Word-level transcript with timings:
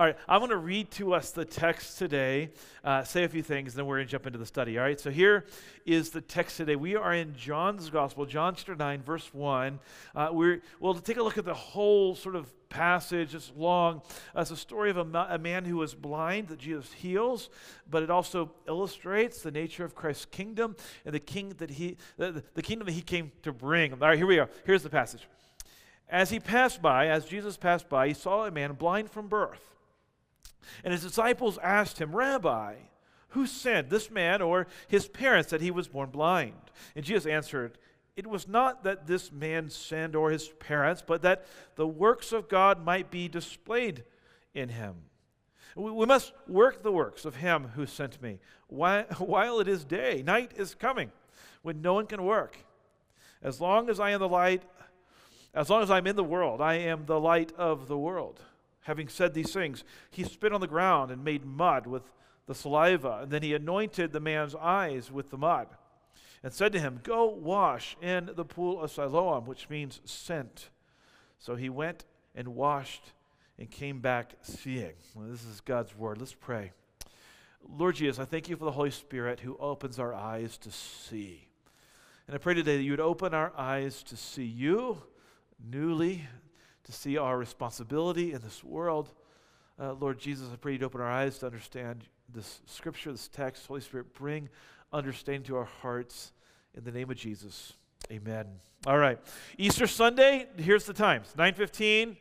All 0.00 0.06
right, 0.06 0.16
I 0.26 0.38
want 0.38 0.48
to 0.48 0.56
read 0.56 0.90
to 0.92 1.12
us 1.12 1.30
the 1.30 1.44
text 1.44 1.98
today, 1.98 2.48
uh, 2.82 3.04
say 3.04 3.24
a 3.24 3.28
few 3.28 3.42
things, 3.42 3.74
then 3.74 3.84
we're 3.84 3.98
going 3.98 4.06
to 4.06 4.10
jump 4.10 4.26
into 4.26 4.38
the 4.38 4.46
study. 4.46 4.78
All 4.78 4.84
right, 4.84 4.98
so 4.98 5.10
here 5.10 5.44
is 5.84 6.08
the 6.08 6.22
text 6.22 6.56
today. 6.56 6.74
We 6.74 6.96
are 6.96 7.12
in 7.12 7.36
John's 7.36 7.90
Gospel, 7.90 8.24
John 8.24 8.54
chapter 8.54 8.74
9, 8.74 9.02
verse 9.02 9.28
1. 9.34 9.78
Uh, 10.14 10.30
we're, 10.32 10.62
we'll 10.80 10.94
take 10.94 11.18
a 11.18 11.22
look 11.22 11.36
at 11.36 11.44
the 11.44 11.52
whole 11.52 12.14
sort 12.14 12.34
of 12.34 12.50
passage. 12.70 13.34
It's 13.34 13.52
long. 13.54 14.00
Uh, 14.34 14.40
it's 14.40 14.50
a 14.50 14.56
story 14.56 14.88
of 14.88 14.96
a, 14.96 15.04
ma- 15.04 15.26
a 15.28 15.36
man 15.36 15.66
who 15.66 15.76
was 15.76 15.94
blind 15.94 16.48
that 16.48 16.60
Jesus 16.60 16.90
heals, 16.94 17.50
but 17.90 18.02
it 18.02 18.08
also 18.10 18.52
illustrates 18.66 19.42
the 19.42 19.50
nature 19.50 19.84
of 19.84 19.94
Christ's 19.94 20.24
kingdom 20.24 20.76
and 21.04 21.14
the 21.14 21.20
king 21.20 21.50
that 21.58 21.72
he, 21.72 21.98
the, 22.16 22.42
the 22.54 22.62
kingdom 22.62 22.86
that 22.86 22.92
he 22.92 23.02
came 23.02 23.32
to 23.42 23.52
bring. 23.52 23.92
All 23.92 23.98
right, 23.98 24.16
here 24.16 24.26
we 24.26 24.38
are. 24.38 24.48
Here's 24.64 24.82
the 24.82 24.88
passage. 24.88 25.28
As 26.08 26.30
he 26.30 26.40
passed 26.40 26.80
by, 26.80 27.08
as 27.08 27.26
Jesus 27.26 27.58
passed 27.58 27.90
by, 27.90 28.08
he 28.08 28.14
saw 28.14 28.46
a 28.46 28.50
man 28.50 28.72
blind 28.72 29.10
from 29.10 29.28
birth. 29.28 29.70
And 30.84 30.92
his 30.92 31.02
disciples 31.02 31.58
asked 31.62 32.00
him, 32.00 32.14
Rabbi, 32.14 32.74
who 33.30 33.46
sinned, 33.46 33.90
this 33.90 34.10
man 34.10 34.42
or 34.42 34.66
his 34.88 35.08
parents, 35.08 35.50
that 35.50 35.60
he 35.60 35.70
was 35.70 35.88
born 35.88 36.10
blind? 36.10 36.54
And 36.94 37.04
Jesus 37.04 37.26
answered, 37.26 37.78
It 38.16 38.26
was 38.26 38.48
not 38.48 38.84
that 38.84 39.06
this 39.06 39.30
man 39.32 39.70
sinned 39.70 40.16
or 40.16 40.30
his 40.30 40.48
parents, 40.48 41.02
but 41.06 41.22
that 41.22 41.46
the 41.76 41.86
works 41.86 42.32
of 42.32 42.48
God 42.48 42.84
might 42.84 43.10
be 43.10 43.28
displayed 43.28 44.04
in 44.54 44.70
him. 44.70 44.96
We 45.76 46.06
must 46.06 46.32
work 46.48 46.82
the 46.82 46.92
works 46.92 47.24
of 47.24 47.36
him 47.36 47.68
who 47.74 47.86
sent 47.86 48.20
me 48.20 48.40
while 48.68 49.60
it 49.60 49.68
is 49.68 49.84
day. 49.84 50.22
Night 50.24 50.52
is 50.56 50.74
coming 50.74 51.12
when 51.62 51.80
no 51.80 51.94
one 51.94 52.06
can 52.06 52.24
work. 52.24 52.56
As 53.42 53.60
long 53.60 53.88
as 53.88 54.00
I 54.00 54.10
am 54.10 54.20
the 54.20 54.28
light, 54.28 54.62
as 55.54 55.70
long 55.70 55.82
as 55.82 55.90
I'm 55.90 56.06
in 56.06 56.16
the 56.16 56.24
world, 56.24 56.60
I 56.60 56.74
am 56.74 57.06
the 57.06 57.20
light 57.20 57.52
of 57.56 57.88
the 57.88 57.98
world. 57.98 58.40
Having 58.82 59.08
said 59.08 59.34
these 59.34 59.52
things, 59.52 59.84
he 60.10 60.24
spit 60.24 60.52
on 60.52 60.60
the 60.60 60.66
ground 60.66 61.10
and 61.10 61.22
made 61.22 61.44
mud 61.44 61.86
with 61.86 62.02
the 62.46 62.54
saliva, 62.54 63.20
and 63.22 63.30
then 63.30 63.42
he 63.42 63.54
anointed 63.54 64.12
the 64.12 64.20
man's 64.20 64.54
eyes 64.54 65.12
with 65.12 65.30
the 65.30 65.36
mud, 65.36 65.68
and 66.42 66.52
said 66.52 66.72
to 66.72 66.80
him, 66.80 67.00
Go 67.02 67.26
wash 67.26 67.96
in 68.00 68.30
the 68.34 68.44
pool 68.44 68.80
of 68.80 68.90
Siloam, 68.90 69.44
which 69.44 69.68
means 69.68 70.00
sent. 70.04 70.70
So 71.38 71.54
he 71.54 71.68
went 71.68 72.04
and 72.34 72.48
washed 72.48 73.12
and 73.58 73.70
came 73.70 74.00
back 74.00 74.32
seeing. 74.42 74.94
Well, 75.14 75.28
this 75.28 75.44
is 75.44 75.60
God's 75.60 75.96
word. 75.96 76.18
Let's 76.18 76.34
pray. 76.34 76.72
Lord 77.68 77.94
Jesus, 77.94 78.18
I 78.18 78.24
thank 78.24 78.48
you 78.48 78.56
for 78.56 78.64
the 78.64 78.72
Holy 78.72 78.90
Spirit 78.90 79.40
who 79.40 79.56
opens 79.58 79.98
our 79.98 80.14
eyes 80.14 80.56
to 80.58 80.70
see. 80.70 81.46
And 82.26 82.34
I 82.34 82.38
pray 82.38 82.54
today 82.54 82.78
that 82.78 82.82
you 82.82 82.92
would 82.92 83.00
open 83.00 83.34
our 83.34 83.52
eyes 83.56 84.02
to 84.04 84.16
see 84.16 84.44
you 84.44 85.02
newly, 85.70 86.26
to 86.84 86.92
see 86.92 87.18
our 87.18 87.38
responsibility 87.38 88.32
in 88.32 88.40
this 88.40 88.64
world. 88.64 89.12
Uh, 89.78 89.94
Lord 89.94 90.18
Jesus, 90.18 90.48
I 90.52 90.56
pray 90.56 90.72
you'd 90.72 90.82
open 90.82 91.00
our 91.00 91.10
eyes 91.10 91.38
to 91.38 91.46
understand 91.46 92.04
this 92.32 92.60
scripture, 92.66 93.12
this 93.12 93.28
text. 93.28 93.66
Holy 93.66 93.80
Spirit, 93.80 94.12
bring 94.14 94.48
understanding 94.92 95.42
to 95.44 95.56
our 95.56 95.64
hearts 95.64 96.32
in 96.74 96.84
the 96.84 96.92
name 96.92 97.10
of 97.10 97.16
Jesus. 97.16 97.74
Amen. 98.10 98.46
All 98.86 98.98
right. 98.98 99.18
Easter 99.58 99.86
Sunday, 99.86 100.46
here's 100.56 100.84
the 100.84 100.92
times 100.92 101.34
915 101.36 102.16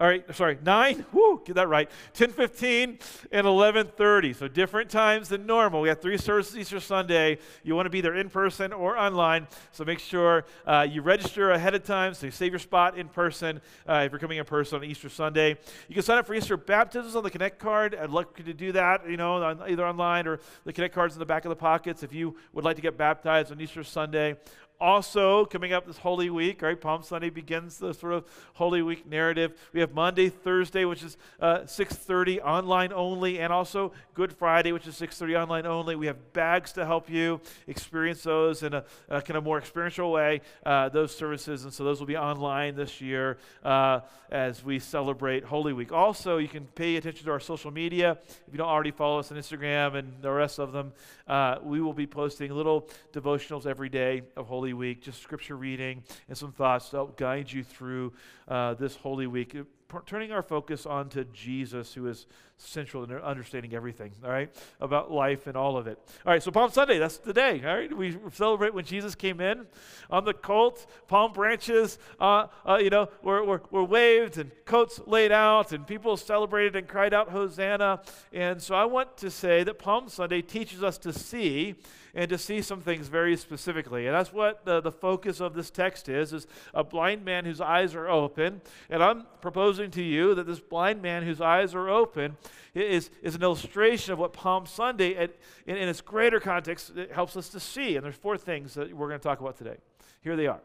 all 0.00 0.06
right, 0.06 0.24
sorry, 0.32 0.58
9, 0.62 1.06
whoo, 1.12 1.42
get 1.44 1.56
that 1.56 1.68
right, 1.68 1.90
10:15 2.14 3.00
and 3.32 3.46
11:30. 3.46 4.36
So 4.36 4.46
different 4.46 4.90
times 4.90 5.28
than 5.28 5.44
normal. 5.44 5.80
We 5.80 5.88
have 5.88 6.00
three 6.00 6.16
services 6.16 6.56
Easter 6.56 6.78
Sunday. 6.78 7.38
You 7.64 7.74
want 7.74 7.86
to 7.86 7.90
be 7.90 8.00
there 8.00 8.14
in 8.14 8.30
person 8.30 8.72
or 8.72 8.96
online, 8.96 9.48
so 9.72 9.84
make 9.84 9.98
sure 9.98 10.44
uh, 10.66 10.86
you 10.88 11.02
register 11.02 11.50
ahead 11.50 11.74
of 11.74 11.82
time 11.82 12.14
so 12.14 12.26
you 12.26 12.32
save 12.32 12.52
your 12.52 12.60
spot 12.60 12.96
in 12.96 13.08
person 13.08 13.60
uh, 13.88 14.04
if 14.06 14.12
you're 14.12 14.20
coming 14.20 14.38
in 14.38 14.44
person 14.44 14.78
on 14.78 14.84
Easter 14.84 15.08
Sunday. 15.08 15.56
You 15.88 15.94
can 15.94 16.04
sign 16.04 16.18
up 16.18 16.26
for 16.26 16.34
Easter 16.34 16.56
baptisms 16.56 17.16
on 17.16 17.24
the 17.24 17.30
Connect 17.30 17.58
card. 17.58 17.96
I'd 17.96 18.10
like 18.10 18.28
you 18.38 18.44
to 18.44 18.54
do 18.54 18.70
that, 18.72 19.08
you 19.10 19.16
know, 19.16 19.42
on, 19.42 19.62
either 19.68 19.84
online 19.84 20.28
or 20.28 20.38
the 20.64 20.72
Connect 20.72 20.94
cards 20.94 21.14
in 21.14 21.18
the 21.18 21.26
back 21.26 21.44
of 21.44 21.48
the 21.48 21.56
pockets 21.56 22.04
if 22.04 22.12
you 22.12 22.36
would 22.52 22.64
like 22.64 22.76
to 22.76 22.82
get 22.82 22.96
baptized 22.96 23.50
on 23.50 23.60
Easter 23.60 23.82
Sunday 23.82 24.36
also 24.80 25.44
coming 25.44 25.72
up 25.72 25.86
this 25.86 25.98
Holy 25.98 26.30
Week, 26.30 26.62
right? 26.62 26.80
Palm 26.80 27.02
Sunday 27.02 27.30
begins 27.30 27.78
the 27.78 27.92
sort 27.92 28.12
of 28.12 28.24
Holy 28.54 28.82
Week 28.82 29.06
narrative. 29.06 29.52
We 29.72 29.80
have 29.80 29.92
Monday, 29.92 30.28
Thursday, 30.28 30.84
which 30.84 31.02
is 31.02 31.16
uh, 31.40 31.60
6:30 31.60 32.40
online 32.44 32.92
only, 32.92 33.40
and 33.40 33.52
also 33.52 33.92
Good 34.14 34.32
Friday, 34.32 34.72
which 34.72 34.86
is 34.86 34.94
6:30 34.94 35.40
online 35.42 35.66
only. 35.66 35.96
We 35.96 36.06
have 36.06 36.32
bags 36.32 36.72
to 36.72 36.86
help 36.86 37.10
you 37.10 37.40
experience 37.66 38.22
those 38.22 38.62
in 38.62 38.74
a, 38.74 38.84
a 39.08 39.20
kind 39.20 39.36
of 39.36 39.44
more 39.44 39.58
experiential 39.58 40.12
way. 40.12 40.40
Uh, 40.64 40.88
those 40.88 41.14
services, 41.14 41.64
and 41.64 41.72
so 41.72 41.84
those 41.84 41.98
will 41.98 42.06
be 42.06 42.16
online 42.16 42.76
this 42.76 43.00
year 43.00 43.38
uh, 43.64 44.00
as 44.30 44.64
we 44.64 44.78
celebrate 44.78 45.44
Holy 45.44 45.72
Week. 45.72 45.92
Also, 45.92 46.38
you 46.38 46.48
can 46.48 46.66
pay 46.74 46.96
attention 46.96 47.24
to 47.24 47.32
our 47.32 47.40
social 47.40 47.70
media 47.70 48.18
if 48.46 48.52
you 48.52 48.58
don't 48.58 48.68
already 48.68 48.90
follow 48.90 49.18
us 49.18 49.32
on 49.32 49.38
Instagram 49.38 49.96
and 49.96 50.12
the 50.20 50.30
rest 50.30 50.58
of 50.58 50.72
them. 50.72 50.92
Uh, 51.26 51.56
we 51.62 51.80
will 51.80 51.92
be 51.92 52.06
posting 52.06 52.52
little 52.52 52.88
devotionals 53.12 53.66
every 53.66 53.88
day 53.88 54.22
of 54.36 54.46
Holy 54.46 54.67
Holy 54.68 54.74
Week, 54.74 55.00
just 55.00 55.22
scripture 55.22 55.56
reading 55.56 56.02
and 56.28 56.36
some 56.36 56.52
thoughts 56.52 56.90
to 56.90 56.96
help 56.96 57.16
guide 57.16 57.50
you 57.50 57.64
through 57.64 58.12
uh, 58.48 58.74
this 58.74 58.96
Holy 58.96 59.26
Week. 59.26 59.56
Turning 60.04 60.30
our 60.30 60.42
focus 60.42 60.84
on 60.84 61.08
to 61.08 61.24
Jesus, 61.24 61.94
who 61.94 62.06
is 62.06 62.26
central 62.58 63.04
in 63.04 63.12
understanding 63.12 63.74
everything, 63.74 64.12
all 64.24 64.30
right, 64.30 64.50
about 64.80 65.10
life 65.10 65.46
and 65.46 65.56
all 65.56 65.76
of 65.76 65.86
it. 65.86 65.98
All 66.26 66.32
right, 66.32 66.42
so 66.42 66.50
Palm 66.50 66.70
Sunday, 66.70 66.98
that's 66.98 67.18
the 67.18 67.32
day, 67.32 67.62
all 67.64 67.76
right? 67.76 67.96
We 67.96 68.16
celebrate 68.32 68.74
when 68.74 68.84
Jesus 68.84 69.14
came 69.14 69.40
in 69.40 69.66
on 70.10 70.24
the 70.24 70.34
colt, 70.34 70.86
palm 71.06 71.32
branches, 71.32 71.98
uh, 72.20 72.46
uh, 72.66 72.78
you 72.80 72.90
know, 72.90 73.08
were, 73.22 73.44
were, 73.44 73.62
were 73.70 73.84
waved 73.84 74.38
and 74.38 74.50
coats 74.64 75.00
laid 75.06 75.32
out, 75.32 75.72
and 75.72 75.86
people 75.86 76.16
celebrated 76.16 76.76
and 76.76 76.88
cried 76.88 77.14
out, 77.14 77.30
Hosanna. 77.30 78.02
And 78.32 78.60
so 78.60 78.74
I 78.74 78.84
want 78.84 79.16
to 79.18 79.30
say 79.30 79.62
that 79.64 79.78
Palm 79.78 80.08
Sunday 80.08 80.42
teaches 80.42 80.82
us 80.82 80.98
to 80.98 81.12
see 81.12 81.76
and 82.14 82.28
to 82.30 82.38
see 82.38 82.60
some 82.62 82.80
things 82.80 83.08
very 83.08 83.36
specifically. 83.36 84.06
And 84.06 84.14
that's 84.14 84.32
what 84.32 84.64
the, 84.64 84.80
the 84.80 84.90
focus 84.90 85.40
of 85.40 85.54
this 85.54 85.70
text 85.70 86.08
is, 86.08 86.32
is 86.32 86.46
a 86.74 86.82
blind 86.82 87.24
man 87.24 87.44
whose 87.44 87.60
eyes 87.60 87.94
are 87.94 88.08
open. 88.08 88.60
And 88.90 89.02
I'm 89.02 89.24
proposing 89.40 89.90
to 89.92 90.02
you 90.02 90.34
that 90.34 90.46
this 90.46 90.58
blind 90.58 91.02
man 91.02 91.22
whose 91.22 91.40
eyes 91.40 91.74
are 91.74 91.88
open 91.88 92.36
is, 92.74 93.10
is 93.22 93.34
an 93.34 93.42
illustration 93.42 94.12
of 94.12 94.18
what 94.18 94.32
Palm 94.32 94.66
Sunday, 94.66 95.14
at, 95.16 95.34
in, 95.66 95.76
in 95.76 95.88
its 95.88 96.00
greater 96.00 96.40
context, 96.40 96.96
it 96.96 97.12
helps 97.12 97.36
us 97.36 97.48
to 97.50 97.60
see. 97.60 97.96
And 97.96 98.04
there's 98.04 98.14
four 98.14 98.38
things 98.38 98.74
that 98.74 98.92
we're 98.92 99.08
going 99.08 99.20
to 99.20 99.24
talk 99.24 99.40
about 99.40 99.56
today. 99.56 99.76
Here 100.20 100.36
they 100.36 100.46
are. 100.46 100.60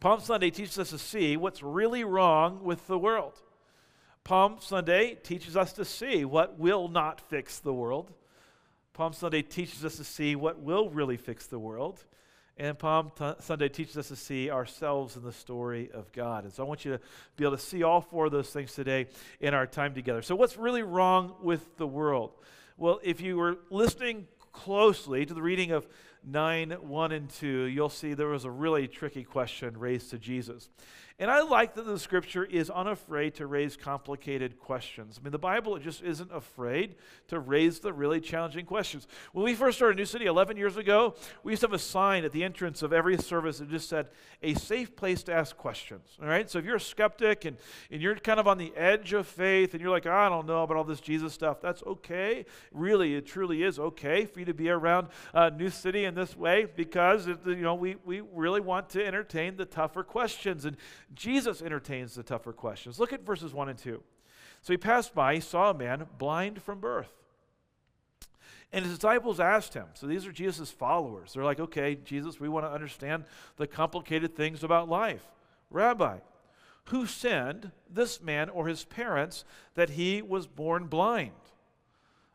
Palm 0.00 0.20
Sunday 0.20 0.50
teaches 0.50 0.78
us 0.78 0.90
to 0.90 0.98
see 0.98 1.36
what's 1.36 1.62
really 1.62 2.04
wrong 2.04 2.62
with 2.62 2.86
the 2.86 2.98
world. 2.98 3.40
Palm 4.24 4.56
Sunday 4.60 5.14
teaches 5.14 5.56
us 5.56 5.72
to 5.74 5.84
see 5.84 6.24
what 6.24 6.58
will 6.58 6.88
not 6.88 7.20
fix 7.20 7.58
the 7.58 7.72
world. 7.72 8.12
Palm 8.92 9.12
Sunday 9.12 9.42
teaches 9.42 9.84
us 9.84 9.96
to 9.96 10.04
see 10.04 10.36
what 10.36 10.60
will 10.60 10.90
really 10.90 11.16
fix 11.16 11.46
the 11.46 11.58
world. 11.58 12.04
And 12.58 12.78
Palm 12.78 13.12
t- 13.16 13.32
Sunday 13.40 13.68
teaches 13.68 13.96
us 13.96 14.08
to 14.08 14.16
see 14.16 14.50
ourselves 14.50 15.16
in 15.16 15.22
the 15.22 15.32
story 15.32 15.90
of 15.92 16.12
God. 16.12 16.44
And 16.44 16.52
so 16.52 16.64
I 16.64 16.66
want 16.66 16.84
you 16.84 16.92
to 16.92 17.00
be 17.36 17.44
able 17.44 17.56
to 17.56 17.62
see 17.62 17.82
all 17.82 18.00
four 18.00 18.26
of 18.26 18.32
those 18.32 18.50
things 18.50 18.74
today 18.74 19.06
in 19.40 19.54
our 19.54 19.66
time 19.66 19.94
together. 19.94 20.22
So, 20.22 20.36
what's 20.36 20.56
really 20.56 20.82
wrong 20.82 21.34
with 21.42 21.76
the 21.78 21.86
world? 21.86 22.32
Well, 22.76 23.00
if 23.02 23.20
you 23.20 23.36
were 23.36 23.58
listening 23.70 24.26
closely 24.52 25.24
to 25.24 25.34
the 25.34 25.42
reading 25.42 25.70
of 25.70 25.86
9, 26.24 26.70
1, 26.70 27.12
and 27.12 27.28
2, 27.30 27.64
you'll 27.64 27.88
see 27.88 28.14
there 28.14 28.28
was 28.28 28.44
a 28.44 28.50
really 28.50 28.88
tricky 28.88 29.24
question 29.24 29.78
raised 29.78 30.10
to 30.10 30.18
Jesus. 30.18 30.68
And 31.18 31.30
I 31.30 31.42
like 31.42 31.74
that 31.74 31.86
the 31.86 31.98
scripture 31.98 32.44
is 32.44 32.70
unafraid 32.70 33.34
to 33.34 33.46
raise 33.46 33.76
complicated 33.76 34.58
questions. 34.58 35.20
I 35.20 35.24
mean, 35.24 35.30
the 35.30 35.38
Bible 35.38 35.78
just 35.78 36.02
isn't 36.02 36.32
afraid 36.32 36.96
to 37.28 37.38
raise 37.38 37.80
the 37.80 37.92
really 37.92 38.20
challenging 38.20 38.66
questions. 38.66 39.06
When 39.32 39.44
we 39.44 39.54
first 39.54 39.78
started 39.78 39.98
New 39.98 40.04
City 40.04 40.26
11 40.26 40.56
years 40.56 40.76
ago, 40.76 41.14
we 41.44 41.52
used 41.52 41.60
to 41.60 41.68
have 41.68 41.74
a 41.74 41.78
sign 41.78 42.24
at 42.24 42.32
the 42.32 42.42
entrance 42.42 42.82
of 42.82 42.92
every 42.92 43.16
service 43.18 43.58
that 43.58 43.70
just 43.70 43.88
said, 43.88 44.08
a 44.42 44.54
safe 44.54 44.96
place 44.96 45.22
to 45.24 45.32
ask 45.32 45.56
questions. 45.56 46.18
All 46.20 46.28
right? 46.28 46.50
So 46.50 46.58
if 46.58 46.64
you're 46.64 46.76
a 46.76 46.80
skeptic 46.80 47.44
and, 47.44 47.56
and 47.90 48.02
you're 48.02 48.16
kind 48.16 48.40
of 48.40 48.48
on 48.48 48.58
the 48.58 48.72
edge 48.74 49.12
of 49.12 49.26
faith 49.26 49.74
and 49.74 49.80
you're 49.80 49.90
like, 49.90 50.06
I 50.06 50.28
don't 50.28 50.46
know 50.46 50.62
about 50.62 50.76
all 50.76 50.84
this 50.84 51.00
Jesus 51.00 51.32
stuff, 51.32 51.60
that's 51.60 51.82
okay. 51.84 52.46
Really, 52.72 53.14
it 53.14 53.26
truly 53.26 53.62
is 53.62 53.78
okay 53.78 54.24
for 54.24 54.40
you 54.40 54.46
to 54.46 54.54
be 54.54 54.70
around 54.70 55.08
uh, 55.34 55.50
New 55.50 55.70
City 55.70 56.04
in 56.12 56.20
this 56.20 56.36
way 56.36 56.66
because, 56.76 57.26
you 57.26 57.56
know, 57.56 57.74
we, 57.74 57.96
we 58.04 58.20
really 58.20 58.60
want 58.60 58.90
to 58.90 59.04
entertain 59.04 59.56
the 59.56 59.64
tougher 59.64 60.04
questions. 60.04 60.66
And 60.66 60.76
Jesus 61.14 61.62
entertains 61.62 62.14
the 62.14 62.22
tougher 62.22 62.52
questions. 62.52 63.00
Look 63.00 63.12
at 63.12 63.24
verses 63.24 63.54
1 63.54 63.70
and 63.70 63.78
2. 63.78 64.02
So 64.60 64.72
he 64.72 64.76
passed 64.76 65.14
by, 65.14 65.34
he 65.34 65.40
saw 65.40 65.70
a 65.70 65.74
man 65.74 66.06
blind 66.18 66.62
from 66.62 66.80
birth. 66.80 67.12
And 68.72 68.84
his 68.84 68.94
disciples 68.94 69.40
asked 69.40 69.74
him, 69.74 69.86
so 69.94 70.06
these 70.06 70.26
are 70.26 70.32
Jesus' 70.32 70.70
followers. 70.70 71.32
They're 71.32 71.44
like, 71.44 71.60
okay, 71.60 71.94
Jesus, 71.94 72.38
we 72.38 72.48
want 72.48 72.64
to 72.64 72.70
understand 72.70 73.24
the 73.56 73.66
complicated 73.66 74.36
things 74.36 74.62
about 74.62 74.88
life. 74.88 75.24
Rabbi, 75.70 76.18
who 76.86 77.06
sinned, 77.06 77.70
this 77.90 78.20
man 78.20 78.48
or 78.48 78.68
his 78.68 78.84
parents, 78.84 79.44
that 79.74 79.90
he 79.90 80.22
was 80.22 80.46
born 80.46 80.86
blind? 80.86 81.32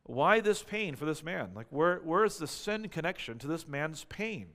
Why 0.08 0.40
this 0.40 0.64
pain 0.64 0.96
for 0.96 1.06
this 1.06 1.24
man? 1.24 1.52
Like, 1.54 1.68
where, 1.70 1.98
where 1.98 2.26
is 2.26 2.38
the 2.38 2.48
sin 2.48 2.90
connection 2.90 3.38
to 3.40 3.48
this 3.48 3.68
man's 3.68 4.06
pain? 4.06 4.48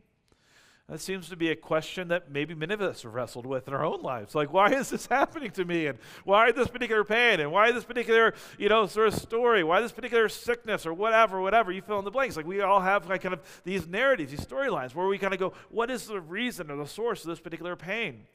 That 0.89 1.01
seems 1.01 1.29
to 1.29 1.37
be 1.37 1.51
a 1.51 1.57
question 1.57 2.09
that 2.09 2.31
maybe 2.31 2.55
many 2.55 2.75
of 2.75 2.83
us 2.83 3.03
have 3.03 3.15
wrestled 3.15 3.47
with 3.47 3.69
in 3.69 3.73
our 3.73 3.85
own 3.85 4.03
lives. 4.03 4.35
Like, 4.35 4.53
why 4.53 4.73
is 4.73 4.91
this 4.91 5.07
happening 5.11 5.51
to 5.53 5.65
me? 5.65 5.87
And 5.87 5.99
why 6.25 6.53
this 6.53 6.69
particular 6.69 7.05
pain? 7.05 7.41
And 7.41 7.53
why 7.53 7.71
this 7.71 7.85
particular, 7.85 8.35
you 8.59 8.69
know, 8.69 8.87
sort 8.87 9.09
of 9.09 9.15
story? 9.15 9.63
Why 9.63 9.81
this 9.81 9.93
particular 9.93 10.29
sickness 10.29 10.85
or 10.85 10.93
whatever, 10.93 11.41
whatever? 11.41 11.71
You 11.71 11.83
fill 11.83 11.99
in 11.99 12.05
the 12.05 12.11
blanks. 12.11 12.37
Like, 12.37 12.47
we 12.47 12.61
all 12.63 12.81
have 12.81 13.09
like 13.09 13.23
kind 13.23 13.33
of 13.33 13.41
these 13.65 13.87
narratives, 13.87 14.33
these 14.33 14.45
storylines 14.45 14.95
where 14.95 15.07
we 15.07 15.19
kind 15.19 15.33
of 15.33 15.39
go, 15.39 15.53
what 15.71 15.91
is 15.91 16.07
the 16.07 16.21
reason 16.21 16.71
or 16.71 16.77
the 16.77 16.87
source 16.87 17.23
of 17.23 17.29
this 17.29 17.41
particular 17.41 17.77
pain? 17.77 18.27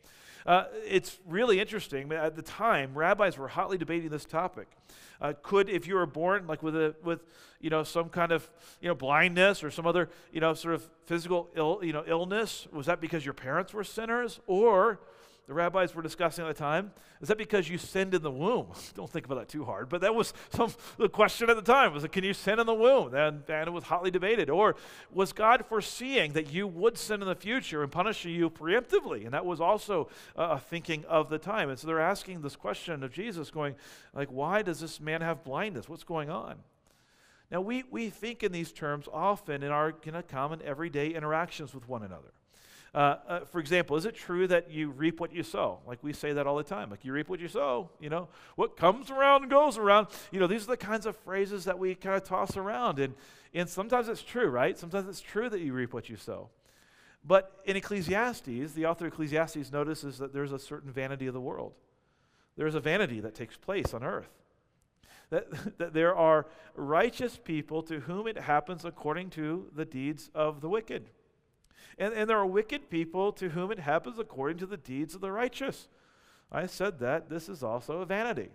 Uh, 0.47 0.63
it's 0.87 1.19
really 1.27 1.59
interesting. 1.59 2.09
At 2.13 2.37
the 2.37 2.41
time, 2.41 2.97
rabbis 2.97 3.37
were 3.37 3.49
hotly 3.49 3.77
debating 3.77 4.09
this 4.09 4.23
topic. 4.23 4.69
Uh, 5.19 5.33
could, 5.43 5.69
if 5.69 5.87
you 5.87 5.95
were 5.95 6.05
born 6.05 6.47
like 6.47 6.63
with 6.63 6.75
a 6.75 6.95
with 7.03 7.25
you 7.59 7.69
know 7.69 7.83
some 7.83 8.07
kind 8.07 8.31
of 8.31 8.49
you 8.79 8.87
know 8.87 8.95
blindness 8.95 9.61
or 9.61 9.69
some 9.69 9.85
other 9.85 10.09
you 10.31 10.39
know 10.39 10.53
sort 10.53 10.73
of 10.75 10.87
physical 11.05 11.49
Ill, 11.55 11.81
you 11.83 11.91
know 11.91 12.03
illness, 12.07 12.65
was 12.71 12.85
that 12.85 13.01
because 13.01 13.25
your 13.25 13.33
parents 13.33 13.73
were 13.73 13.83
sinners, 13.83 14.39
or 14.47 15.01
the 15.47 15.53
rabbis 15.53 15.95
were 15.95 16.01
discussing 16.01 16.45
at 16.45 16.49
the 16.49 16.59
time. 16.59 16.91
Is 17.21 17.29
that 17.29 17.37
because 17.37 17.69
you 17.69 17.77
sinned 17.77 18.13
in 18.13 18.21
the 18.21 18.31
womb? 18.31 18.67
Don't 18.95 19.09
think 19.09 19.25
about 19.25 19.35
that 19.35 19.47
too 19.47 19.63
hard. 19.63 19.87
But 19.87 20.01
that 20.01 20.13
was 20.13 20.33
some 20.49 20.73
the 20.97 21.07
question 21.07 21.49
at 21.49 21.55
the 21.55 21.61
time 21.61 21.93
was, 21.93 22.05
can 22.11 22.25
you 22.25 22.33
sin 22.33 22.59
in 22.59 22.65
the 22.65 22.73
womb? 22.73 23.13
And, 23.13 23.43
and 23.49 23.67
it 23.67 23.71
was 23.71 23.85
hotly 23.85 24.11
debated. 24.11 24.49
Or 24.49 24.75
was 25.11 25.31
God 25.31 25.65
foreseeing 25.65 26.33
that 26.33 26.51
you 26.51 26.67
would 26.67 26.97
sin 26.97 27.21
in 27.21 27.27
the 27.27 27.35
future 27.35 27.81
and 27.81 27.91
punishing 27.91 28.33
you 28.33 28.49
preemptively? 28.49 29.23
And 29.23 29.33
that 29.33 29.45
was 29.45 29.61
also 29.61 30.09
a 30.35 30.59
thinking 30.59 31.05
of 31.05 31.29
the 31.29 31.37
time. 31.39 31.69
And 31.69 31.79
so 31.79 31.87
they're 31.87 32.01
asking 32.01 32.41
this 32.41 32.57
question 32.57 33.01
of 33.01 33.13
Jesus, 33.13 33.49
going 33.49 33.75
like, 34.13 34.29
why 34.29 34.61
does 34.61 34.81
this 34.81 34.99
man 34.99 35.21
have 35.21 35.45
blindness? 35.45 35.87
What's 35.87 36.03
going 36.03 36.29
on? 36.29 36.57
Now 37.49 37.61
we, 37.61 37.85
we 37.89 38.09
think 38.09 38.43
in 38.43 38.51
these 38.51 38.73
terms 38.73 39.07
often 39.13 39.63
in 39.63 39.71
our 39.71 39.93
you 40.03 40.11
know, 40.11 40.21
common 40.21 40.61
everyday 40.61 41.11
interactions 41.11 41.73
with 41.73 41.87
one 41.87 42.03
another. 42.03 42.33
Uh, 42.97 43.17
uh, 43.27 43.39
for 43.41 43.59
example, 43.59 43.95
is 43.95 44.05
it 44.05 44.15
true 44.15 44.47
that 44.47 44.71
you 44.71 44.89
reap 44.89 45.19
what 45.19 45.31
you 45.31 45.43
sow? 45.43 45.77
Like 45.85 45.99
we 46.01 46.13
say 46.13 46.33
that 46.33 46.47
all 46.47 46.57
the 46.57 46.63
time. 46.63 46.89
Like 46.89 47.05
you 47.05 47.13
reap 47.13 47.29
what 47.29 47.39
you 47.39 47.47
sow. 47.47 47.91
You 47.99 48.09
know, 48.09 48.27
what 48.55 48.75
comes 48.75 49.11
around 49.11 49.49
goes 49.49 49.77
around. 49.77 50.07
You 50.31 50.39
know, 50.39 50.47
these 50.47 50.63
are 50.63 50.71
the 50.71 50.77
kinds 50.77 51.05
of 51.05 51.15
phrases 51.17 51.65
that 51.65 51.77
we 51.77 51.93
kind 51.93 52.15
of 52.15 52.23
toss 52.23 52.57
around. 52.57 52.97
And, 52.97 53.13
and 53.53 53.69
sometimes 53.69 54.07
it's 54.07 54.23
true, 54.23 54.47
right? 54.47 54.75
Sometimes 54.75 55.07
it's 55.07 55.21
true 55.21 55.47
that 55.47 55.61
you 55.61 55.73
reap 55.73 55.93
what 55.93 56.09
you 56.09 56.17
sow. 56.17 56.49
But 57.23 57.61
in 57.65 57.75
Ecclesiastes, 57.75 58.73
the 58.73 58.87
author 58.87 59.05
of 59.05 59.13
Ecclesiastes 59.13 59.71
notices 59.71 60.17
that 60.17 60.33
there's 60.33 60.51
a 60.51 60.57
certain 60.57 60.91
vanity 60.91 61.27
of 61.27 61.35
the 61.35 61.41
world. 61.41 61.73
There's 62.55 62.73
a 62.73 62.79
vanity 62.79 63.19
that 63.19 63.35
takes 63.35 63.57
place 63.57 63.93
on 63.93 64.03
earth. 64.03 64.31
That, 65.29 65.51
that 65.77 65.93
there 65.93 66.15
are 66.15 66.47
righteous 66.73 67.37
people 67.37 67.83
to 67.83 67.99
whom 67.99 68.25
it 68.25 68.39
happens 68.39 68.85
according 68.85 69.29
to 69.31 69.67
the 69.75 69.85
deeds 69.85 70.31
of 70.33 70.61
the 70.61 70.69
wicked. 70.69 71.11
And, 71.97 72.13
and 72.13 72.29
there 72.29 72.37
are 72.37 72.45
wicked 72.45 72.89
people 72.89 73.31
to 73.33 73.49
whom 73.49 73.71
it 73.71 73.79
happens 73.79 74.19
according 74.19 74.57
to 74.59 74.65
the 74.65 74.77
deeds 74.77 75.15
of 75.15 75.21
the 75.21 75.31
righteous. 75.31 75.87
I 76.51 76.65
said 76.65 76.99
that 76.99 77.29
this 77.29 77.49
is 77.49 77.63
also 77.63 78.01
a 78.01 78.05
vanity. 78.05 78.49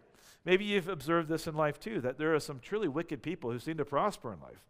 Maybe 0.44 0.64
you've 0.64 0.88
observed 0.88 1.28
this 1.28 1.46
in 1.46 1.54
life 1.54 1.78
too, 1.78 2.00
that 2.00 2.18
there 2.18 2.34
are 2.34 2.40
some 2.40 2.58
truly 2.58 2.88
wicked 2.88 3.22
people 3.22 3.50
who 3.50 3.58
seem 3.58 3.76
to 3.76 3.84
prosper 3.84 4.32
in 4.32 4.40
life. 4.40 4.64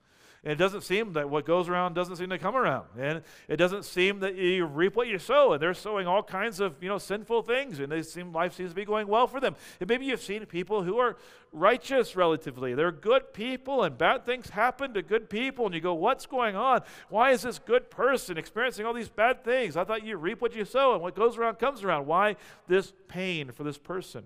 And 0.44 0.52
it 0.52 0.56
doesn't 0.56 0.80
seem 0.80 1.12
that 1.12 1.30
what 1.30 1.46
goes 1.46 1.68
around 1.68 1.94
doesn't 1.94 2.16
seem 2.16 2.28
to 2.30 2.38
come 2.38 2.56
around. 2.56 2.86
And 2.98 3.22
it 3.46 3.58
doesn't 3.58 3.84
seem 3.84 4.18
that 4.20 4.34
you 4.34 4.66
reap 4.66 4.96
what 4.96 5.06
you 5.06 5.20
sow. 5.20 5.52
And 5.52 5.62
they're 5.62 5.72
sowing 5.72 6.08
all 6.08 6.22
kinds 6.22 6.58
of, 6.58 6.74
you 6.82 6.88
know, 6.88 6.98
sinful 6.98 7.42
things. 7.42 7.78
And 7.78 7.92
they 7.92 8.02
seem 8.02 8.32
life 8.32 8.54
seems 8.54 8.70
to 8.70 8.74
be 8.74 8.84
going 8.84 9.06
well 9.06 9.28
for 9.28 9.38
them. 9.38 9.54
And 9.78 9.88
maybe 9.88 10.06
you've 10.06 10.20
seen 10.20 10.44
people 10.46 10.82
who 10.82 10.98
are 10.98 11.16
righteous 11.52 12.16
relatively. 12.16 12.74
They're 12.74 12.90
good 12.90 13.32
people 13.32 13.84
and 13.84 13.96
bad 13.96 14.26
things 14.26 14.50
happen 14.50 14.94
to 14.94 15.02
good 15.02 15.30
people. 15.30 15.66
And 15.66 15.76
you 15.76 15.80
go, 15.80 15.94
what's 15.94 16.26
going 16.26 16.56
on? 16.56 16.82
Why 17.08 17.30
is 17.30 17.42
this 17.42 17.60
good 17.60 17.88
person 17.88 18.36
experiencing 18.36 18.84
all 18.84 18.94
these 18.94 19.08
bad 19.08 19.44
things? 19.44 19.76
I 19.76 19.84
thought 19.84 20.04
you 20.04 20.16
reap 20.16 20.40
what 20.40 20.56
you 20.56 20.64
sow 20.64 20.94
and 20.94 21.02
what 21.02 21.14
goes 21.14 21.38
around 21.38 21.60
comes 21.60 21.84
around. 21.84 22.06
Why 22.06 22.34
this 22.66 22.92
pain 23.06 23.52
for 23.52 23.62
this 23.62 23.78
person? 23.78 24.24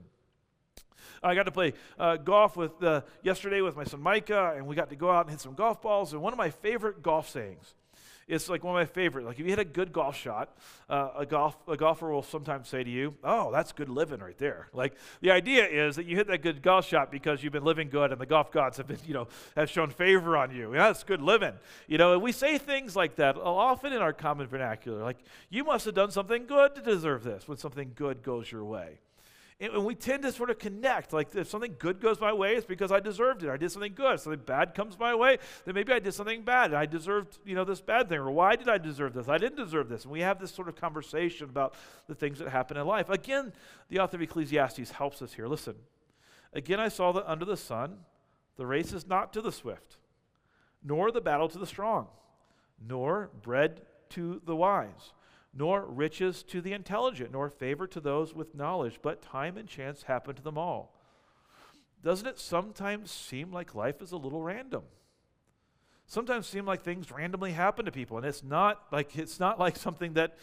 I 1.22 1.34
got 1.34 1.44
to 1.44 1.52
play 1.52 1.72
uh, 1.98 2.16
golf 2.16 2.56
with 2.56 2.82
uh, 2.82 3.02
yesterday 3.22 3.60
with 3.60 3.76
my 3.76 3.84
son 3.84 4.00
Micah, 4.00 4.54
and 4.56 4.66
we 4.66 4.74
got 4.74 4.90
to 4.90 4.96
go 4.96 5.10
out 5.10 5.26
and 5.26 5.30
hit 5.30 5.40
some 5.40 5.54
golf 5.54 5.82
balls. 5.82 6.12
And 6.12 6.22
one 6.22 6.32
of 6.32 6.38
my 6.38 6.50
favorite 6.50 7.02
golf 7.02 7.28
sayings, 7.28 7.74
it's 8.28 8.48
like 8.48 8.64
one 8.64 8.74
of 8.74 8.80
my 8.80 8.92
favorite. 8.92 9.24
Like 9.24 9.38
if 9.38 9.44
you 9.44 9.50
hit 9.50 9.60
a 9.60 9.64
good 9.64 9.92
golf 9.92 10.16
shot, 10.16 10.56
uh, 10.90 11.10
a 11.18 11.26
golf 11.26 11.56
a 11.68 11.76
golfer 11.76 12.10
will 12.10 12.22
sometimes 12.24 12.68
say 12.68 12.82
to 12.82 12.90
you, 12.90 13.14
"Oh, 13.22 13.52
that's 13.52 13.70
good 13.70 13.88
living 13.88 14.18
right 14.18 14.36
there." 14.36 14.68
Like 14.72 14.94
the 15.20 15.30
idea 15.30 15.64
is 15.64 15.94
that 15.94 16.06
you 16.06 16.16
hit 16.16 16.26
that 16.26 16.42
good 16.42 16.60
golf 16.60 16.86
shot 16.86 17.12
because 17.12 17.44
you've 17.44 17.52
been 17.52 17.64
living 17.64 17.88
good, 17.88 18.10
and 18.10 18.20
the 18.20 18.26
golf 18.26 18.50
gods 18.50 18.78
have 18.78 18.88
been, 18.88 18.98
you 19.06 19.14
know, 19.14 19.28
have 19.54 19.70
shown 19.70 19.90
favor 19.90 20.36
on 20.36 20.54
you. 20.54 20.74
Yeah, 20.74 20.88
that's 20.88 21.04
good 21.04 21.22
living. 21.22 21.52
You 21.86 21.98
know, 21.98 22.14
and 22.14 22.22
we 22.22 22.32
say 22.32 22.58
things 22.58 22.96
like 22.96 23.14
that 23.16 23.36
often 23.36 23.92
in 23.92 24.02
our 24.02 24.12
common 24.12 24.48
vernacular, 24.48 25.02
like 25.02 25.18
"You 25.48 25.62
must 25.62 25.84
have 25.84 25.94
done 25.94 26.10
something 26.10 26.46
good 26.46 26.74
to 26.74 26.82
deserve 26.82 27.22
this." 27.22 27.46
When 27.46 27.58
something 27.58 27.92
good 27.94 28.24
goes 28.24 28.50
your 28.50 28.64
way. 28.64 28.98
And 29.58 29.86
we 29.86 29.94
tend 29.94 30.22
to 30.24 30.32
sort 30.32 30.50
of 30.50 30.58
connect. 30.58 31.14
Like 31.14 31.34
if 31.34 31.48
something 31.48 31.76
good 31.78 31.98
goes 31.98 32.20
my 32.20 32.32
way, 32.32 32.56
it's 32.56 32.66
because 32.66 32.92
I 32.92 33.00
deserved 33.00 33.42
it. 33.42 33.48
I 33.48 33.56
did 33.56 33.72
something 33.72 33.94
good. 33.94 34.14
If 34.14 34.20
something 34.20 34.42
bad 34.44 34.74
comes 34.74 34.98
my 34.98 35.14
way, 35.14 35.38
then 35.64 35.74
maybe 35.74 35.94
I 35.94 35.98
did 35.98 36.12
something 36.12 36.42
bad. 36.42 36.66
And 36.70 36.76
I 36.76 36.84
deserved, 36.84 37.38
you 37.46 37.54
know, 37.54 37.64
this 37.64 37.80
bad 37.80 38.10
thing. 38.10 38.18
Or 38.18 38.30
why 38.30 38.56
did 38.56 38.68
I 38.68 38.76
deserve 38.76 39.14
this? 39.14 39.28
I 39.28 39.38
didn't 39.38 39.56
deserve 39.56 39.88
this. 39.88 40.02
And 40.02 40.12
we 40.12 40.20
have 40.20 40.38
this 40.38 40.50
sort 40.50 40.68
of 40.68 40.76
conversation 40.76 41.48
about 41.48 41.74
the 42.06 42.14
things 42.14 42.38
that 42.38 42.50
happen 42.50 42.76
in 42.76 42.86
life. 42.86 43.08
Again, 43.08 43.54
the 43.88 43.98
author 43.98 44.18
of 44.18 44.22
Ecclesiastes 44.22 44.90
helps 44.90 45.22
us 45.22 45.32
here. 45.32 45.46
Listen. 45.46 45.74
Again, 46.52 46.80
I 46.80 46.88
saw 46.88 47.12
that 47.12 47.30
under 47.30 47.44
the 47.44 47.56
sun, 47.56 47.98
the 48.56 48.66
race 48.66 48.92
is 48.92 49.06
not 49.06 49.32
to 49.34 49.42
the 49.42 49.52
swift, 49.52 49.96
nor 50.82 51.10
the 51.10 51.20
battle 51.20 51.48
to 51.48 51.58
the 51.58 51.66
strong, 51.66 52.08
nor 52.86 53.30
bread 53.42 53.82
to 54.10 54.40
the 54.44 54.56
wise 54.56 55.12
nor 55.56 55.86
riches 55.86 56.42
to 56.42 56.60
the 56.60 56.72
intelligent, 56.72 57.32
nor 57.32 57.48
favor 57.48 57.86
to 57.86 58.00
those 58.00 58.34
with 58.34 58.54
knowledge, 58.54 58.98
but 59.00 59.22
time 59.22 59.56
and 59.56 59.68
chance 59.68 60.02
happen 60.02 60.34
to 60.34 60.42
them 60.42 60.58
all. 60.58 60.92
Doesn't 62.04 62.26
it 62.26 62.38
sometimes 62.38 63.10
seem 63.10 63.50
like 63.50 63.74
life 63.74 64.02
is 64.02 64.12
a 64.12 64.16
little 64.16 64.42
random? 64.42 64.82
Sometimes 66.06 66.46
seem 66.46 66.66
like 66.66 66.82
things 66.82 67.10
randomly 67.10 67.52
happen 67.52 67.86
to 67.86 67.92
people, 67.92 68.18
and 68.18 68.26
it's 68.26 68.44
not 68.44 68.82
like 68.92 69.16
it's 69.16 69.40
not 69.40 69.58
like 69.58 69.76
something 69.76 70.12
that 70.12 70.36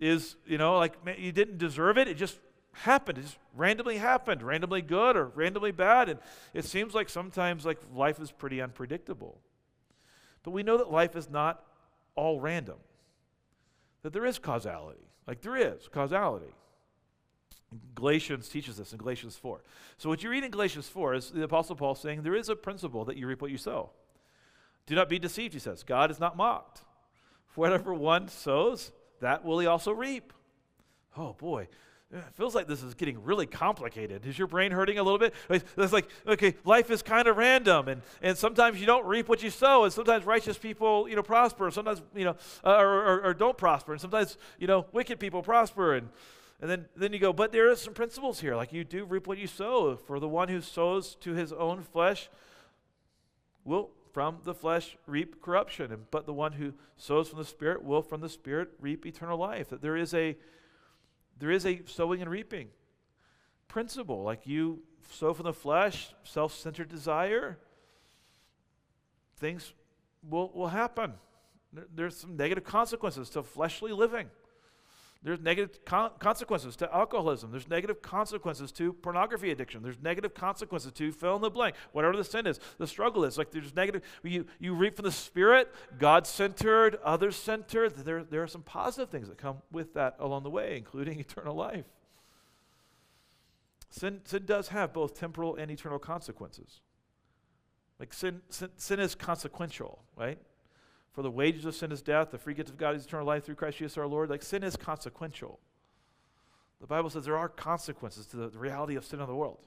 is, 0.00 0.36
you 0.46 0.58
know, 0.58 0.76
like 0.78 0.94
you 1.18 1.30
didn't 1.30 1.58
deserve 1.58 1.98
it. 1.98 2.08
It 2.08 2.16
just 2.16 2.40
happened. 2.72 3.18
It 3.18 3.22
just 3.22 3.38
randomly 3.54 3.98
happened, 3.98 4.42
randomly 4.42 4.82
good 4.82 5.14
or 5.14 5.26
randomly 5.26 5.70
bad. 5.72 6.08
And 6.08 6.18
it 6.52 6.64
seems 6.64 6.94
like 6.94 7.08
sometimes 7.08 7.64
like 7.64 7.78
life 7.94 8.18
is 8.18 8.32
pretty 8.32 8.60
unpredictable. 8.60 9.40
But 10.42 10.50
we 10.50 10.62
know 10.62 10.78
that 10.78 10.90
life 10.90 11.14
is 11.14 11.30
not 11.30 11.62
all 12.16 12.40
random 12.40 12.78
that 14.04 14.12
there 14.12 14.26
is 14.26 14.38
causality. 14.38 15.08
Like 15.26 15.40
there 15.40 15.56
is 15.56 15.88
causality. 15.88 16.54
Galatians 17.96 18.48
teaches 18.48 18.76
this 18.76 18.92
in 18.92 18.98
Galatians 18.98 19.34
4. 19.34 19.60
So, 19.98 20.08
what 20.08 20.22
you 20.22 20.30
read 20.30 20.44
in 20.44 20.50
Galatians 20.52 20.88
4 20.88 21.14
is 21.14 21.30
the 21.30 21.42
Apostle 21.42 21.74
Paul 21.74 21.96
saying 21.96 22.22
there 22.22 22.36
is 22.36 22.48
a 22.48 22.54
principle 22.54 23.04
that 23.06 23.16
you 23.16 23.26
reap 23.26 23.42
what 23.42 23.50
you 23.50 23.58
sow. 23.58 23.90
Do 24.86 24.94
not 24.94 25.08
be 25.08 25.18
deceived, 25.18 25.54
he 25.54 25.58
says. 25.58 25.82
God 25.82 26.12
is 26.12 26.20
not 26.20 26.36
mocked. 26.36 26.82
For 27.48 27.62
whatever 27.62 27.92
one 27.94 28.28
sows, 28.28 28.92
that 29.20 29.44
will 29.44 29.58
he 29.58 29.66
also 29.66 29.92
reap. 29.92 30.32
Oh 31.16 31.32
boy, 31.32 31.66
it 32.12 32.22
feels 32.34 32.54
like 32.54 32.68
this 32.68 32.82
is 32.82 32.94
getting 32.94 33.22
really 33.24 33.46
complicated. 33.46 34.24
Is 34.26 34.38
your 34.38 34.46
brain 34.46 34.70
hurting 34.70 34.98
a 34.98 35.02
little 35.02 35.18
bit? 35.18 35.34
It's 35.50 35.92
like, 35.92 36.08
okay, 36.26 36.54
life 36.64 36.90
is 36.90 37.02
kind 37.02 37.26
of 37.26 37.36
random, 37.36 37.88
and, 37.88 38.02
and 38.22 38.36
sometimes 38.38 38.80
you 38.80 38.86
don't 38.86 39.04
reap 39.06 39.28
what 39.28 39.42
you 39.42 39.50
sow, 39.50 39.84
and 39.84 39.92
sometimes 39.92 40.24
righteous 40.24 40.56
people, 40.56 41.08
you 41.08 41.16
know, 41.16 41.22
prosper, 41.22 41.64
and 41.64 41.74
sometimes, 41.74 42.02
you 42.14 42.24
know, 42.24 42.36
uh, 42.64 42.76
or, 42.76 42.88
or, 42.88 43.22
or, 43.24 43.34
don't 43.34 43.58
prosper, 43.58 43.92
and 43.92 44.00
sometimes, 44.00 44.36
you 44.58 44.66
know, 44.66 44.86
wicked 44.92 45.18
people 45.18 45.42
prosper, 45.42 45.94
and, 45.94 46.08
and 46.60 46.70
then, 46.70 46.86
then 46.96 47.12
you 47.12 47.18
go, 47.18 47.32
but 47.32 47.50
there 47.52 47.70
are 47.70 47.76
some 47.76 47.94
principles 47.94 48.40
here, 48.40 48.54
like 48.54 48.72
you 48.72 48.84
do 48.84 49.04
reap 49.04 49.26
what 49.26 49.38
you 49.38 49.46
sow. 49.46 49.96
For 49.96 50.20
the 50.20 50.28
one 50.28 50.48
who 50.48 50.60
sows 50.60 51.16
to 51.16 51.32
his 51.32 51.52
own 51.52 51.82
flesh 51.82 52.28
will 53.64 53.90
from 54.12 54.38
the 54.44 54.54
flesh 54.54 54.96
reap 55.06 55.42
corruption, 55.42 55.90
and, 55.90 56.08
but 56.12 56.26
the 56.26 56.32
one 56.32 56.52
who 56.52 56.72
sows 56.96 57.28
from 57.28 57.38
the 57.40 57.44
Spirit 57.44 57.82
will 57.82 58.02
from 58.02 58.20
the 58.20 58.28
Spirit 58.28 58.68
reap 58.80 59.04
eternal 59.04 59.36
life. 59.36 59.68
That 59.70 59.82
there 59.82 59.96
is 59.96 60.14
a 60.14 60.36
there 61.38 61.50
is 61.50 61.66
a 61.66 61.82
sowing 61.86 62.20
and 62.22 62.30
reaping 62.30 62.68
principle. 63.68 64.22
Like 64.22 64.46
you 64.46 64.82
sow 65.10 65.34
from 65.34 65.44
the 65.44 65.52
flesh, 65.52 66.14
self 66.22 66.54
centered 66.54 66.88
desire, 66.88 67.58
things 69.38 69.72
will, 70.28 70.50
will 70.54 70.68
happen. 70.68 71.14
There, 71.72 71.86
there's 71.94 72.16
some 72.16 72.36
negative 72.36 72.64
consequences 72.64 73.30
to 73.30 73.42
fleshly 73.42 73.92
living. 73.92 74.30
There's 75.24 75.40
negative 75.40 75.82
con- 75.86 76.10
consequences 76.18 76.76
to 76.76 76.94
alcoholism. 76.94 77.50
There's 77.50 77.66
negative 77.66 78.02
consequences 78.02 78.70
to 78.72 78.92
pornography 78.92 79.50
addiction. 79.50 79.82
There's 79.82 80.00
negative 80.02 80.34
consequences 80.34 80.92
to 80.92 81.12
fill 81.12 81.36
in 81.36 81.40
the 81.40 81.50
blank, 81.50 81.76
whatever 81.92 82.14
the 82.14 82.24
sin 82.24 82.46
is, 82.46 82.60
the 82.76 82.86
struggle 82.86 83.24
is. 83.24 83.38
Like 83.38 83.50
there's 83.50 83.74
negative, 83.74 84.02
you, 84.22 84.44
you 84.60 84.74
reap 84.74 84.96
from 84.96 85.06
the 85.06 85.12
Spirit, 85.12 85.74
God 85.98 86.26
centered, 86.26 86.98
others 87.02 87.36
centered. 87.36 87.96
There, 87.96 88.22
there 88.22 88.42
are 88.42 88.46
some 88.46 88.62
positive 88.62 89.08
things 89.08 89.28
that 89.28 89.38
come 89.38 89.62
with 89.72 89.94
that 89.94 90.16
along 90.18 90.42
the 90.42 90.50
way, 90.50 90.76
including 90.76 91.18
eternal 91.20 91.56
life. 91.56 91.86
Sin, 93.88 94.20
sin 94.24 94.44
does 94.44 94.68
have 94.68 94.92
both 94.92 95.18
temporal 95.18 95.56
and 95.56 95.70
eternal 95.70 95.98
consequences. 95.98 96.80
Like 97.98 98.12
sin, 98.12 98.42
sin, 98.50 98.68
sin 98.76 99.00
is 99.00 99.14
consequential, 99.14 100.02
right? 100.16 100.38
For 101.14 101.22
the 101.22 101.30
wages 101.30 101.64
of 101.64 101.76
sin 101.76 101.92
is 101.92 102.02
death, 102.02 102.32
the 102.32 102.38
free 102.38 102.54
gift 102.54 102.68
of 102.68 102.76
God 102.76 102.96
is 102.96 103.04
eternal 103.04 103.26
life 103.26 103.44
through 103.44 103.54
Christ 103.54 103.78
Jesus 103.78 103.96
our 103.96 104.06
Lord. 104.06 104.28
Like 104.28 104.42
sin 104.42 104.64
is 104.64 104.76
consequential. 104.76 105.60
The 106.80 106.88
Bible 106.88 107.08
says 107.08 107.24
there 107.24 107.36
are 107.36 107.48
consequences 107.48 108.26
to 108.26 108.36
the, 108.36 108.58
reality 108.58 108.96
of 108.96 109.04
sin 109.04 109.20
in 109.20 109.26
the 109.26 109.34
world. 109.34 109.58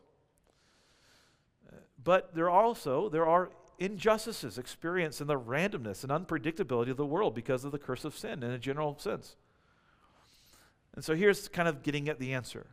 Uh, 1.71 1.77
but 2.03 2.35
there 2.35 2.49
also 2.49 3.07
there 3.07 3.25
are 3.25 3.49
injustices 3.79 4.57
experienced 4.57 5.21
in 5.21 5.27
the 5.27 5.39
randomness 5.39 6.03
and 6.03 6.11
unpredictability 6.11 6.89
of 6.89 6.97
the 6.97 7.05
world 7.05 7.33
because 7.33 7.63
of 7.63 7.71
the 7.71 7.79
curse 7.79 8.03
of 8.03 8.17
sin 8.17 8.43
in 8.43 8.51
a 8.51 8.59
general 8.59 8.97
sense. 8.99 9.37
And 10.95 11.05
so 11.05 11.15
here's 11.15 11.47
kind 11.47 11.69
of 11.69 11.81
getting 11.81 12.09
at 12.09 12.19
the 12.19 12.33
answer. 12.33 12.67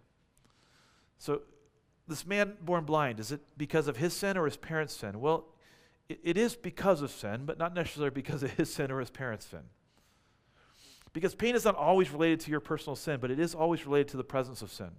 So 1.18 1.42
this 2.08 2.26
man 2.26 2.54
born 2.60 2.84
blind, 2.84 3.20
is 3.20 3.30
it 3.30 3.40
because 3.56 3.86
of 3.86 3.98
his 3.98 4.14
sin 4.14 4.36
or 4.36 4.46
his 4.46 4.56
parents' 4.56 4.94
sin? 4.94 5.20
Well, 5.20 5.46
it, 6.08 6.20
it 6.22 6.36
is 6.36 6.56
because 6.56 7.02
of 7.02 7.10
sin, 7.10 7.42
but 7.44 7.58
not 7.58 7.74
necessarily 7.74 8.10
because 8.10 8.42
of 8.42 8.50
his 8.52 8.72
sin 8.72 8.90
or 8.90 9.00
his 9.00 9.10
parents' 9.10 9.46
sin. 9.46 9.62
Because 11.12 11.34
pain 11.34 11.54
is 11.54 11.64
not 11.64 11.76
always 11.76 12.10
related 12.10 12.40
to 12.40 12.50
your 12.50 12.60
personal 12.60 12.96
sin, 12.96 13.18
but 13.20 13.30
it 13.30 13.38
is 13.38 13.54
always 13.54 13.86
related 13.86 14.08
to 14.08 14.16
the 14.16 14.24
presence 14.24 14.62
of 14.62 14.72
sin. 14.72 14.90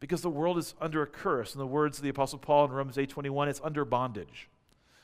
Because 0.00 0.22
the 0.22 0.30
world 0.30 0.58
is 0.58 0.74
under 0.80 1.02
a 1.02 1.06
curse. 1.06 1.54
In 1.54 1.58
the 1.58 1.66
words 1.66 1.98
of 1.98 2.04
the 2.04 2.08
Apostle 2.08 2.38
Paul 2.38 2.66
in 2.66 2.70
Romans 2.70 2.96
8:21, 2.96 3.48
it's 3.48 3.60
under 3.62 3.84
bondage. 3.84 4.48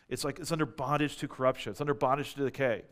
It's 0.09 0.25
like 0.25 0.39
it's 0.39 0.53
under 0.53 0.67
bondage 0.67 1.17
to 1.19 1.29
corruption. 1.29 1.71
It's 1.73 1.81
under 1.81 1.95
bondage 1.95 2.35
to 2.35 2.45
decay. 2.45 2.85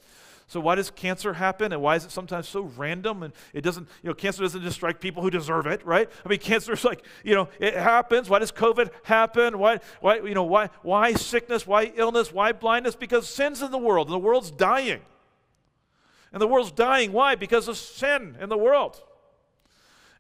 So 0.53 0.61
why 0.61 0.75
does 0.75 0.91
cancer 0.91 1.33
happen 1.33 1.73
and 1.73 1.81
why 1.81 1.97
is 1.97 2.05
it 2.05 2.11
sometimes 2.11 2.47
so 2.47 2.71
random 2.77 3.23
and 3.23 3.33
it 3.55 3.63
doesn't, 3.63 3.89
you 4.03 4.11
know, 4.11 4.15
cancer 4.15 4.43
doesn't 4.43 4.61
just 4.61 4.77
strike 4.77 5.01
people 5.01 5.23
who 5.23 5.31
deserve 5.31 5.67
it, 5.67 5.83
right? 5.87 6.11
I 6.27 6.29
mean, 6.29 6.39
cancer 6.41 6.75
is 6.75 6.85
like, 6.85 7.03
you 7.25 7.35
know, 7.35 7.49
it 7.59 7.73
happens. 7.73 8.29
Why 8.29 8.39
does 8.39 8.53
COVID 8.53 8.91
happen? 9.03 9.59
Why, 9.59 9.81
why, 10.03 10.17
you 10.17 10.35
know, 10.35 10.43
why, 10.43 10.69
why 10.83 11.15
sickness? 11.15 11.67
Why 11.67 11.91
illness? 11.97 12.35
Why 12.35 12.53
blindness? 12.53 12.95
Because 12.95 13.31
sin's 13.31 13.63
in 13.63 13.71
the 13.71 13.79
world 13.79 14.09
and 14.09 14.15
the 14.15 14.19
world's 14.19 14.51
dying. 14.51 15.01
And 16.35 16.43
the 16.43 16.47
world's 16.47 16.71
dying. 16.71 17.13
Why? 17.13 17.35
Because 17.35 17.67
of 17.67 17.79
sin 17.79 18.37
in 18.39 18.51
the 18.51 18.59
world. 18.59 19.03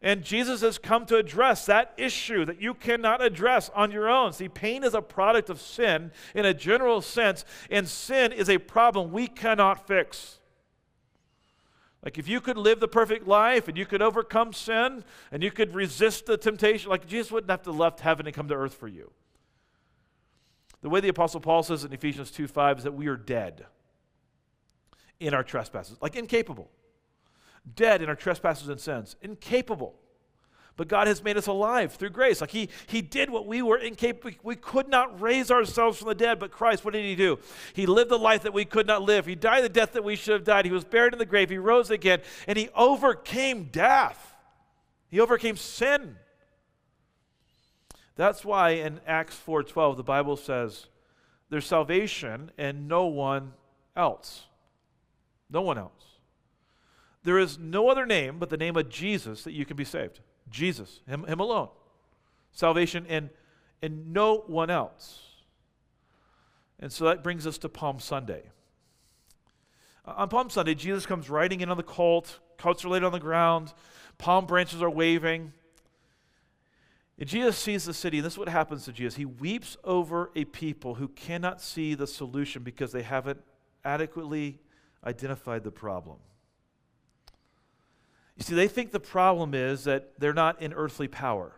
And 0.02 0.24
Jesus 0.24 0.62
has 0.62 0.78
come 0.78 1.06
to 1.06 1.16
address 1.16 1.64
that 1.66 1.94
issue 1.96 2.44
that 2.44 2.60
you 2.60 2.74
cannot 2.74 3.22
address 3.22 3.70
on 3.72 3.92
your 3.92 4.10
own. 4.10 4.32
See, 4.32 4.48
pain 4.48 4.82
is 4.82 4.94
a 4.94 5.00
product 5.00 5.48
of 5.48 5.60
sin 5.60 6.10
in 6.34 6.44
a 6.44 6.52
general 6.52 7.00
sense, 7.00 7.44
and 7.70 7.88
sin 7.88 8.32
is 8.32 8.50
a 8.50 8.58
problem 8.58 9.12
we 9.12 9.28
cannot 9.28 9.86
fix. 9.86 10.40
Like 12.04 12.18
if 12.18 12.26
you 12.26 12.40
could 12.40 12.56
live 12.56 12.80
the 12.80 12.88
perfect 12.88 13.28
life 13.28 13.68
and 13.68 13.78
you 13.78 13.86
could 13.86 14.02
overcome 14.02 14.52
sin 14.52 15.04
and 15.30 15.40
you 15.40 15.52
could 15.52 15.72
resist 15.72 16.26
the 16.26 16.36
temptation, 16.36 16.90
like 16.90 17.06
Jesus 17.06 17.30
wouldn't 17.30 17.50
have 17.50 17.62
to 17.62 17.70
left 17.70 18.00
heaven 18.00 18.26
and 18.26 18.34
come 18.34 18.48
to 18.48 18.54
earth 18.54 18.74
for 18.74 18.88
you. 18.88 19.12
The 20.80 20.88
way 20.88 20.98
the 20.98 21.08
Apostle 21.08 21.38
Paul 21.38 21.62
says 21.62 21.84
in 21.84 21.92
Ephesians 21.92 22.32
2 22.32 22.48
5 22.48 22.78
is 22.78 22.84
that 22.84 22.94
we 22.94 23.06
are 23.06 23.16
dead 23.16 23.66
in 25.20 25.32
our 25.32 25.44
trespasses, 25.44 25.96
like 26.02 26.16
incapable 26.16 26.72
dead 27.74 28.02
in 28.02 28.08
our 28.08 28.14
trespasses 28.14 28.68
and 28.68 28.80
sins, 28.80 29.16
incapable. 29.22 29.94
But 30.76 30.88
God 30.88 31.06
has 31.06 31.22
made 31.22 31.36
us 31.36 31.46
alive 31.46 31.92
through 31.92 32.10
grace. 32.10 32.40
Like 32.40 32.50
he, 32.50 32.70
he 32.86 33.02
did 33.02 33.28
what 33.28 33.46
we 33.46 33.60
were 33.60 33.76
incapable. 33.76 34.30
We 34.42 34.56
could 34.56 34.88
not 34.88 35.20
raise 35.20 35.50
ourselves 35.50 35.98
from 35.98 36.08
the 36.08 36.14
dead, 36.14 36.38
but 36.38 36.50
Christ, 36.50 36.84
what 36.84 36.94
did 36.94 37.04
He 37.04 37.14
do? 37.14 37.38
He 37.74 37.84
lived 37.84 38.10
the 38.10 38.18
life 38.18 38.42
that 38.42 38.54
we 38.54 38.64
could 38.64 38.86
not 38.86 39.02
live. 39.02 39.26
He 39.26 39.34
died 39.34 39.64
the 39.64 39.68
death 39.68 39.92
that 39.92 40.04
we 40.04 40.16
should 40.16 40.32
have 40.32 40.44
died. 40.44 40.64
He 40.64 40.72
was 40.72 40.84
buried 40.84 41.12
in 41.12 41.18
the 41.18 41.26
grave. 41.26 41.50
He 41.50 41.58
rose 41.58 41.90
again, 41.90 42.20
and 42.46 42.56
He 42.56 42.70
overcame 42.74 43.64
death. 43.64 44.34
He 45.08 45.20
overcame 45.20 45.56
sin. 45.56 46.16
That's 48.16 48.44
why 48.44 48.70
in 48.70 49.00
Acts 49.06 49.36
4:12 49.36 49.96
the 49.96 50.02
Bible 50.02 50.36
says 50.36 50.86
there's 51.50 51.66
salvation 51.66 52.50
and 52.56 52.88
no 52.88 53.06
one 53.06 53.52
else. 53.94 54.46
No 55.50 55.60
one 55.60 55.76
else. 55.76 56.11
There 57.24 57.38
is 57.38 57.58
no 57.58 57.88
other 57.88 58.06
name 58.06 58.38
but 58.38 58.50
the 58.50 58.56
name 58.56 58.76
of 58.76 58.88
Jesus 58.88 59.44
that 59.44 59.52
you 59.52 59.64
can 59.64 59.76
be 59.76 59.84
saved. 59.84 60.20
Jesus, 60.50 61.00
Him, 61.06 61.24
him 61.24 61.40
alone. 61.40 61.68
Salvation 62.52 63.06
and, 63.08 63.30
and 63.80 64.12
no 64.12 64.44
one 64.46 64.70
else. 64.70 65.20
And 66.78 66.92
so 66.92 67.04
that 67.04 67.22
brings 67.22 67.46
us 67.46 67.58
to 67.58 67.68
Palm 67.68 68.00
Sunday. 68.00 68.42
Uh, 70.04 70.14
on 70.16 70.28
Palm 70.28 70.50
Sunday, 70.50 70.74
Jesus 70.74 71.06
comes 71.06 71.30
riding 71.30 71.60
in 71.60 71.70
on 71.70 71.76
the 71.76 71.82
colt, 71.82 72.40
coats 72.58 72.84
are 72.84 72.88
laid 72.88 73.04
on 73.04 73.12
the 73.12 73.20
ground, 73.20 73.72
palm 74.18 74.46
branches 74.46 74.82
are 74.82 74.90
waving. 74.90 75.52
And 77.18 77.28
Jesus 77.28 77.56
sees 77.56 77.84
the 77.84 77.94
city, 77.94 78.18
and 78.18 78.26
this 78.26 78.32
is 78.32 78.38
what 78.38 78.48
happens 78.48 78.84
to 78.86 78.92
Jesus. 78.92 79.14
He 79.14 79.24
weeps 79.24 79.76
over 79.84 80.32
a 80.34 80.44
people 80.44 80.96
who 80.96 81.06
cannot 81.08 81.60
see 81.60 81.94
the 81.94 82.06
solution 82.06 82.64
because 82.64 82.90
they 82.90 83.02
haven't 83.02 83.40
adequately 83.84 84.58
identified 85.04 85.62
the 85.62 85.70
problem. 85.70 86.16
You 88.36 88.44
see, 88.44 88.54
they 88.54 88.68
think 88.68 88.92
the 88.92 89.00
problem 89.00 89.54
is 89.54 89.84
that 89.84 90.18
they're 90.18 90.32
not 90.32 90.62
in 90.62 90.72
earthly 90.72 91.08
power. 91.08 91.52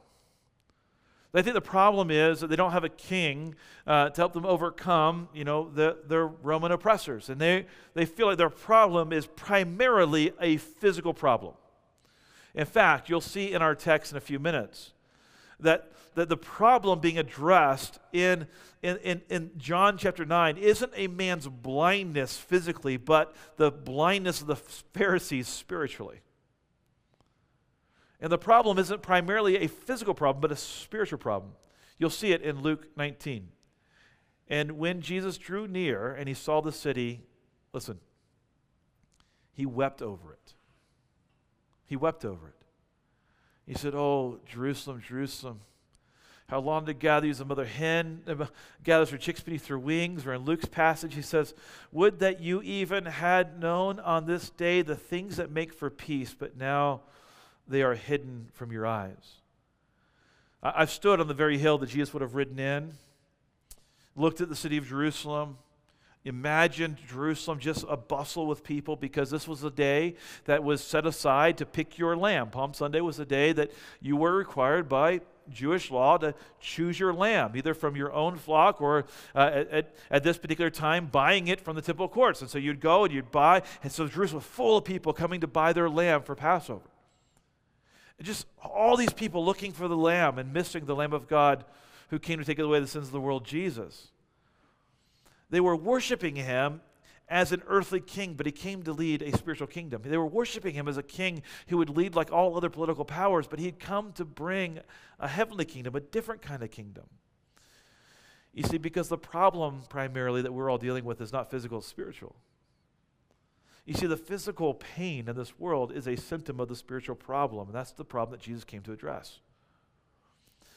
They 1.35 1.43
think 1.43 1.55
the 1.55 1.61
problem 1.61 2.13
is 2.13 2.41
that 2.41 2.47
they 2.47 2.55
don't 2.55 2.71
have 2.71 2.85
a 2.85 2.89
king 2.89 3.57
uh, 3.89 4.11
to 4.11 4.21
help 4.21 4.35
them 4.35 4.47
overcome, 4.47 5.29
you 5.35 5.43
know, 5.43 5.69
the, 5.69 5.99
their 6.07 6.29
Roman 6.29 6.71
oppressors. 6.71 7.29
And 7.29 7.41
they, 7.41 7.67
they 7.95 8.07
feel 8.07 8.29
like 8.29 8.39
their 8.39 8.49
problem 8.49 9.13
is 9.13 9.27
primarily 9.27 10.33
a 10.41 10.59
physical 10.59 11.13
problem. 11.13 11.55
In 12.55 12.67
fact, 12.67 13.09
you'll 13.09 13.21
see 13.21 13.53
in 13.53 13.63
our 13.63 13.75
text 13.75 14.13
in 14.13 14.17
a 14.17 14.21
few 14.21 14.39
minutes 14.39 14.93
that, 15.59 15.91
that 16.15 16.29
the 16.29 16.37
problem 16.37 17.01
being 17.01 17.19
addressed 17.19 17.99
in, 18.13 18.47
in, 18.81 18.99
in, 18.99 19.23
in 19.29 19.51
John 19.57 19.99
chapter 19.99 20.25
9 20.25 20.57
isn't 20.57 20.93
a 20.95 21.09
man's 21.09 21.49
blindness 21.49 22.37
physically, 22.37 22.97
but 22.97 23.35
the 23.57 23.73
blindness 23.73 24.41
of 24.41 24.47
the 24.47 24.57
Pharisees 24.57 25.49
spiritually. 25.49 26.21
And 28.21 28.31
the 28.31 28.39
problem 28.39 28.79
isn't 28.79 29.03
primarily 29.03 29.57
a 29.57 29.69
physical 29.69 30.15
problem, 30.15 30.41
but 30.41 30.53
a 30.53 30.57
spiritual 30.57 31.19
problem. 31.19 31.53
You'll 31.99 32.11
see 32.11 32.33
it 32.33 32.43
in 32.43 32.63
Luke 32.63 32.89
19. 32.97 33.49
And 34.49 34.73
when 34.73 35.01
Jesus 35.01 35.39
drew 35.39 35.67
near 35.67 36.13
and 36.13 36.29
he 36.29 36.35
saw 36.35 36.61
the 36.61 36.73
city, 36.73 37.23
listen, 37.73 37.99
he 39.53 39.67
wept 39.67 40.03
over 40.03 40.33
it. 40.33 40.55
He 41.87 41.97
wept 41.97 42.25
over 42.25 42.49
it. 42.49 42.55
He 43.67 43.75
said, 43.75 43.95
Oh, 43.95 44.41
Jerusalem, 44.47 45.03
Jerusalem, 45.07 45.61
how 46.49 46.61
long 46.61 46.85
to 46.87 46.93
gather 46.93 47.27
you 47.27 47.31
as 47.31 47.41
a 47.41 47.45
mother 47.45 47.65
hen 47.65 48.23
gathers 48.85 49.11
her 49.11 49.17
chicks 49.17 49.41
beneath 49.41 49.67
her 49.69 49.79
wings. 49.79 50.27
Or 50.27 50.35
in 50.35 50.45
Luke's 50.45 50.67
passage, 50.67 51.15
he 51.15 51.23
says, 51.23 51.55
Would 51.93 52.19
that 52.19 52.41
you 52.41 52.61
even 52.63 53.07
had 53.07 53.59
known 53.59 54.01
on 54.01 54.27
this 54.27 54.51
day 54.51 54.83
the 54.83 54.97
things 54.97 55.37
that 55.37 55.51
make 55.51 55.73
for 55.73 55.89
peace, 55.89 56.35
but 56.39 56.57
now 56.57 57.03
they 57.69 57.83
are 57.83 57.95
hidden 57.95 58.49
from 58.53 58.73
your 58.73 58.87
eyes. 58.87 59.41
I've 60.63 60.91
stood 60.91 61.21
on 61.21 61.29
the 61.29 61.35
very 61.35 61.59
hill 61.59 61.77
that 61.79 61.91
Jesus 61.91 62.15
would 62.15 62.23
have 62.23 62.35
ridden 62.35 62.59
in, 62.59 62.93
looked 64.17 64.41
at 64.41 64.49
the 64.49 64.57
city 64.57 64.79
of 64.79 64.87
Jerusalem, 64.87 65.59
imagined 66.25 66.97
Jerusalem 67.07 67.59
just 67.59 67.85
a 67.89 67.99
bustle 67.99 68.47
with 68.47 68.65
people 68.65 68.97
because 68.97 69.31
this 69.31 69.47
was 69.47 69.63
a 69.63 69.71
day 69.71 70.15
that 70.47 70.65
was 70.65 70.83
set 70.83 71.05
aside 71.05 71.59
to 71.59 71.67
pick 71.67 71.99
your 71.99 72.17
lamb. 72.17 72.49
Palm 72.49 72.73
Sunday 72.73 73.01
was 73.01 73.19
a 73.19 73.27
day 73.27 73.53
that 73.53 73.73
you 74.01 74.17
were 74.17 74.35
required 74.35 74.89
by 74.89 75.21
Jewish 75.51 75.91
law 75.91 76.17
to 76.17 76.35
choose 76.61 76.99
your 76.99 77.13
lamb, 77.13 77.55
either 77.55 77.75
from 77.75 77.95
your 77.95 78.11
own 78.15 78.37
flock 78.37 78.81
or 78.81 79.05
uh, 79.35 79.65
at, 79.71 79.95
at 80.11 80.23
this 80.23 80.39
particular 80.39 80.71
time 80.71 81.07
buying 81.07 81.49
it 81.49 81.61
from 81.61 81.77
the 81.77 81.83
temple 81.83 82.09
courts. 82.09 82.41
And 82.41 82.49
so 82.49 82.57
you'd 82.57 82.81
go 82.81 83.05
and 83.05 83.13
you'd 83.13 83.31
buy, 83.31 83.61
and 83.83 83.93
so 83.93 84.09
Jerusalem 84.09 84.39
was 84.39 84.47
full 84.47 84.79
of 84.79 84.85
people 84.87 85.13
coming 85.13 85.43
to 85.43 85.47
buy 85.47 85.75
their 85.75 85.91
lamb 85.91 86.23
for 86.23 86.35
Passover. 86.35 86.89
Just 88.23 88.47
all 88.63 88.97
these 88.97 89.13
people 89.13 89.45
looking 89.45 89.73
for 89.73 89.89
the 89.89 89.97
Lamb 89.97 90.39
and 90.39 90.53
missing 90.53 90.87
the 90.87 90.95
Lamb 90.95 91.13
of 91.13 91.29
God 91.29 91.65
who 92.11 92.19
came 92.19 92.39
to 92.39 92.45
take 92.45 92.59
away 92.59 92.81
the 92.81 92.87
sins 92.87 93.07
of 93.07 93.13
the 93.13 93.21
world, 93.21 93.45
Jesus. 93.45 94.13
They 95.51 95.61
were 95.61 95.77
worshiping 95.77 96.37
him 96.37 96.81
as 97.29 97.53
an 97.53 97.63
earthly 97.67 98.01
king, 98.01 98.35
but 98.35 98.47
he 98.47 98.53
came 98.53 98.83
to 98.83 98.93
lead 98.93 99.23
a 99.23 99.37
spiritual 99.37 99.67
kingdom. 99.67 100.03
They 100.05 100.19
were 100.19 100.27
worshiping 100.27 100.75
him 100.75 100.89
as 100.89 100.97
a 100.97 101.03
king 101.03 101.43
who 101.69 101.79
would 101.79 101.91
lead 101.91 102.15
like 102.15 102.31
all 102.33 102.57
other 102.57 102.71
political 102.71 103.05
powers, 103.05 103.47
but 103.47 103.59
he'd 103.59 103.79
come 103.79 104.13
to 104.13 104.25
bring 104.25 104.81
a 105.19 105.29
heavenly 105.29 105.65
kingdom, 105.65 105.95
a 105.95 106.01
different 106.01 106.43
kind 106.43 106.63
of 106.63 106.71
kingdom. 106.71 107.05
You 108.53 108.63
see, 108.63 108.79
because 108.79 109.09
the 109.09 109.19
problem 109.19 109.83
primarily 109.89 110.43
that 110.43 110.53
we're 110.53 110.71
all 110.71 110.79
dealing 110.79 111.05
with 111.05 111.21
is 111.21 111.33
not 111.33 111.51
physical, 111.51 111.79
it's 111.79 111.89
spiritual. 111.89 112.37
You 113.85 113.95
see, 113.95 114.07
the 114.07 114.17
physical 114.17 114.75
pain 114.75 115.29
in 115.29 115.37
this 115.37 115.59
world 115.59 115.93
is 115.93 116.07
a 116.07 116.17
symptom 116.17 116.59
of 116.59 116.69
the 116.69 116.77
spiritual 116.77 117.17
problem, 117.17 117.69
and 117.69 117.75
that's 117.75 117.93
the 117.93 118.05
problem 118.05 118.39
that 118.39 118.45
Jesus 118.45 118.65
came 118.65 118.83
to 118.83 118.93
address. 118.93 119.41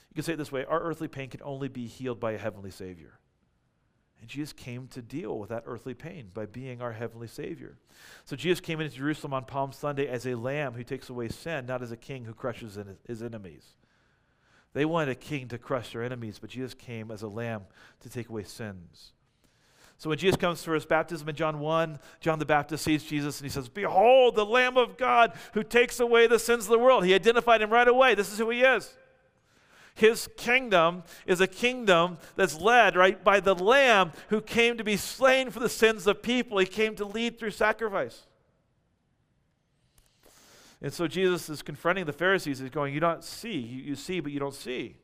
You 0.09 0.15
can 0.15 0.23
say 0.23 0.33
it 0.33 0.37
this 0.37 0.51
way 0.51 0.65
our 0.65 0.81
earthly 0.81 1.07
pain 1.07 1.29
can 1.29 1.41
only 1.43 1.69
be 1.69 1.87
healed 1.87 2.19
by 2.19 2.33
a 2.33 2.37
heavenly 2.37 2.71
Savior. 2.71 3.19
And 4.19 4.29
Jesus 4.29 4.51
came 4.51 4.87
to 4.87 5.01
deal 5.01 5.37
with 5.37 5.49
that 5.49 5.63
earthly 5.67 5.93
pain 5.93 6.31
by 6.33 6.47
being 6.47 6.81
our 6.81 6.93
heavenly 6.93 7.27
Savior. 7.27 7.77
So 8.25 8.35
Jesus 8.35 8.59
came 8.59 8.81
into 8.81 8.97
Jerusalem 8.97 9.33
on 9.33 9.45
Palm 9.45 9.71
Sunday 9.71 10.07
as 10.07 10.25
a 10.25 10.35
lamb 10.35 10.73
who 10.73 10.83
takes 10.83 11.09
away 11.09 11.29
sin, 11.29 11.67
not 11.67 11.83
as 11.83 11.91
a 11.91 11.97
king 11.97 12.25
who 12.25 12.33
crushes 12.33 12.79
his 13.05 13.21
enemies. 13.21 13.75
They 14.73 14.85
wanted 14.85 15.09
a 15.09 15.15
king 15.15 15.47
to 15.49 15.57
crush 15.57 15.93
their 15.93 16.03
enemies, 16.03 16.39
but 16.39 16.49
Jesus 16.49 16.73
came 16.73 17.11
as 17.11 17.21
a 17.21 17.27
lamb 17.27 17.65
to 18.01 18.09
take 18.09 18.29
away 18.29 18.43
sins. 18.43 19.13
So 19.97 20.09
when 20.09 20.19
Jesus 20.19 20.37
comes 20.37 20.63
for 20.63 20.75
his 20.75 20.85
baptism 20.85 21.27
in 21.27 21.35
John 21.35 21.59
1, 21.59 21.99
John 22.19 22.37
the 22.37 22.45
Baptist 22.45 22.83
sees 22.83 23.03
Jesus 23.03 23.39
and 23.39 23.45
he 23.45 23.49
says, 23.51 23.67
Behold, 23.67 24.35
the 24.35 24.45
Lamb 24.45 24.77
of 24.77 24.95
God 24.95 25.33
who 25.53 25.63
takes 25.63 25.99
away 25.99 26.27
the 26.27 26.37
sins 26.37 26.65
of 26.65 26.69
the 26.69 26.79
world. 26.79 27.03
He 27.03 27.15
identified 27.15 27.61
him 27.63 27.71
right 27.71 27.87
away. 27.87 28.13
This 28.13 28.31
is 28.31 28.37
who 28.37 28.49
he 28.51 28.61
is. 28.61 28.95
His 29.95 30.29
kingdom 30.37 31.01
is 31.25 31.41
a 31.41 31.47
kingdom 31.47 32.19
that's 32.35 32.59
led, 32.59 32.95
right, 32.95 33.23
by 33.23 33.39
the 33.39 33.55
Lamb 33.55 34.11
who 34.29 34.41
came 34.41 34.77
to 34.77 34.83
be 34.83 34.95
slain 34.95 35.49
for 35.49 35.59
the 35.59 35.69
sins 35.69 36.05
of 36.05 36.21
people. 36.21 36.59
He 36.59 36.67
came 36.67 36.95
to 36.97 37.05
lead 37.05 37.39
through 37.39 37.49
sacrifice. 37.49 38.27
And 40.79 40.93
so 40.93 41.07
Jesus 41.07 41.49
is 41.49 41.63
confronting 41.63 42.05
the 42.05 42.13
Pharisees. 42.13 42.59
He's 42.59 42.69
going, 42.69 42.93
You 42.93 42.99
don't 42.99 43.23
see. 43.23 43.57
You, 43.57 43.81
you 43.81 43.95
see, 43.95 44.19
but 44.19 44.31
you 44.31 44.39
don't 44.39 44.53
see. 44.53 44.97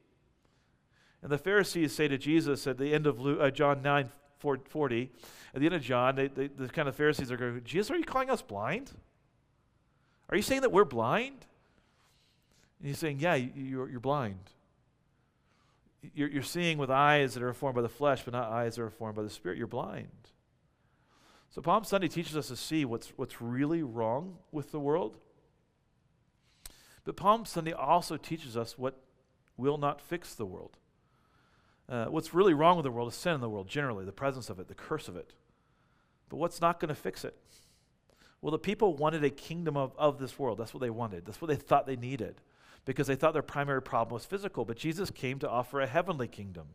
And 1.24 1.32
the 1.32 1.40
Pharisees 1.40 1.96
say 1.96 2.08
to 2.08 2.20
Jesus 2.20 2.68
at 2.68 2.78
the 2.78 2.94
end 2.94 3.08
of 3.08 3.20
Luke, 3.20 3.40
uh, 3.42 3.50
John 3.50 3.82
9 3.82 4.12
40, 4.44 5.12
at 5.54 5.60
the 5.60 5.66
end 5.66 5.76
of 5.76 5.82
John, 5.82 6.16
they, 6.16 6.28
they, 6.28 6.48
the 6.48 6.68
kind 6.68 6.88
of 6.88 6.96
Pharisees 6.96 7.32
are 7.32 7.38
going, 7.38 7.62
Jesus, 7.64 7.92
are 7.92 7.98
you 7.98 8.04
calling 8.04 8.30
us 8.30 8.42
blind? 8.42 8.92
Are 10.30 10.38
you 10.38 10.44
saying 10.44 10.62
that 10.62 10.72
we're 10.72 10.86
blind? 10.86 11.46
And 12.80 12.88
he's 12.88 13.00
saying, 13.00 13.20
Yeah, 13.20 13.36
you, 13.36 13.82
are 13.82 13.90
you're 13.90 14.00
blind. 14.00 14.40
You're, 16.14 16.30
you're 16.30 16.44
seeing 16.44 16.78
with 16.78 16.90
eyes 16.90 17.34
that 17.34 17.44
are 17.44 17.54
formed 17.54 17.76
by 17.76 17.82
the 17.82 17.90
flesh, 17.90 18.24
but 18.26 18.34
not 18.34 18.52
eyes 18.52 18.76
that 18.76 18.82
are 18.82 18.90
formed 18.90 19.16
by 19.16 19.24
the 19.24 19.30
Spirit. 19.30 19.58
You're 19.58 19.68
blind. 19.68 20.10
So 21.50 21.62
Palm 21.62 21.84
Sunday 21.84 22.08
teaches 22.08 22.36
us 22.36 22.48
to 22.48 22.56
see 22.56 22.84
what's, 22.84 23.14
what's 23.16 23.42
really 23.42 23.84
wrong 23.84 24.38
with 24.52 24.72
the 24.72 24.80
world 24.80 25.18
but 27.06 27.16
Palm 27.16 27.46
Sunday 27.46 27.74
also 27.74 28.18
teaches 28.18 28.56
us 28.56 28.78
what 28.78 29.00
will 29.58 29.78
not 29.78 30.02
fix 30.02 30.34
the 30.34 30.46
world. 30.46 30.78
Uh, 31.90 32.06
what's 32.06 32.34
really 32.34 32.54
wrong 32.54 32.78
with 32.78 32.84
the 32.84 32.92
world 32.92 33.10
is 33.10 33.16
sin 33.16 33.34
in 33.34 33.42
the 33.42 33.50
world, 33.50 33.68
generally, 33.68 34.06
the 34.06 34.12
presence 34.12 34.50
of 34.50 34.60
it, 34.60 34.68
the 34.68 34.76
curse 34.76 35.08
of 35.08 35.16
it. 35.16 35.34
But 36.30 36.38
what's 36.38 36.62
not 36.62 36.80
going 36.80 36.90
to 36.90 36.96
fix 36.96 37.26
it? 37.26 37.36
Well, 38.42 38.52
the 38.52 38.60
people 38.60 38.96
wanted 38.96 39.24
a 39.24 39.30
kingdom 39.30 39.78
of, 39.78 39.94
of 39.98 40.20
this 40.20 40.38
world. 40.38 40.58
That's 40.58 40.74
what 40.74 40.82
they 40.82 40.90
wanted. 40.90 41.26
That's 41.26 41.42
what 41.42 41.48
they 41.48 41.56
thought 41.56 41.86
they 41.86 41.96
needed 41.96 42.42
because 42.86 43.08
they 43.08 43.16
thought 43.16 43.34
their 43.34 43.42
primary 43.42 43.82
problem 43.82 44.14
was 44.14 44.26
physical. 44.26 44.66
But 44.66 44.78
Jesus 44.78 45.12
came 45.12 45.40
to 45.40 45.50
offer 45.50 45.80
a 45.80 45.88
heavenly 45.88 46.28
kingdom. 46.28 46.68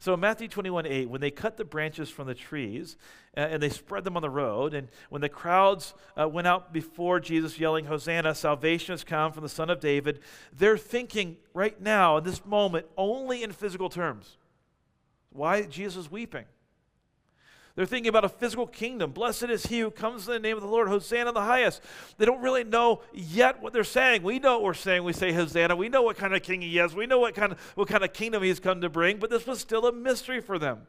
So 0.00 0.14
in 0.14 0.20
Matthew 0.20 0.46
21 0.46 0.86
8, 0.86 1.10
when 1.10 1.20
they 1.20 1.30
cut 1.30 1.56
the 1.56 1.64
branches 1.64 2.08
from 2.08 2.28
the 2.28 2.34
trees 2.34 2.96
uh, 3.36 3.40
and 3.40 3.62
they 3.62 3.68
spread 3.68 4.04
them 4.04 4.16
on 4.16 4.22
the 4.22 4.30
road, 4.30 4.72
and 4.72 4.88
when 5.10 5.20
the 5.20 5.28
crowds 5.28 5.92
uh, 6.16 6.28
went 6.28 6.46
out 6.46 6.72
before 6.72 7.18
Jesus 7.18 7.58
yelling, 7.58 7.86
Hosanna, 7.86 8.34
salvation 8.34 8.92
has 8.92 9.02
come 9.02 9.32
from 9.32 9.42
the 9.42 9.48
Son 9.48 9.70
of 9.70 9.80
David, 9.80 10.20
they're 10.52 10.78
thinking 10.78 11.36
right 11.52 11.80
now, 11.80 12.18
in 12.18 12.24
this 12.24 12.46
moment, 12.46 12.86
only 12.96 13.42
in 13.42 13.50
physical 13.50 13.88
terms. 13.88 14.36
Why 15.30 15.62
Jesus 15.62 16.04
is 16.06 16.10
weeping? 16.10 16.44
They're 17.78 17.86
thinking 17.86 18.08
about 18.08 18.24
a 18.24 18.28
physical 18.28 18.66
kingdom. 18.66 19.12
Blessed 19.12 19.44
is 19.44 19.66
he 19.66 19.78
who 19.78 19.92
comes 19.92 20.26
in 20.26 20.32
the 20.32 20.40
name 20.40 20.56
of 20.56 20.64
the 20.64 20.68
Lord. 20.68 20.88
Hosanna 20.88 21.30
the 21.30 21.42
highest. 21.42 21.80
They 22.16 22.24
don't 22.24 22.40
really 22.40 22.64
know 22.64 23.02
yet 23.14 23.62
what 23.62 23.72
they're 23.72 23.84
saying. 23.84 24.24
We 24.24 24.40
know 24.40 24.54
what 24.54 24.64
we're 24.64 24.74
saying. 24.74 25.04
We 25.04 25.12
say 25.12 25.32
Hosanna. 25.32 25.76
We 25.76 25.88
know 25.88 26.02
what 26.02 26.16
kind 26.16 26.34
of 26.34 26.42
king 26.42 26.60
he 26.60 26.76
is. 26.76 26.92
We 26.92 27.06
know 27.06 27.20
what 27.20 27.36
kind 27.36 27.52
of, 27.52 27.60
what 27.76 27.86
kind 27.86 28.02
of 28.02 28.12
kingdom 28.12 28.42
he's 28.42 28.58
come 28.58 28.80
to 28.80 28.88
bring, 28.88 29.18
but 29.18 29.30
this 29.30 29.46
was 29.46 29.60
still 29.60 29.86
a 29.86 29.92
mystery 29.92 30.40
for 30.40 30.58
them. 30.58 30.88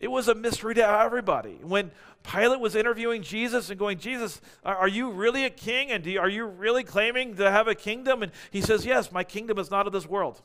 It 0.00 0.10
was 0.10 0.28
a 0.28 0.34
mystery 0.34 0.74
to 0.76 0.88
everybody. 0.88 1.58
When 1.60 1.90
Pilate 2.22 2.60
was 2.60 2.74
interviewing 2.74 3.20
Jesus 3.20 3.68
and 3.68 3.78
going, 3.78 3.98
Jesus, 3.98 4.40
are 4.64 4.88
you 4.88 5.10
really 5.10 5.44
a 5.44 5.50
king? 5.50 5.90
And 5.90 6.06
are 6.16 6.30
you 6.30 6.46
really 6.46 6.84
claiming 6.84 7.36
to 7.36 7.50
have 7.50 7.68
a 7.68 7.74
kingdom? 7.74 8.22
And 8.22 8.32
he 8.50 8.62
says, 8.62 8.86
Yes, 8.86 9.12
my 9.12 9.24
kingdom 9.24 9.58
is 9.58 9.70
not 9.70 9.86
of 9.86 9.92
this 9.92 10.06
world. 10.06 10.40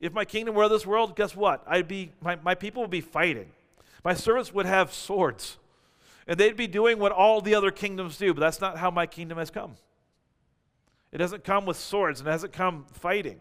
If 0.00 0.12
my 0.12 0.24
kingdom 0.24 0.54
were 0.54 0.64
of 0.64 0.70
this 0.70 0.86
world, 0.86 1.16
guess 1.16 1.34
what? 1.34 1.62
I'd 1.66 1.88
be, 1.88 2.12
my, 2.20 2.36
my 2.36 2.54
people 2.54 2.82
would 2.82 2.90
be 2.90 3.00
fighting. 3.00 3.50
My 4.04 4.14
servants 4.14 4.52
would 4.52 4.66
have 4.66 4.92
swords. 4.92 5.56
And 6.26 6.38
they'd 6.38 6.56
be 6.56 6.66
doing 6.66 6.98
what 6.98 7.12
all 7.12 7.40
the 7.40 7.54
other 7.54 7.70
kingdoms 7.70 8.18
do, 8.18 8.34
but 8.34 8.40
that's 8.40 8.60
not 8.60 8.78
how 8.78 8.90
my 8.90 9.06
kingdom 9.06 9.38
has 9.38 9.50
come. 9.50 9.76
It 11.12 11.18
doesn't 11.18 11.44
come 11.44 11.66
with 11.66 11.76
swords 11.76 12.20
and 12.20 12.28
it 12.28 12.32
hasn't 12.32 12.52
come 12.52 12.84
fighting. 12.92 13.40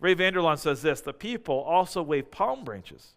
Ray 0.00 0.14
Vander 0.14 0.40
Laan 0.40 0.58
says 0.58 0.82
this 0.82 1.00
the 1.00 1.12
people 1.12 1.60
also 1.60 2.02
waved 2.02 2.30
palm 2.30 2.64
branches 2.64 3.14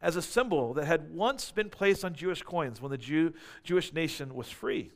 as 0.00 0.16
a 0.16 0.22
symbol 0.22 0.74
that 0.74 0.84
had 0.84 1.14
once 1.14 1.50
been 1.52 1.70
placed 1.70 2.04
on 2.04 2.14
Jewish 2.14 2.42
coins 2.42 2.80
when 2.80 2.90
the 2.90 2.98
Jew, 2.98 3.34
Jewish 3.62 3.92
nation 3.92 4.34
was 4.34 4.48
free. 4.48 4.90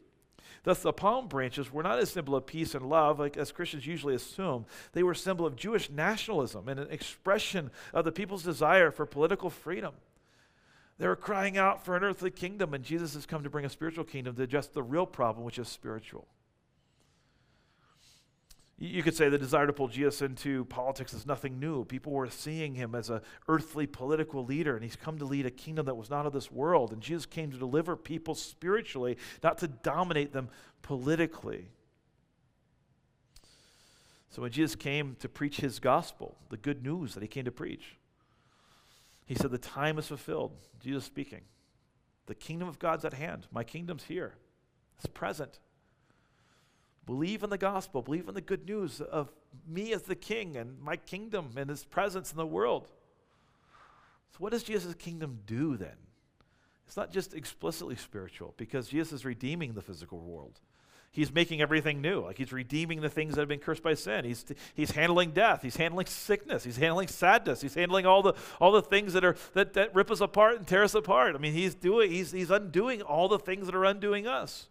Thus, 0.67 0.83
the 0.83 0.93
palm 0.93 1.29
branches 1.29 1.73
were 1.73 1.85
not 1.85 2.01
a 2.01 2.07
symbol 2.07 2.35
of 2.35 2.45
peace 2.45 2.75
and 2.75 2.89
love, 2.89 3.21
like 3.21 3.37
as 3.37 3.53
Christians 3.53 3.87
usually 3.87 4.17
assume. 4.17 4.67
They 4.95 5.05
were 5.05 5.13
a 5.13 5.17
symbol 5.17 5.47
of 5.47 5.55
Jewish 5.55 5.89
nationalism 5.91 6.69
and 6.69 6.81
an 6.81 6.91
expression 6.91 7.71
of 7.95 8.05
the 8.05 8.11
people's 8.11 8.43
desire 8.43 8.91
for 8.91 9.07
political 9.07 9.49
freedom. 9.49 9.95
They 10.99 11.07
were 11.07 11.15
crying 11.15 11.57
out 11.57 11.85
for 11.85 11.97
an 11.97 12.03
earthly 12.03 12.33
kingdom, 12.33 12.75
and 12.75 12.83
Jesus 12.83 13.15
has 13.15 13.27
come 13.27 13.45
to 13.45 13.49
bring 13.49 13.65
a 13.65 13.69
spiritual 13.69 14.03
kingdom 14.03 14.35
to 14.35 14.43
address 14.43 14.67
the 14.67 14.83
real 14.83 15.07
problem, 15.07 15.47
which 15.47 15.61
is 15.61 15.69
spiritual. 15.69 16.27
You 18.79 19.03
could 19.03 19.17
say 19.17 19.31
the 19.31 19.39
desire 19.39 19.67
to 19.67 19.73
pull 19.73 19.89
Jesus 19.89 20.21
into 20.21 20.67
politics 20.67 21.15
is 21.15 21.25
nothing 21.25 21.59
new. 21.59 21.85
People 21.87 22.13
were 22.13 22.29
seeing 22.29 22.75
him 22.75 22.95
as 22.95 23.09
an 23.09 23.23
earthly 23.49 23.87
political 23.87 24.45
leader, 24.45 24.75
and 24.75 24.85
he's 24.85 24.97
come 24.97 25.19
to 25.19 25.25
lead 25.25 25.47
a 25.47 25.51
kingdom 25.51 25.87
that 25.87 25.95
was 25.95 26.11
not 26.11 26.27
of 26.27 26.35
this 26.35 26.53
world. 26.53 26.93
And 26.93 27.01
Jesus 27.01 27.25
came 27.25 27.51
to 27.51 27.57
deliver 27.57 27.97
people 27.97 28.35
spiritually, 28.35 29.17
not 29.43 29.57
to 29.59 29.69
dominate 29.69 30.35
them 30.35 30.51
politically. 30.83 31.71
So 34.29 34.43
when 34.43 34.53
Jesus 34.53 34.77
came 34.77 35.17
to 35.21 35.29
preach 35.31 35.57
his 35.57 35.79
gospel, 35.79 36.37
the 36.51 36.59
good 36.59 36.83
news 36.83 37.15
that 37.15 37.23
he 37.23 37.29
came 37.29 37.47
to 37.47 37.53
preach, 37.53 37.97
he 39.25 39.35
said, 39.35 39.53
The 39.53 39.59
time 39.59 39.99
is 39.99 40.09
fulfilled. 40.09 40.53
Jesus 40.81 41.05
speaking. 41.05 41.41
The 42.27 42.35
kingdom 42.35 42.69
of 42.69 42.79
God's 42.79 43.07
at 43.07 43.15
hand. 43.15 43.47
My 43.51 43.65
kingdom's 43.65 44.05
here. 44.05 44.35
It's 44.99 45.07
present. 45.07 45.61
Believe 47.07 47.45
in 47.45 47.51
the 47.51 47.59
gospel. 47.59 48.03
Believe 48.03 48.29
in 48.29 48.35
the 48.35 48.41
good 48.41 48.67
news 48.67 49.01
of 49.01 49.31
me 49.67 49.93
as 49.93 50.03
the 50.03 50.17
king 50.17 50.57
and 50.57 50.81
my 50.81 50.97
kingdom 50.97 51.53
and 51.57 51.71
his 51.71 51.85
presence 51.85 52.33
in 52.33 52.37
the 52.37 52.47
world. 52.47 52.89
So, 54.33 54.39
what 54.39 54.53
does 54.53 54.65
Jesus' 54.65 54.95
kingdom 54.95 55.41
do 55.47 55.77
then? 55.77 55.97
It's 56.87 56.97
not 56.97 57.13
just 57.13 57.35
explicitly 57.35 57.97
spiritual 57.97 58.55
because 58.57 58.89
Jesus 58.89 59.13
is 59.13 59.25
redeeming 59.25 59.75
the 59.75 59.83
physical 59.83 60.19
world. 60.19 60.61
He's 61.11 61.33
making 61.33 61.63
everything 61.63 62.03
new. 62.03 62.21
Like 62.21 62.37
he's 62.37 62.53
redeeming 62.53 63.01
the 63.01 63.09
things 63.09 63.35
that 63.35 63.41
have 63.41 63.49
been 63.49 63.59
cursed 63.59 63.83
by 63.83 63.95
sin. 63.95 64.27
He's, 64.27 64.45
he's 64.75 64.91
handling 64.91 65.31
death. 65.31 65.63
He's 65.63 65.77
handling 65.77 66.07
sickness. 66.07 66.63
He's 66.63 66.77
handling 66.77 67.09
sadness. 67.09 67.63
He's 67.63 67.75
handling 67.75 68.05
all 68.05 68.23
the, 68.23 68.35
all 68.61 68.71
the 68.71 68.83
things 68.83 69.15
that, 69.15 69.25
are, 69.25 69.35
that, 69.55 69.73
that 69.73 69.95
rip 69.95 70.11
us 70.11 70.21
apart 70.21 70.59
and 70.59 70.67
tear 70.67 70.85
us 70.85 70.95
apart. 70.95 71.35
I 71.35 71.39
mean, 71.39 71.55
he's, 71.55 71.75
doing, 71.75 72.11
he's, 72.11 72.33
he's 72.33 72.51
undoing 72.51 73.01
all 73.01 73.29
the 73.29 73.39
things 73.39 73.65
that 73.65 73.75
are 73.75 73.87
undoing 73.87 74.27
us. 74.27 74.67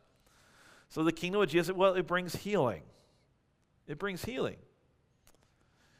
So 0.95 1.03
the 1.03 1.12
kingdom 1.12 1.41
of 1.41 1.49
Jesus, 1.49 1.75
well, 1.75 1.95
it 1.95 2.08
brings 2.08 2.38
healing. 2.38 2.81
It 3.86 3.99
brings 3.99 4.23
healing. 4.23 4.55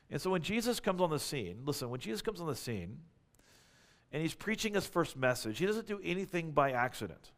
And 0.10 0.22
so 0.22 0.30
when 0.30 0.42
Jesus 0.42 0.80
comes 0.80 1.02
on 1.02 1.10
the 1.10 1.20
scene, 1.20 1.64
listen, 1.66 1.90
when 1.90 2.00
Jesus 2.00 2.22
comes 2.22 2.40
on 2.40 2.48
the 2.48 2.56
scene 2.56 3.00
and 4.14 4.22
he's 4.22 4.34
preaching 4.34 4.74
his 4.74 4.88
first 4.88 5.18
message, 5.18 5.58
he 5.58 5.66
doesn't 5.66 5.86
do 5.86 6.00
anything 6.02 6.52
by 6.52 6.72
accident. 6.72 7.34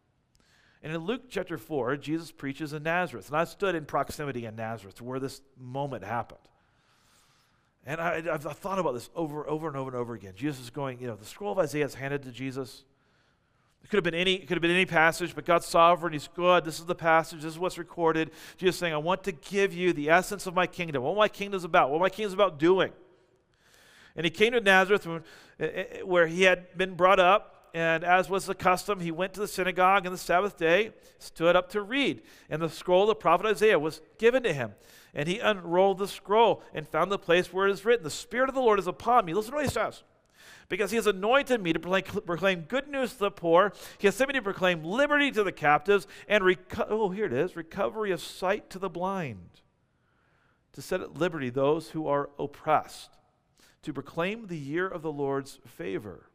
And 0.83 0.93
in 0.93 0.99
Luke 0.99 1.31
chapter 1.31 1.57
4, 1.57 1.97
Jesus 1.97 2.31
preaches 2.31 2.73
in 2.73 2.83
Nazareth. 2.83 3.29
And 3.29 3.37
I 3.37 3.45
stood 3.45 3.73
in 3.73 3.85
proximity 3.85 4.45
in 4.45 4.55
Nazareth 4.55 5.01
where 5.01 5.19
this 5.19 5.41
moment 5.59 6.03
happened. 6.03 6.47
And 7.87 7.99
I, 7.99 8.21
have 8.21 8.43
thought 8.43 8.77
about 8.77 8.93
this 8.93 9.09
over, 9.15 9.49
over 9.49 9.67
and 9.67 9.75
over 9.75 9.89
and 9.89 9.97
over 9.97 10.13
again. 10.13 10.33
Jesus 10.35 10.65
is 10.65 10.69
going, 10.69 10.99
you 10.99 11.07
know, 11.07 11.15
the 11.15 11.25
scroll 11.25 11.53
of 11.53 11.57
Isaiah 11.57 11.85
is 11.85 11.95
handed 11.95 12.21
to 12.21 12.31
Jesus. 12.31 12.83
It 13.87 13.89
could 13.89 13.97
have 13.99 14.03
been 14.03 14.19
any, 14.19 14.33
it 14.33 14.47
could 14.47 14.57
have 14.57 14.61
been 14.61 14.71
any 14.71 14.85
passage, 14.85 15.33
but 15.33 15.45
God's 15.45 15.65
sovereign. 15.65 16.11
He's 16.11 16.27
good. 16.27 16.65
This 16.65 16.77
is 16.77 16.83
the 16.83 16.93
passage. 16.93 17.43
This 17.43 17.53
is 17.53 17.57
what's 17.57 17.77
recorded. 17.77 18.31
Jesus 18.57 18.75
saying, 18.75 18.93
I 18.93 18.97
want 18.97 19.23
to 19.23 19.31
give 19.31 19.73
you 19.73 19.93
the 19.93 20.09
essence 20.09 20.45
of 20.45 20.53
my 20.53 20.67
kingdom. 20.67 21.03
What 21.03 21.15
my 21.15 21.29
kingdom 21.29 21.55
is 21.55 21.63
about. 21.63 21.89
What 21.89 22.01
my 22.01 22.09
kingdom 22.09 22.27
is 22.27 22.33
about 22.33 22.59
doing. 22.59 22.91
And 24.17 24.25
he 24.25 24.29
came 24.29 24.51
to 24.51 24.59
Nazareth 24.59 25.07
eh, 25.07 25.21
eh, 25.63 26.01
where 26.01 26.27
he 26.27 26.43
had 26.43 26.77
been 26.77 26.95
brought 26.95 27.21
up. 27.21 27.69
And 27.73 28.03
as 28.03 28.29
was 28.29 28.45
the 28.45 28.55
custom, 28.55 28.99
he 28.99 29.09
went 29.11 29.33
to 29.35 29.39
the 29.39 29.47
synagogue 29.47 30.05
on 30.05 30.11
the 30.11 30.17
Sabbath 30.17 30.57
day, 30.57 30.91
stood 31.17 31.55
up 31.55 31.69
to 31.69 31.81
read. 31.81 32.23
And 32.49 32.61
the 32.61 32.67
scroll 32.67 33.03
of 33.03 33.07
the 33.07 33.15
prophet 33.15 33.45
Isaiah 33.45 33.79
was 33.79 34.01
given 34.17 34.43
to 34.43 34.51
him. 34.51 34.73
And 35.13 35.29
he 35.29 35.39
unrolled 35.39 35.99
the 35.99 36.09
scroll 36.09 36.61
and 36.73 36.85
found 36.85 37.09
the 37.09 37.17
place 37.17 37.53
where 37.53 37.69
it 37.69 37.71
is 37.71 37.85
written, 37.85 38.03
The 38.03 38.09
Spirit 38.09 38.49
of 38.49 38.55
the 38.55 38.61
Lord 38.61 38.79
is 38.79 38.87
upon 38.87 39.23
me. 39.23 39.33
Listen 39.33 39.51
to 39.51 39.55
what 39.55 39.65
he 39.65 39.71
says 39.71 40.03
because 40.69 40.91
he 40.91 40.97
has 40.97 41.07
anointed 41.07 41.61
me 41.61 41.73
to 41.73 41.79
proclaim 41.79 42.61
good 42.61 42.87
news 42.87 43.13
to 43.13 43.19
the 43.19 43.31
poor. 43.31 43.73
He 43.97 44.07
has 44.07 44.15
sent 44.15 44.29
me 44.29 44.33
to 44.33 44.41
proclaim 44.41 44.83
liberty 44.83 45.31
to 45.31 45.43
the 45.43 45.51
captives 45.51 46.07
and, 46.27 46.43
reco- 46.43 46.87
oh, 46.89 47.09
here 47.09 47.25
it 47.25 47.33
is, 47.33 47.55
recovery 47.55 48.11
of 48.11 48.21
sight 48.21 48.69
to 48.71 48.79
the 48.79 48.89
blind, 48.89 49.61
to 50.73 50.81
set 50.81 51.01
at 51.01 51.17
liberty 51.17 51.49
those 51.49 51.91
who 51.91 52.07
are 52.07 52.29
oppressed, 52.37 53.11
to 53.83 53.93
proclaim 53.93 54.47
the 54.47 54.57
year 54.57 54.87
of 54.87 55.01
the 55.01 55.11
Lord's 55.11 55.59
favor. 55.65 56.29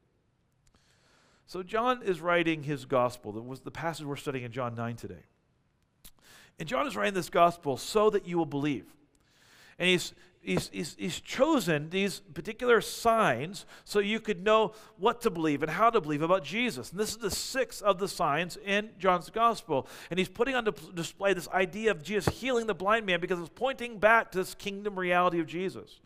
So, 1.47 1.63
John 1.63 2.03
is 2.03 2.21
writing 2.21 2.63
his 2.63 2.87
gospel. 2.87 3.33
That 3.33 3.43
was 3.43 3.61
the 3.61 3.71
passage 3.71 4.07
we're 4.07 4.17
studying 4.17 4.45
in 4.45 4.53
John 4.53 4.75
9 4.75 4.97
today. 4.97 5.27
And 6.59 6.69
John 6.69 6.87
is 6.87 6.97
writing 6.97 7.15
this 7.15 7.29
gospel 7.29 7.77
so 7.77 8.09
that 8.11 8.27
you 8.27 8.39
will 8.39 8.47
believe. 8.47 8.87
And 9.79 9.89
he's 9.89 10.13
he's, 10.43 10.69
he's, 10.73 10.97
he's 10.99 11.21
chosen 11.21 11.89
these 11.91 12.21
particular 12.35 12.81
signs 12.81 13.65
so 13.85 14.01
you 14.01 14.21
could 14.21 14.45
know 14.45 14.73
what 14.99 15.21
to 15.23 15.31
believe 15.31 15.63
and 15.63 15.71
how 15.71 15.89
to 15.89 16.01
believe 16.01 16.23
about 16.23 16.45
Jesus. 16.45 16.91
And 16.91 17.01
this 17.01 17.11
is 17.11 17.19
the 17.19 17.31
sixth 17.31 17.83
of 17.83 17.99
the 17.99 18.09
signs 18.09 18.59
in 18.65 18.91
John's 18.99 19.31
gospel. 19.31 19.87
And 20.11 20.19
he's 20.19 20.29
putting 20.29 20.55
on 20.55 20.69
display 20.95 21.33
this 21.33 21.49
idea 21.49 21.91
of 21.93 22.03
Jesus 22.03 22.41
healing 22.41 22.67
the 22.67 22.75
blind 22.75 23.07
man 23.07 23.21
because 23.21 23.39
it's 23.39 23.51
pointing 23.55 23.99
back 23.99 24.33
to 24.33 24.39
this 24.39 24.55
kingdom 24.55 24.99
reality 24.99 25.41
of 25.41 25.47
Jesus. 25.47 26.01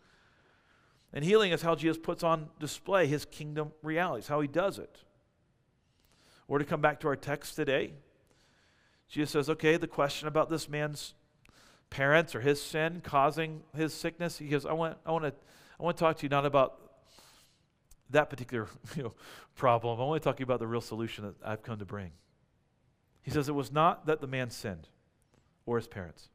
And 1.12 1.24
healing 1.24 1.52
is 1.52 1.62
how 1.62 1.74
Jesus 1.74 1.98
puts 1.98 2.22
on 2.22 2.50
display 2.60 3.06
his 3.06 3.24
kingdom 3.24 3.72
realities, 3.82 4.28
how 4.28 4.40
he 4.40 4.48
does 4.48 4.78
it. 4.78 4.98
Or 6.48 6.58
to 6.58 6.64
come 6.64 6.80
back 6.80 7.00
to 7.00 7.08
our 7.08 7.16
text 7.16 7.56
today, 7.56 7.92
Jesus 9.08 9.30
says, 9.30 9.50
okay, 9.50 9.76
the 9.76 9.86
question 9.86 10.28
about 10.28 10.50
this 10.50 10.68
man's 10.68 11.14
parents 11.90 12.34
or 12.34 12.40
his 12.40 12.60
sin 12.60 13.00
causing 13.02 13.62
his 13.74 13.94
sickness. 13.94 14.38
He 14.38 14.48
goes, 14.48 14.66
I 14.66 14.72
want, 14.72 14.98
I 15.04 15.12
want 15.12 15.24
to, 15.24 15.32
I 15.78 15.82
want 15.82 15.96
to 15.96 16.00
talk 16.00 16.18
to 16.18 16.22
you 16.24 16.28
not 16.28 16.46
about 16.46 16.80
that 18.10 18.30
particular 18.30 18.68
you 18.96 19.04
know, 19.04 19.14
problem. 19.54 20.00
I 20.00 20.04
want 20.04 20.22
to 20.22 20.24
talk 20.24 20.36
to 20.36 20.40
you 20.40 20.44
about 20.44 20.60
the 20.60 20.66
real 20.66 20.80
solution 20.80 21.24
that 21.24 21.34
I've 21.44 21.62
come 21.62 21.78
to 21.78 21.84
bring. 21.84 22.12
He 23.22 23.30
says 23.30 23.48
it 23.48 23.54
was 23.54 23.72
not 23.72 24.06
that 24.06 24.20
the 24.20 24.26
man 24.26 24.50
sinned 24.50 24.88
or 25.64 25.76
his 25.76 25.88
parents. 25.88 26.28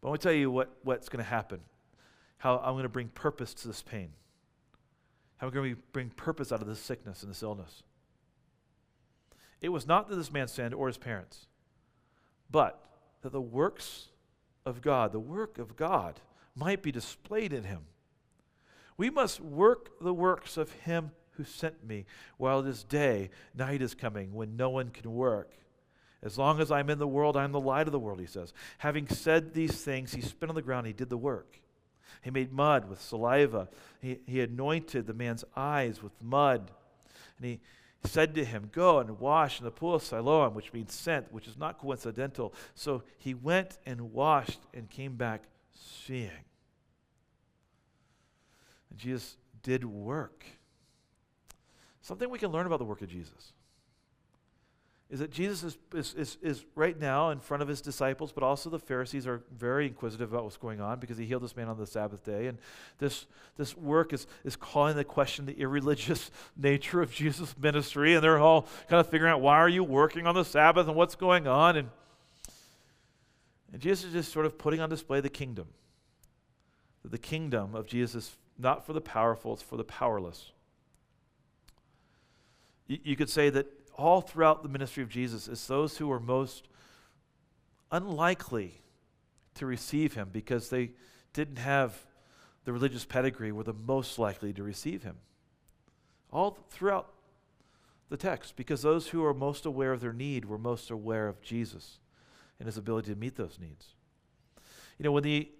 But 0.00 0.08
I 0.08 0.10
want 0.10 0.20
to 0.22 0.28
tell 0.28 0.36
you 0.36 0.50
what, 0.50 0.70
what's 0.82 1.08
going 1.08 1.22
to 1.24 1.28
happen, 1.28 1.60
how 2.38 2.58
I'm 2.58 2.74
going 2.74 2.84
to 2.84 2.88
bring 2.88 3.08
purpose 3.08 3.52
to 3.54 3.68
this 3.68 3.82
pain, 3.82 4.10
how 5.38 5.48
I'm 5.48 5.52
going 5.52 5.74
to 5.74 5.80
bring 5.92 6.10
purpose 6.10 6.52
out 6.52 6.60
of 6.60 6.68
this 6.68 6.78
sickness 6.78 7.22
and 7.22 7.30
this 7.30 7.42
illness. 7.42 7.82
It 9.60 9.70
was 9.70 9.86
not 9.86 10.08
that 10.08 10.16
this 10.16 10.32
man 10.32 10.48
sinned 10.48 10.72
or 10.72 10.86
his 10.86 10.96
parents, 10.96 11.46
but 12.50 12.82
that 13.22 13.32
the 13.32 13.40
works 13.40 14.08
of 14.64 14.82
God, 14.82 15.12
the 15.12 15.20
work 15.20 15.58
of 15.58 15.76
God, 15.76 16.20
might 16.54 16.82
be 16.82 16.92
displayed 16.92 17.52
in 17.52 17.64
him. 17.64 17.80
We 18.96 19.10
must 19.10 19.40
work 19.40 19.98
the 20.00 20.14
works 20.14 20.56
of 20.56 20.72
him 20.72 21.12
who 21.32 21.44
sent 21.44 21.86
me 21.86 22.04
while 22.36 22.60
it 22.60 22.66
is 22.66 22.84
day. 22.84 23.30
Night 23.54 23.80
is 23.80 23.94
coming 23.94 24.34
when 24.34 24.56
no 24.56 24.68
one 24.70 24.90
can 24.90 25.12
work. 25.12 25.52
As 26.22 26.36
long 26.36 26.60
as 26.60 26.70
I'm 26.70 26.90
in 26.90 26.98
the 26.98 27.08
world, 27.08 27.36
I'm 27.36 27.52
the 27.52 27.60
light 27.60 27.86
of 27.88 27.92
the 27.92 27.98
world, 27.98 28.20
he 28.20 28.26
says. 28.26 28.52
Having 28.78 29.08
said 29.08 29.54
these 29.54 29.82
things, 29.82 30.12
he 30.12 30.20
spit 30.20 30.50
on 30.50 30.54
the 30.54 30.60
ground, 30.60 30.86
he 30.86 30.92
did 30.92 31.08
the 31.08 31.16
work. 31.16 31.58
He 32.22 32.30
made 32.30 32.52
mud 32.52 32.90
with 32.90 33.00
saliva. 33.00 33.68
He, 34.02 34.18
he 34.26 34.42
anointed 34.42 35.06
the 35.06 35.14
man's 35.14 35.44
eyes 35.56 36.02
with 36.02 36.12
mud. 36.20 36.70
And 37.38 37.46
he, 37.46 37.60
said 38.04 38.34
to 38.34 38.44
him, 38.44 38.70
Go 38.72 38.98
and 38.98 39.18
wash 39.18 39.58
in 39.58 39.64
the 39.64 39.70
pool 39.70 39.94
of 39.94 40.02
Siloam, 40.02 40.54
which 40.54 40.72
means 40.72 40.94
sent, 40.94 41.32
which 41.32 41.46
is 41.46 41.58
not 41.58 41.78
coincidental. 41.78 42.54
So 42.74 43.02
he 43.18 43.34
went 43.34 43.78
and 43.84 44.12
washed 44.12 44.60
and 44.72 44.88
came 44.88 45.16
back 45.16 45.44
seeing. 45.72 46.30
And 48.90 48.98
Jesus 48.98 49.36
did 49.62 49.84
work. 49.84 50.44
Something 52.00 52.30
we 52.30 52.38
can 52.38 52.50
learn 52.50 52.66
about 52.66 52.78
the 52.78 52.84
work 52.84 53.02
of 53.02 53.08
Jesus 53.08 53.52
is 55.10 55.18
that 55.18 55.32
Jesus 55.32 55.64
is, 55.64 55.78
is, 55.92 56.14
is, 56.14 56.38
is, 56.40 56.64
right 56.76 56.98
now 56.98 57.30
in 57.30 57.40
front 57.40 57.64
of 57.64 57.68
his 57.68 57.80
disciples, 57.80 58.30
but 58.30 58.44
also 58.44 58.70
the 58.70 58.78
Pharisees 58.78 59.26
are 59.26 59.42
very 59.58 59.88
inquisitive 59.88 60.32
about 60.32 60.44
what's 60.44 60.56
going 60.56 60.80
on 60.80 61.00
because 61.00 61.18
he 61.18 61.26
healed 61.26 61.42
this 61.42 61.56
man 61.56 61.68
on 61.68 61.76
the 61.76 61.86
Sabbath 61.86 62.24
day. 62.24 62.46
And 62.46 62.58
this, 62.98 63.26
this 63.56 63.76
work 63.76 64.12
is, 64.12 64.28
is 64.44 64.54
calling 64.54 64.94
the 64.96 65.02
question 65.02 65.46
the 65.46 65.60
irreligious 65.60 66.30
nature 66.56 67.02
of 67.02 67.12
Jesus' 67.12 67.56
ministry. 67.60 68.14
And 68.14 68.22
they're 68.22 68.38
all 68.38 68.68
kind 68.88 69.00
of 69.00 69.08
figuring 69.08 69.32
out 69.32 69.40
why 69.40 69.56
are 69.56 69.68
you 69.68 69.82
working 69.82 70.28
on 70.28 70.36
the 70.36 70.44
Sabbath 70.44 70.86
and 70.86 70.94
what's 70.94 71.16
going 71.16 71.48
on. 71.48 71.76
And, 71.76 71.88
and 73.72 73.82
Jesus 73.82 74.04
is 74.04 74.12
just 74.12 74.32
sort 74.32 74.46
of 74.46 74.58
putting 74.58 74.80
on 74.80 74.88
display 74.88 75.20
the 75.20 75.28
kingdom. 75.28 75.66
That 77.02 77.10
the 77.10 77.18
kingdom 77.18 77.74
of 77.74 77.86
Jesus 77.86 78.26
is 78.26 78.36
not 78.56 78.86
for 78.86 78.92
the 78.92 79.00
powerful, 79.00 79.54
it's 79.54 79.62
for 79.62 79.76
the 79.76 79.82
powerless. 79.82 80.52
You, 82.86 82.98
you 83.02 83.16
could 83.16 83.28
say 83.28 83.50
that 83.50 83.66
all 84.00 84.20
throughout 84.20 84.62
the 84.62 84.68
ministry 84.68 85.02
of 85.02 85.08
Jesus 85.08 85.46
is 85.46 85.66
those 85.66 85.98
who 85.98 86.08
were 86.08 86.20
most 86.20 86.68
unlikely 87.92 88.80
to 89.54 89.66
receive 89.66 90.14
him 90.14 90.30
because 90.32 90.70
they 90.70 90.92
didn't 91.32 91.58
have 91.58 92.06
the 92.64 92.72
religious 92.72 93.04
pedigree 93.04 93.52
were 93.52 93.64
the 93.64 93.74
most 93.74 94.18
likely 94.18 94.52
to 94.52 94.62
receive 94.62 95.02
him. 95.02 95.16
All 96.32 96.58
throughout 96.70 97.12
the 98.08 98.16
text, 98.16 98.56
because 98.56 98.82
those 98.82 99.08
who 99.08 99.24
are 99.24 99.34
most 99.34 99.66
aware 99.66 99.92
of 99.92 100.00
their 100.00 100.12
need 100.12 100.44
were 100.44 100.58
most 100.58 100.90
aware 100.90 101.28
of 101.28 101.42
Jesus 101.42 101.98
and 102.58 102.66
his 102.66 102.76
ability 102.76 103.12
to 103.12 103.18
meet 103.18 103.36
those 103.36 103.58
needs. 103.60 103.94
You 104.98 105.04
know, 105.04 105.12
when 105.12 105.22
the 105.22 105.50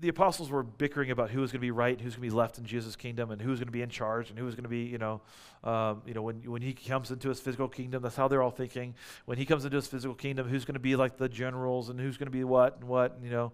the 0.00 0.08
apostles 0.08 0.50
were 0.50 0.62
bickering 0.62 1.10
about 1.10 1.30
who 1.30 1.40
was 1.40 1.52
going 1.52 1.60
to 1.60 1.66
be 1.66 1.70
right, 1.70 2.00
who's 2.00 2.14
going 2.14 2.28
to 2.28 2.34
be 2.34 2.36
left 2.36 2.58
in 2.58 2.64
Jesus' 2.64 2.96
kingdom, 2.96 3.30
and 3.30 3.40
who's 3.40 3.58
going 3.58 3.66
to 3.66 3.72
be 3.72 3.82
in 3.82 3.90
charge, 3.90 4.30
and 4.30 4.38
who's 4.38 4.54
going 4.54 4.64
to 4.64 4.70
be, 4.70 4.84
you 4.84 4.98
know, 4.98 5.20
um, 5.62 6.02
you 6.06 6.14
know, 6.14 6.22
when 6.22 6.36
when 6.50 6.62
he 6.62 6.72
comes 6.72 7.10
into 7.10 7.28
his 7.28 7.40
physical 7.40 7.68
kingdom, 7.68 8.02
that's 8.02 8.16
how 8.16 8.28
they're 8.28 8.42
all 8.42 8.50
thinking. 8.50 8.94
When 9.26 9.38
he 9.38 9.44
comes 9.44 9.64
into 9.64 9.76
his 9.76 9.86
physical 9.86 10.14
kingdom, 10.14 10.48
who's 10.48 10.64
going 10.64 10.74
to 10.74 10.80
be 10.80 10.96
like 10.96 11.16
the 11.16 11.28
generals, 11.28 11.90
and 11.90 12.00
who's 12.00 12.16
going 12.16 12.26
to 12.26 12.32
be 12.32 12.44
what 12.44 12.76
and 12.76 12.84
what, 12.84 13.14
and, 13.16 13.24
you 13.24 13.30
know. 13.30 13.52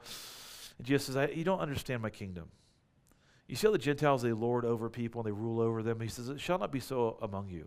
And 0.79 0.87
Jesus 0.87 1.07
says, 1.07 1.17
I, 1.17 1.27
"You 1.29 1.45
don't 1.45 1.61
understand 1.61 2.03
my 2.03 2.11
kingdom. 2.11 2.51
You 3.49 3.57
see 3.57 3.67
how 3.67 3.73
the 3.73 3.79
Gentiles 3.79 4.23
they 4.23 4.33
lord 4.33 4.65
over 4.65 4.89
people 4.89 5.21
and 5.23 5.27
they 5.27 5.33
rule 5.33 5.61
over 5.61 5.83
them. 5.83 6.01
He 6.01 6.09
says, 6.09 6.29
"It 6.29 6.41
shall 6.41 6.59
not 6.59 6.71
be 6.71 6.81
so 6.81 7.19
among 7.21 7.49
you, 7.49 7.67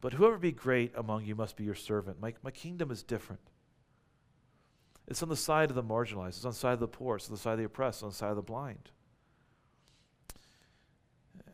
but 0.00 0.12
whoever 0.12 0.38
be 0.38 0.52
great 0.52 0.92
among 0.96 1.24
you 1.24 1.34
must 1.34 1.56
be 1.56 1.64
your 1.64 1.74
servant. 1.74 2.20
My 2.20 2.34
my 2.42 2.52
kingdom 2.52 2.90
is 2.90 3.02
different." 3.02 3.51
It's 5.12 5.22
on 5.22 5.28
the 5.28 5.36
side 5.36 5.68
of 5.68 5.76
the 5.76 5.82
marginalized. 5.82 6.28
It's 6.28 6.44
on 6.46 6.52
the 6.52 6.56
side 6.56 6.72
of 6.72 6.80
the 6.80 6.88
poor. 6.88 7.16
It's 7.16 7.28
on 7.28 7.34
the 7.34 7.38
side 7.38 7.52
of 7.52 7.58
the 7.58 7.66
oppressed. 7.66 7.98
it's 7.98 8.02
on 8.02 8.08
the 8.08 8.14
side 8.14 8.30
of 8.30 8.36
the 8.36 8.42
blind. 8.42 8.90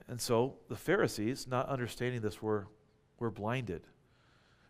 And 0.06 0.20
so 0.20 0.58
the 0.68 0.76
Pharisees, 0.76 1.48
not 1.48 1.68
understanding 1.68 2.20
this, 2.20 2.40
were, 2.40 2.68
were 3.18 3.32
blinded. 3.32 3.82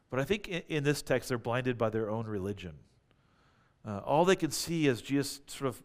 But 0.09 0.21
I 0.21 0.25
think 0.25 0.49
in, 0.49 0.63
in 0.69 0.85
this 0.85 1.03
text, 1.03 1.29
they're 1.29 1.37
blinded 1.37 1.77
by 1.77 1.91
their 1.91 2.09
own 2.09 2.27
religion. 2.27 2.77
Uh, 3.87 3.99
all 3.99 4.25
they 4.25 4.37
can 4.37 4.51
see 4.51 4.87
is 4.87 5.03
Jesus 5.03 5.43
sort 5.49 5.69
of 5.69 5.83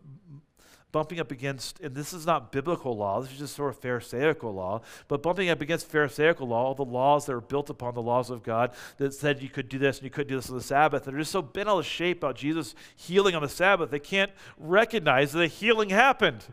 bumping 0.93 1.19
up 1.19 1.31
against, 1.31 1.81
and 1.81 1.93
this 1.93 2.13
is 2.13 2.25
not 2.25 2.51
biblical 2.51 2.95
law, 2.95 3.19
this 3.19 3.31
is 3.31 3.39
just 3.39 3.55
sort 3.55 3.73
of 3.73 3.79
Pharisaical 3.79 4.53
law, 4.53 4.79
but 5.09 5.21
bumping 5.21 5.49
up 5.49 5.59
against 5.59 5.87
Pharisaical 5.87 6.47
law, 6.47 6.67
all 6.67 6.75
the 6.75 6.85
laws 6.85 7.25
that 7.25 7.33
are 7.33 7.41
built 7.41 7.69
upon 7.69 7.95
the 7.95 8.01
laws 8.01 8.29
of 8.29 8.43
God 8.43 8.71
that 8.97 9.13
said 9.13 9.41
you 9.41 9.49
could 9.49 9.67
do 9.67 9.79
this 9.79 9.97
and 9.97 10.05
you 10.05 10.11
couldn't 10.11 10.29
do 10.29 10.35
this 10.35 10.49
on 10.49 10.55
the 10.55 10.63
Sabbath. 10.63 11.05
And 11.05 11.13
they're 11.13 11.21
just 11.21 11.31
so 11.31 11.41
bent 11.41 11.67
out 11.67 11.79
of 11.79 11.85
shape 11.85 12.19
about 12.19 12.35
Jesus 12.35 12.75
healing 12.95 13.35
on 13.35 13.41
the 13.41 13.49
Sabbath, 13.49 13.89
they 13.89 13.99
can't 13.99 14.31
recognize 14.57 15.33
that 15.33 15.39
the 15.39 15.47
healing 15.47 15.89
happened. 15.89 16.45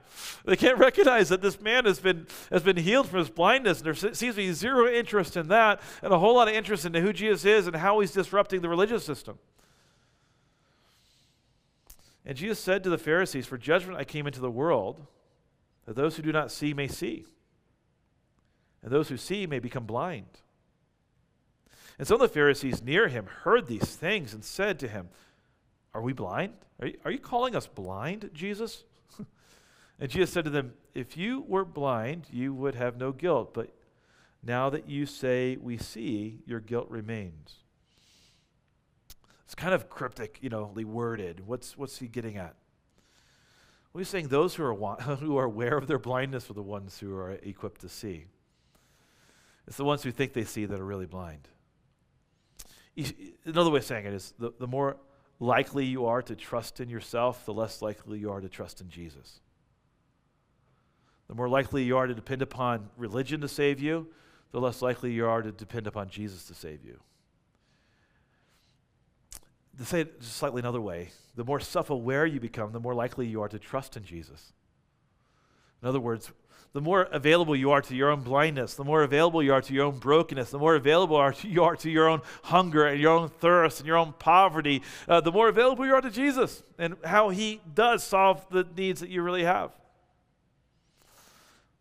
They 0.45 0.57
can't 0.57 0.79
recognize 0.79 1.29
that 1.29 1.43
this 1.43 1.61
man 1.61 1.85
has 1.85 2.01
been, 2.01 2.27
has 2.51 2.63
been 2.63 2.79
healed 2.79 3.09
from 3.09 3.21
his 3.21 3.31
blindness. 3.31 3.79
And 3.79 3.87
there 3.87 3.95
seems 3.95 4.35
to 4.35 4.41
be 4.41 4.53
zero 4.53 4.89
interest 4.89 5.37
in 5.37 5.49
that 5.49 5.81
and 6.03 6.13
a 6.13 6.19
whole 6.19 6.35
lot 6.35 6.49
of 6.49 6.55
interest 6.55 6.87
in 6.87 6.95
who 6.95 7.13
Jesus 7.13 7.45
is 7.45 7.67
and 7.67 7.77
how 7.77 8.01
he's 8.01 8.13
disrupting 8.13 8.63
the 8.63 8.69
religious 8.69 9.05
system. 9.05 9.39
And 12.25 12.37
Jesus 12.37 12.59
said 12.59 12.85
to 12.85 12.91
the 12.91 12.99
Pharisees, 12.99 13.47
For 13.47 13.59
judgment 13.59 13.99
I 13.99 14.05
came 14.05 14.27
into 14.27 14.41
the 14.41 14.51
world, 14.51 15.07
that 15.87 15.97
those 15.97 16.17
who 16.17 16.23
do 16.23 16.33
not 16.33 16.53
see 16.53 16.75
may 16.75 16.89
see, 16.89 17.25
and 18.83 18.91
those 18.91 19.09
who 19.09 19.17
see 19.17 19.47
may 19.47 19.59
become 19.59 19.85
blind. 19.85 20.41
And 21.99 22.07
some 22.07 22.15
of 22.15 22.21
the 22.21 22.33
Pharisees 22.33 22.83
near 22.83 23.09
him 23.09 23.27
heard 23.27 23.67
these 23.67 23.97
things 23.97 24.33
and 24.33 24.45
said 24.45 24.79
to 24.79 24.89
him, 24.89 25.09
Are 25.93 26.01
we 26.01 26.13
blind? 26.13 26.55
Are 26.81 26.87
you, 26.87 26.99
are 27.05 27.11
you 27.11 27.19
calling 27.19 27.55
us 27.55 27.67
blind, 27.67 28.31
Jesus? 28.33 28.85
and 30.01 30.11
Jesus 30.11 30.33
said 30.33 30.45
to 30.45 30.51
them, 30.51 30.73
If 30.95 31.17
you 31.17 31.45
were 31.47 31.65
blind, 31.65 32.27
you 32.31 32.55
would 32.55 32.75
have 32.75 32.97
no 32.97 33.13
guilt, 33.13 33.53
but 33.53 33.75
now 34.43 34.71
that 34.71 34.89
you 34.89 35.05
say 35.05 35.57
we 35.57 35.77
see, 35.77 36.39
your 36.47 36.61
guilt 36.61 36.89
remains. 36.89 37.57
It's 39.51 39.57
kind 39.57 39.75
of 39.75 39.91
cryptic, 39.91 40.39
you 40.43 40.49
know, 40.49 40.73
worded. 40.77 41.45
What's, 41.45 41.77
what's 41.77 41.99
he 41.99 42.07
getting 42.07 42.37
at? 42.37 42.55
Well, 43.93 43.99
he's 43.99 44.09
saying 44.09 44.29
those 44.29 44.55
who 44.55 44.63
are, 44.63 44.95
who 45.17 45.39
are 45.39 45.45
aware 45.45 45.77
of 45.77 45.89
their 45.89 45.99
blindness 45.99 46.49
are 46.51 46.55
the 46.55 46.63
ones 46.63 47.01
who 47.01 47.13
are 47.17 47.33
equipped 47.33 47.81
to 47.81 47.89
see. 47.89 48.27
It's 49.67 49.77
the 49.77 49.85
ones 49.85 50.05
who 50.05 50.13
think 50.13 50.35
they 50.35 50.45
see 50.45 50.67
that 50.67 50.79
are 50.79 50.85
really 50.85 51.07
blind. 51.07 51.49
Another 53.45 53.71
way 53.71 53.79
of 53.79 53.85
saying 53.85 54.07
it 54.07 54.15
is 54.15 54.35
the, 54.39 54.53
the 54.61 54.69
more 54.69 54.99
likely 55.41 55.85
you 55.85 56.07
are 56.07 56.23
to 56.23 56.37
trust 56.37 56.79
in 56.79 56.89
yourself, 56.89 57.45
the 57.45 57.53
less 57.53 57.83
likely 57.83 58.21
you 58.21 58.31
are 58.31 58.41
to 58.41 58.49
trust 58.49 58.81
in 58.81 58.89
Jesus. 58.89 59.41
The 61.27 61.35
more 61.35 61.49
likely 61.49 61.83
you 61.83 61.97
are 61.97 62.07
to 62.07 62.15
depend 62.15 62.43
upon 62.43 62.89
religion 62.97 63.41
to 63.41 63.49
save 63.49 63.81
you, 63.81 64.07
the 64.53 64.61
less 64.61 64.81
likely 64.81 65.11
you 65.11 65.27
are 65.27 65.43
to 65.43 65.51
depend 65.51 65.89
upon 65.89 66.09
Jesus 66.09 66.45
to 66.45 66.55
save 66.55 66.85
you 66.85 67.01
to 69.79 69.85
say 69.85 70.03
it 70.03 70.23
slightly 70.23 70.61
another 70.61 70.81
way, 70.81 71.11
the 71.37 71.45
more 71.45 71.61
self 71.61 71.91
aware 71.91 72.27
you 72.27 72.41
become, 72.41 72.73
the 72.73 72.81
more 72.81 72.95
likely 72.95 73.27
you 73.27 73.43
are 73.43 73.49
to 73.49 73.59
trust 73.59 73.97
in 73.97 74.05
Jesus. 74.05 74.53
In 75.83 75.89
other 75.89 76.01
words, 76.01 76.31
the 76.73 76.81
more 76.81 77.03
available 77.11 77.57
you 77.57 77.73
are 77.73 77.83
to 77.83 77.97
your 77.97 78.11
own 78.11 78.23
blindness, 78.23 78.75
the 78.75 78.85
more 78.85 79.03
available 79.03 79.43
you 79.43 79.53
are 79.53 79.63
to 79.63 79.75
your 79.75 79.87
own 79.87 79.99
brokenness, 79.99 80.51
the 80.51 80.59
more 80.59 80.77
available 80.77 81.33
you 81.43 81.65
are 81.65 81.77
to 81.77 81.91
your 81.91 82.09
own 82.09 82.23
hunger 82.45 82.87
and 82.87 83.01
your 83.01 83.13
own 83.13 83.29
thirst 83.29 83.81
and 83.81 83.87
your 83.87 83.97
own 83.97 84.13
poverty, 84.19 84.83
uh, 85.09 85.21
the 85.21 85.33
more 85.33 85.49
available 85.49 85.85
you 85.85 85.95
are 85.95 86.01
to 86.01 86.11
Jesus 86.11 86.63
and 86.79 86.97
how 87.05 87.31
he 87.31 87.61
does 87.75 88.05
solve 88.05 88.47
the 88.51 88.67
needs 88.77 89.01
that 89.01 89.11
you 89.11 89.23
really 89.23 89.45
have. 89.45 89.73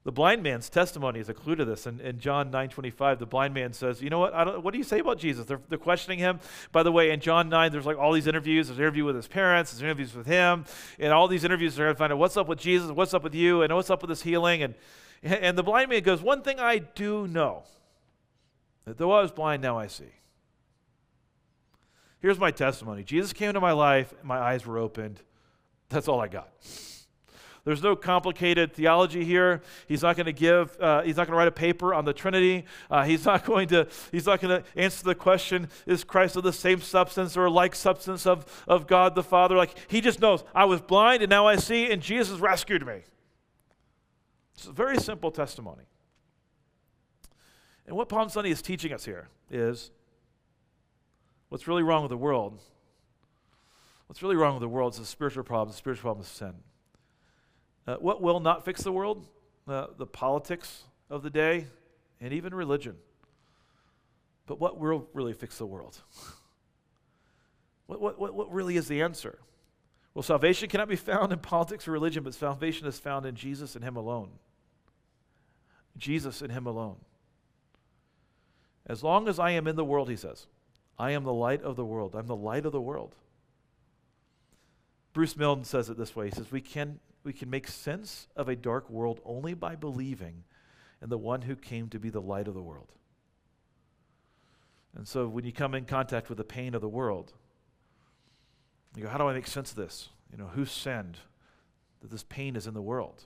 The 0.10 0.14
blind 0.14 0.42
man's 0.42 0.70
testimony 0.72 1.20
is 1.20 1.30
a 1.30 1.36
clue 1.36 1.56
to 1.56 1.64
this. 1.64 1.86
In, 1.86 2.02
in 2.02 2.18
John 2.18 2.50
9:25, 2.52 3.20
the 3.20 3.28
blind 3.28 3.54
man 3.54 3.74
says, 3.74 4.02
"You 4.02 4.10
know 4.10 4.18
what? 4.18 4.64
what 4.64 4.72
do 4.72 4.80
you 4.80 4.84
say 4.84 4.98
about 4.98 5.20
Jesus?" 5.20 5.46
They're, 5.46 5.62
they're, 5.70 5.78
questioning 5.78 6.18
him. 6.18 6.40
By 6.72 6.82
the 6.82 6.92
way, 6.92 7.12
in 7.12 7.20
John 7.20 7.48
9, 7.48 7.72
there's 7.72 7.86
like 7.86 8.00
all 8.00 8.12
these 8.12 8.26
interviews. 8.26 8.70
There's 8.70 8.80
an 8.80 8.84
interview 8.86 9.06
with 9.06 9.16
his 9.16 9.28
parents. 9.28 9.70
There's 9.70 9.84
interviews 9.84 10.16
with 10.16 10.26
him, 10.26 10.66
and 10.98 11.14
all 11.14 11.28
these 11.28 11.44
interviews 11.44 11.76
they're 11.76 11.86
going 11.86 11.96
to 11.96 12.00
find 12.00 12.12
out 12.12 12.18
what's 12.18 12.38
up 12.38 12.48
with 12.48 12.58
Jesus, 12.58 12.90
what's 12.90 13.14
up 13.14 13.22
with 13.22 13.36
you, 13.36 13.62
and 13.62 13.72
what's 13.76 13.92
up 13.92 14.02
with 14.02 14.10
this 14.10 14.24
healing. 14.24 14.64
And 14.64 14.74
and 15.22 15.56
the 15.56 15.62
blind 15.62 15.92
man 15.92 16.02
goes, 16.02 16.24
"One 16.24 16.42
thing 16.42 16.60
I 16.60 16.80
do 16.80 17.28
know, 17.28 17.66
that 18.86 18.98
though 18.98 19.12
I 19.12 19.22
was 19.22 19.32
blind, 19.32 19.62
now 19.62 19.78
I 19.78 19.86
see." 19.86 20.12
Here's 22.20 22.40
my 22.40 22.50
testimony. 22.50 23.04
Jesus 23.04 23.32
came 23.32 23.50
into 23.50 23.62
my 23.62 23.74
life, 23.74 24.12
my 24.24 24.40
eyes 24.40 24.66
were 24.66 24.80
opened. 24.80 25.22
That's 25.90 26.08
all 26.08 26.20
I 26.20 26.30
got. 26.30 26.50
There's 27.66 27.84
no 27.84 27.96
complicated 27.96 28.74
theology 28.74 29.24
here. 29.24 29.62
He's 29.88 30.02
not 30.02 30.16
going 30.16 30.26
to 30.26 30.34
give. 30.34 30.80
Uh, 30.80 31.02
he's 31.02 31.18
not 31.18 31.28
going 31.28 31.34
to 31.34 31.38
write 31.38 31.48
a 31.48 31.52
paper 31.52 31.94
on 31.94 32.06
the 32.06 32.14
Trinity. 32.14 32.66
Uh, 32.90 33.04
he's 33.04 33.26
not 33.26 33.46
going 33.54 33.68
to. 33.70 33.88
He's 34.12 34.26
not 34.26 34.42
going 34.42 34.62
to 34.62 34.80
answer 34.80 35.04
the 35.04 35.16
question: 35.16 35.70
Is 35.86 36.04
Christ 36.04 36.36
of 36.36 36.44
the 36.44 36.54
same 36.54 36.82
substance 36.82 37.36
or 37.36 37.50
like 37.50 37.76
substance 37.76 38.26
of 38.26 38.64
of 38.68 38.88
God 38.88 39.16
the 39.16 39.24
Father? 39.24 39.56
Like 39.56 39.76
he 39.88 40.02
just 40.02 40.20
knows. 40.20 40.44
I 40.56 40.66
was 40.66 40.82
blind 40.82 41.22
and 41.22 41.30
now 41.30 41.48
I 41.48 41.58
see, 41.58 41.92
and 41.92 42.02
Jesus 42.02 42.40
rescued 42.40 42.86
me. 42.86 43.02
It's 44.56 44.68
a 44.68 44.72
very 44.72 44.98
simple 44.98 45.32
testimony. 45.32 45.84
And 47.88 47.96
what 47.96 48.10
Palm 48.10 48.30
Sunday 48.30 48.52
is 48.52 48.62
teaching 48.62 48.94
us 48.94 49.06
here 49.06 49.30
is 49.50 49.90
what's 51.50 51.68
really 51.68 51.82
wrong 51.82 52.04
with 52.04 52.10
the 52.10 52.18
world. 52.18 52.60
What's 54.08 54.22
really 54.22 54.36
wrong 54.36 54.56
with 54.56 54.62
the 54.62 54.68
world 54.68 54.94
is 54.94 55.00
the 55.00 55.06
spiritual 55.06 55.44
problem. 55.44 55.70
The 55.70 55.78
spiritual 55.78 56.04
problem 56.04 56.24
is 56.24 56.30
sin. 56.30 56.54
Uh, 57.90 57.96
what 57.96 58.22
will 58.22 58.40
not 58.40 58.64
fix 58.64 58.84
the 58.84 58.92
world? 58.92 59.26
Uh, 59.68 59.88
the 59.98 60.06
politics 60.06 60.84
of 61.10 61.24
the 61.24 61.30
day 61.32 61.66
and 62.22 62.32
even 62.34 62.54
religion. 62.54 62.96
But 64.46 64.60
what 64.60 64.78
will 64.78 65.08
really 65.12 65.34
fix 65.34 65.58
the 65.58 65.66
world? 65.66 66.00
what, 67.88 68.00
what, 68.00 68.36
what 68.36 68.54
really 68.54 68.78
is 68.78 68.88
the 68.88 69.02
answer? 69.02 69.40
Well, 70.14 70.22
salvation 70.22 70.70
cannot 70.70 70.88
be 70.88 70.96
found 70.96 71.34
in 71.34 71.40
politics 71.56 71.88
or 71.88 71.92
religion, 71.92 72.24
but 72.24 72.36
salvation 72.36 72.86
is 72.86 73.00
found 73.00 73.26
in 73.26 73.34
Jesus 73.34 73.76
and 73.76 73.84
Him 73.84 73.96
alone. 73.96 74.30
Jesus 75.98 76.44
and 76.44 76.52
Him 76.52 76.68
alone. 76.68 76.98
As 78.86 79.02
long 79.02 79.28
as 79.28 79.40
I 79.40 79.50
am 79.52 79.66
in 79.66 79.76
the 79.76 79.86
world, 79.86 80.12
He 80.12 80.16
says, 80.16 80.46
I 81.00 81.10
am 81.12 81.24
the 81.24 81.34
light 81.34 81.64
of 81.64 81.76
the 81.76 81.86
world. 81.86 82.14
I'm 82.16 82.28
the 82.28 82.36
light 82.36 82.68
of 82.68 82.72
the 82.72 82.82
world. 82.82 83.16
Bruce 85.12 85.36
Milne 85.36 85.64
says 85.64 85.90
it 85.90 85.98
this 85.98 86.16
way 86.16 86.26
He 86.26 86.36
says, 86.36 86.52
We 86.52 86.62
can 86.62 87.00
we 87.24 87.34
can 87.34 87.50
make 87.50 87.68
sense 87.68 88.28
of 88.36 88.48
a 88.48 88.56
dark 88.56 88.90
world 88.90 89.20
only 89.26 89.54
by 89.54 89.76
believing 89.76 90.44
in 91.02 91.10
the 91.10 91.18
one 91.18 91.42
who 91.42 91.56
came 91.56 91.90
to 91.90 92.00
be 92.00 92.10
the 92.10 92.22
light 92.22 92.48
of 92.48 92.54
the 92.54 92.62
world. 92.62 92.94
And 94.96 95.08
so 95.08 95.28
when 95.28 95.46
you 95.46 95.52
come 95.52 95.76
in 95.76 95.86
contact 95.86 96.30
with 96.30 96.38
the 96.38 96.44
pain 96.44 96.74
of 96.74 96.82
the 96.82 96.90
world, 96.90 97.34
you 98.96 99.04
go, 99.04 99.10
how 99.10 99.18
do 99.18 99.28
I 99.28 99.34
make 99.34 99.48
sense 99.48 99.72
of 99.72 99.78
this? 99.78 100.10
You 100.32 100.38
know, 100.38 100.48
who 100.48 100.66
sinned 100.66 101.18
that 102.02 102.10
this 102.10 102.24
pain 102.24 102.56
is 102.56 102.68
in 102.68 102.74
the 102.74 102.82
world? 102.82 103.26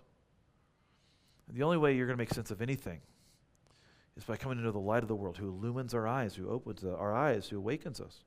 And 1.47 1.58
the 1.58 1.63
only 1.63 1.77
way 1.77 1.95
you're 1.95 2.08
going 2.08 2.17
to 2.17 2.21
make 2.21 2.34
sense 2.34 2.51
of 2.51 2.62
anything 2.62 3.01
is 4.17 4.23
by 4.23 4.36
coming 4.36 4.58
into 4.60 4.71
the 4.71 4.79
light 4.79 5.03
of 5.03 5.08
the 5.08 5.15
world 5.15 5.38
who 5.38 5.49
illumines 5.49 5.93
our 5.93 6.08
eyes, 6.08 6.36
who 6.36 6.49
opens 6.49 6.84
our 6.84 7.15
eyes, 7.15 7.47
who 7.47 7.58
awakens 7.58 7.99
us. 7.99 8.23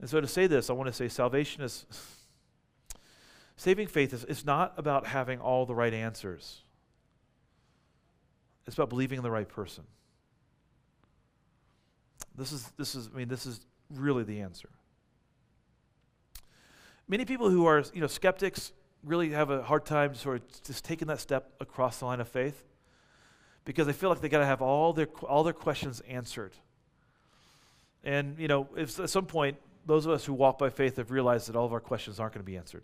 And 0.00 0.10
so 0.10 0.20
to 0.20 0.26
say 0.26 0.46
this, 0.46 0.68
I 0.68 0.72
want 0.72 0.88
to 0.88 0.92
say 0.92 1.08
salvation 1.08 1.62
is 1.62 1.86
Saving 3.62 3.86
faith 3.86 4.12
is, 4.12 4.24
is 4.24 4.44
not 4.44 4.72
about 4.76 5.06
having 5.06 5.38
all 5.38 5.66
the 5.66 5.74
right 5.76 5.94
answers, 5.94 6.64
it's 8.66 8.74
about 8.74 8.88
believing 8.88 9.18
in 9.18 9.22
the 9.22 9.30
right 9.30 9.48
person. 9.48 9.84
This 12.36 12.50
is, 12.50 12.72
this 12.76 12.96
is, 12.96 13.08
I 13.14 13.18
mean, 13.18 13.28
this 13.28 13.46
is 13.46 13.60
really 13.88 14.24
the 14.24 14.40
answer. 14.40 14.68
Many 17.06 17.24
people 17.24 17.50
who 17.50 17.64
are, 17.66 17.84
you 17.94 18.00
know, 18.00 18.08
skeptics 18.08 18.72
really 19.04 19.30
have 19.30 19.50
a 19.50 19.62
hard 19.62 19.86
time 19.86 20.16
sort 20.16 20.38
of 20.38 20.62
just 20.64 20.84
taking 20.84 21.06
that 21.06 21.20
step 21.20 21.52
across 21.60 22.00
the 22.00 22.06
line 22.06 22.20
of 22.20 22.26
faith 22.26 22.64
because 23.64 23.86
they 23.86 23.92
feel 23.92 24.10
like 24.10 24.20
they 24.20 24.28
got 24.28 24.40
to 24.40 24.44
have 24.44 24.60
all 24.60 24.92
their 24.92 25.06
all 25.28 25.44
their 25.44 25.52
questions 25.52 26.00
answered. 26.08 26.50
And 28.02 28.40
you 28.40 28.48
know, 28.48 28.66
if 28.76 28.98
at 28.98 29.08
some 29.08 29.26
point 29.26 29.56
those 29.86 30.04
of 30.04 30.10
us 30.10 30.24
who 30.24 30.32
walk 30.32 30.58
by 30.58 30.68
faith 30.68 30.96
have 30.96 31.12
realized 31.12 31.48
that 31.48 31.54
all 31.54 31.66
of 31.66 31.72
our 31.72 31.78
questions 31.78 32.18
aren't 32.18 32.34
going 32.34 32.44
to 32.44 32.50
be 32.50 32.56
answered. 32.56 32.82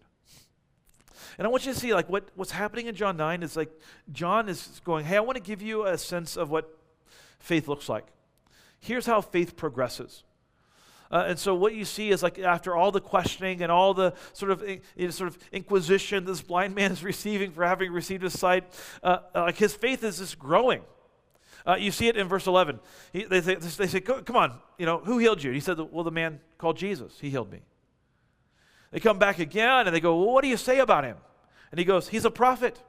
And 1.36 1.46
I 1.46 1.50
want 1.50 1.66
you 1.66 1.72
to 1.72 1.78
see 1.78 1.94
like 1.94 2.08
what, 2.08 2.28
what's 2.34 2.52
happening 2.52 2.86
in 2.86 2.94
John 2.94 3.16
9 3.16 3.42
is 3.42 3.56
like 3.56 3.70
John 4.12 4.48
is 4.48 4.80
going, 4.84 5.04
hey, 5.04 5.16
I 5.16 5.20
want 5.20 5.36
to 5.36 5.42
give 5.42 5.62
you 5.62 5.86
a 5.86 5.98
sense 5.98 6.36
of 6.36 6.50
what 6.50 6.78
faith 7.38 7.68
looks 7.68 7.88
like. 7.88 8.06
Here's 8.80 9.06
how 9.06 9.20
faith 9.20 9.56
progresses. 9.56 10.22
Uh, 11.10 11.24
and 11.28 11.38
so 11.38 11.54
what 11.54 11.74
you 11.74 11.84
see 11.84 12.10
is 12.10 12.22
like 12.22 12.38
after 12.38 12.76
all 12.76 12.92
the 12.92 13.00
questioning 13.00 13.62
and 13.62 13.72
all 13.72 13.94
the 13.94 14.12
sort 14.34 14.50
of 14.50 14.62
you 14.68 14.80
know, 14.96 15.10
sort 15.10 15.28
of 15.28 15.38
inquisition 15.52 16.24
this 16.24 16.42
blind 16.42 16.74
man 16.74 16.92
is 16.92 17.02
receiving 17.12 17.50
for 17.50 17.64
having 17.64 17.92
received 17.92 18.22
his 18.22 18.38
sight, 18.38 18.64
uh, 19.02 19.20
uh, 19.34 19.42
like 19.42 19.56
his 19.56 19.74
faith 19.74 20.04
is 20.04 20.18
just 20.18 20.38
growing. 20.38 20.82
Uh, 21.66 21.76
you 21.76 21.90
see 21.90 22.08
it 22.08 22.16
in 22.16 22.28
verse 22.28 22.46
11. 22.46 22.80
He, 23.12 23.24
they, 23.24 23.40
they 23.40 23.86
say, 23.86 24.00
come 24.00 24.36
on, 24.36 24.54
you 24.78 24.86
know, 24.86 24.98
who 24.98 25.18
healed 25.18 25.42
you? 25.42 25.52
He 25.52 25.60
said, 25.60 25.78
well, 25.92 26.04
the 26.04 26.10
man 26.10 26.40
called 26.56 26.76
Jesus. 26.76 27.18
He 27.20 27.30
healed 27.30 27.50
me. 27.50 27.60
They 28.90 29.00
come 29.00 29.18
back 29.18 29.38
again 29.38 29.86
and 29.86 29.94
they 29.94 30.00
go, 30.00 30.16
Well, 30.16 30.32
what 30.32 30.42
do 30.42 30.48
you 30.48 30.56
say 30.56 30.78
about 30.78 31.04
him? 31.04 31.16
And 31.70 31.78
he 31.78 31.84
goes, 31.84 32.08
He's 32.08 32.24
a 32.24 32.30
prophet. 32.30 32.82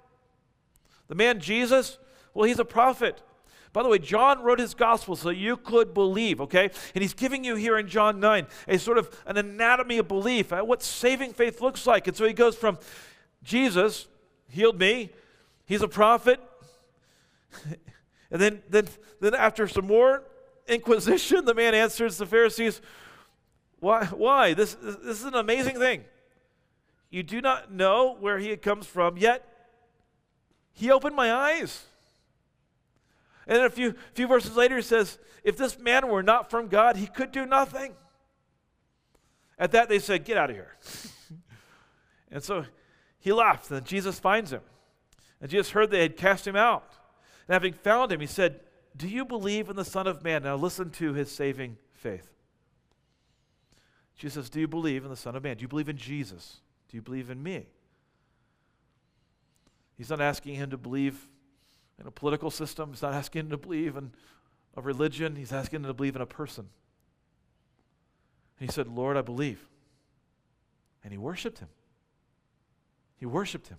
The 1.08 1.16
man 1.16 1.40
Jesus, 1.40 1.98
well, 2.34 2.48
he's 2.48 2.60
a 2.60 2.66
prophet. 2.66 3.22
By 3.74 3.84
the 3.84 3.90
way, 3.90 4.00
John 4.00 4.42
wrote 4.42 4.60
his 4.60 4.74
gospel 4.74 5.16
so 5.16 5.30
you 5.30 5.58
could 5.58 5.94
believe, 5.94 6.42
okay? 6.42 6.72
And 6.96 7.02
he's 7.02 7.14
giving 7.14 7.44
you 7.44 7.56
here 7.56 7.78
in 7.78 7.88
John 7.88 8.20
9 8.20 8.48
a 8.68 8.80
sort 8.80 8.98
of 8.98 9.16
an 9.26 9.38
anatomy 9.38 10.00
of 10.00 10.08
belief, 10.08 10.52
what 10.52 10.82
saving 10.82 11.34
faith 11.34 11.62
looks 11.62 11.86
like. 11.86 12.08
And 12.08 12.16
so 12.18 12.26
he 12.26 12.34
goes 12.34 12.56
from 12.56 12.80
Jesus 13.44 14.08
healed 14.50 14.80
me, 14.80 15.12
he's 15.66 15.82
a 15.82 15.88
prophet. 15.88 16.40
and 18.32 18.42
then, 18.42 18.62
then, 18.70 18.88
then 19.22 19.34
after 19.34 19.68
some 19.68 19.88
more 19.88 20.24
inquisition, 20.68 21.46
the 21.46 21.54
man 21.54 21.74
answers 21.74 22.18
the 22.18 22.26
Pharisees, 22.26 22.82
why? 23.80 24.06
Why? 24.06 24.54
This, 24.54 24.76
this 24.76 25.20
is 25.20 25.26
an 25.26 25.36
amazing 25.36 25.78
thing. 25.78 26.04
You 27.10 27.24
do 27.24 27.42
not 27.42 27.72
know 27.72 28.16
where 28.20 28.38
he 28.38 28.56
comes 28.58 28.86
from, 28.86 29.18
yet 29.18 29.46
he 30.74 30.92
opened 30.92 31.16
my 31.16 31.34
eyes. 31.34 31.86
And 33.48 33.58
then 33.58 33.66
a 33.66 33.70
few, 33.70 33.96
few 34.14 34.28
verses 34.28 34.56
later, 34.56 34.76
he 34.76 34.82
says, 34.82 35.18
If 35.44 35.58
this 35.58 35.80
man 35.80 36.08
were 36.08 36.22
not 36.22 36.52
from 36.52 36.68
God, 36.68 36.98
he 36.98 37.08
could 37.08 37.32
do 37.32 37.46
nothing. 37.46 37.94
At 39.58 39.72
that, 39.72 39.90
they 39.90 40.00
said, 40.00 40.24
Get 40.24 40.38
out 40.38 40.52
of 40.52 40.56
here. 40.56 40.78
and 42.32 42.44
so 42.44 42.66
he 43.20 43.34
left, 43.34 43.72
and 43.72 43.86
Jesus 43.86 44.20
finds 44.20 44.54
him. 44.54 44.62
And 45.42 45.50
Jesus 45.50 45.72
heard 45.72 45.90
they 45.90 46.02
had 46.02 46.16
cast 46.16 46.46
him 46.46 46.56
out. 46.56 46.94
And 47.48 47.54
having 47.54 47.74
found 47.74 48.12
him, 48.12 48.20
he 48.20 48.28
said, 48.28 48.60
Do 48.96 49.08
you 49.08 49.26
believe 49.26 49.70
in 49.70 49.76
the 49.76 49.86
Son 49.86 50.06
of 50.06 50.24
Man? 50.24 50.44
Now 50.44 50.56
listen 50.56 50.92
to 50.92 51.14
his 51.14 51.32
saving 51.32 51.78
faith. 51.94 52.30
Jesus 54.20 54.34
says, 54.34 54.50
Do 54.50 54.60
you 54.60 54.68
believe 54.68 55.06
in 55.06 55.10
the 55.10 55.16
Son 55.16 55.36
of 55.36 55.44
Man? 55.44 55.56
Do 55.56 55.62
you 55.62 55.68
believe 55.70 55.90
in 55.90 55.98
Jesus? 55.98 56.58
Do 56.90 56.98
you 56.98 57.02
believe 57.02 57.30
in 57.30 57.42
me? 57.42 57.66
He's 59.98 60.10
not 60.10 60.20
asking 60.20 60.56
him 60.56 60.70
to 60.72 60.78
believe 60.78 61.28
in 62.00 62.06
a 62.06 62.12
political 62.12 62.52
system. 62.52 62.90
He's 62.92 63.02
not 63.02 63.14
asking 63.14 63.46
him 63.46 63.50
to 63.52 63.58
believe 63.58 63.96
in 63.96 64.12
a 64.76 64.82
religion. 64.82 65.38
He's 65.38 65.54
asking 65.54 65.78
him 65.78 65.84
to 65.86 65.94
believe 65.94 66.18
in 66.18 66.22
a 66.22 66.26
person. 66.26 66.68
And 68.60 68.70
he 68.70 68.74
said, 68.74 68.88
Lord, 68.90 69.16
I 69.16 69.22
believe. 69.22 69.66
And 71.02 71.14
he 71.14 71.18
worshiped 71.18 71.60
him. 71.60 71.70
He 73.16 73.26
worshiped 73.26 73.70
him. 73.70 73.78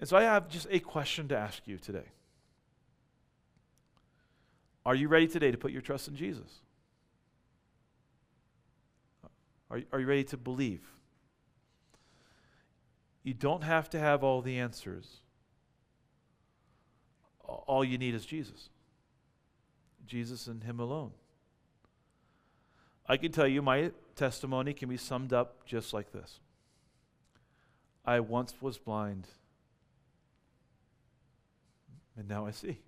And 0.00 0.08
so 0.08 0.16
I 0.16 0.22
have 0.22 0.48
just 0.48 0.68
a 0.70 0.80
question 0.80 1.28
to 1.28 1.36
ask 1.36 1.62
you 1.66 1.76
today. 1.76 2.08
Are 4.86 4.94
you 4.94 5.08
ready 5.08 5.26
today 5.26 5.50
to 5.50 5.58
put 5.58 5.72
your 5.72 5.82
trust 5.82 6.08
in 6.08 6.16
Jesus? 6.16 6.60
Are, 9.70 9.80
are 9.92 10.00
you 10.00 10.06
ready 10.06 10.24
to 10.24 10.36
believe? 10.36 10.82
You 13.22 13.34
don't 13.34 13.64
have 13.64 13.90
to 13.90 13.98
have 13.98 14.22
all 14.22 14.40
the 14.40 14.58
answers. 14.58 15.20
All 17.40 17.84
you 17.84 17.98
need 17.98 18.14
is 18.14 18.24
Jesus. 18.24 18.68
Jesus 20.06 20.46
and 20.46 20.62
Him 20.62 20.78
alone. 20.78 21.10
I 23.08 23.16
can 23.16 23.32
tell 23.32 23.46
you 23.46 23.62
my 23.62 23.90
testimony 24.14 24.72
can 24.72 24.88
be 24.88 24.96
summed 24.96 25.32
up 25.32 25.64
just 25.64 25.92
like 25.92 26.12
this 26.12 26.40
I 28.04 28.20
once 28.20 28.54
was 28.60 28.78
blind, 28.78 29.26
and 32.16 32.28
now 32.28 32.46
I 32.46 32.52
see. 32.52 32.78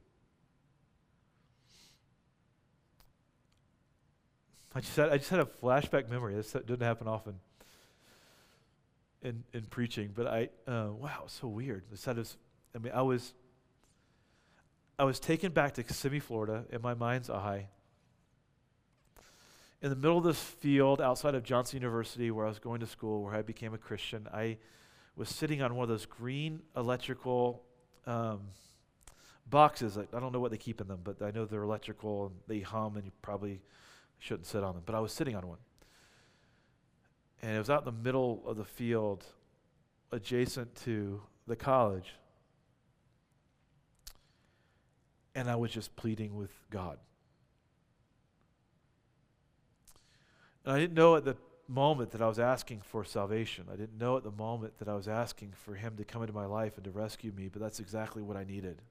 I 4.78 4.80
just 4.80 4.96
had, 4.96 5.08
I 5.08 5.18
just 5.18 5.30
had 5.30 5.40
a 5.40 5.44
flashback 5.44 6.08
memory. 6.08 6.36
This 6.36 6.52
doesn't 6.52 6.82
happen 6.82 7.08
often 7.08 7.40
in, 9.22 9.42
in 9.52 9.64
preaching, 9.64 10.12
but 10.14 10.28
I, 10.28 10.50
uh, 10.68 10.90
wow, 10.92 11.24
so 11.26 11.48
weird. 11.48 11.82
This 11.90 12.04
had 12.04 12.14
this, 12.14 12.36
I 12.76 12.78
mean, 12.78 12.92
I 12.94 13.02
was, 13.02 13.34
I 14.96 15.02
was 15.02 15.18
taken 15.18 15.50
back 15.50 15.74
to 15.74 15.82
Kissimmee, 15.82 16.20
Florida 16.20 16.64
in 16.70 16.80
my 16.80 16.94
mind's 16.94 17.28
eye. 17.28 17.66
In 19.82 19.90
the 19.90 19.96
middle 19.96 20.16
of 20.16 20.22
this 20.22 20.40
field 20.40 21.00
outside 21.00 21.34
of 21.34 21.42
Johnson 21.42 21.78
University 21.78 22.30
where 22.30 22.46
I 22.46 22.48
was 22.48 22.60
going 22.60 22.78
to 22.78 22.86
school, 22.86 23.24
where 23.24 23.34
I 23.34 23.42
became 23.42 23.74
a 23.74 23.78
Christian, 23.78 24.28
I 24.32 24.58
was 25.16 25.28
sitting 25.28 25.60
on 25.60 25.74
one 25.74 25.82
of 25.82 25.88
those 25.88 26.06
green 26.06 26.60
electrical 26.76 27.64
um, 28.06 28.42
boxes. 29.50 29.98
I, 29.98 30.02
I, 30.16 30.20
don't 30.20 30.32
know 30.32 30.38
what 30.38 30.52
they 30.52 30.56
keep 30.56 30.80
in 30.80 30.86
them, 30.86 31.00
but 31.02 31.20
I 31.20 31.32
know 31.32 31.46
they're 31.46 31.64
electrical 31.64 32.26
and 32.26 32.36
they 32.46 32.60
hum, 32.60 32.94
and 32.94 33.06
you 33.06 33.10
probably 33.22 33.60
shouldn't 34.18 34.46
sit 34.46 34.62
on 34.62 34.74
them. 34.74 34.82
But 34.84 34.94
I 34.94 35.00
was 35.00 35.12
sitting 35.12 35.36
on 35.36 35.46
one. 35.46 35.58
And 37.42 37.54
it 37.54 37.58
was 37.58 37.70
out 37.70 37.80
in 37.80 37.86
the 37.86 38.02
middle 38.02 38.42
of 38.46 38.56
the 38.56 38.64
field, 38.64 39.24
adjacent 40.10 40.74
to 40.84 41.22
the 41.46 41.56
college. 41.56 42.14
And 45.34 45.48
I 45.48 45.56
was 45.56 45.70
just 45.70 45.94
pleading 45.94 46.34
with 46.36 46.50
God. 46.70 46.98
And 50.64 50.74
I 50.74 50.78
didn't 50.80 50.94
know 50.94 51.16
at 51.16 51.24
the 51.24 51.36
moment 51.68 52.10
that 52.10 52.22
I 52.22 52.26
was 52.26 52.38
asking 52.38 52.80
for 52.80 53.04
salvation. 53.04 53.66
I 53.72 53.76
didn't 53.76 53.98
know 53.98 54.16
at 54.16 54.24
the 54.24 54.32
moment 54.32 54.78
that 54.78 54.88
I 54.88 54.94
was 54.94 55.06
asking 55.06 55.52
for 55.54 55.74
Him 55.74 55.96
to 55.96 56.04
come 56.04 56.22
into 56.22 56.34
my 56.34 56.46
life 56.46 56.76
and 56.76 56.84
to 56.84 56.90
rescue 56.90 57.30
me, 57.32 57.48
but 57.48 57.62
that's 57.62 57.78
exactly 57.78 58.22
what 58.22 58.36
I 58.36 58.44
needed. 58.44 58.82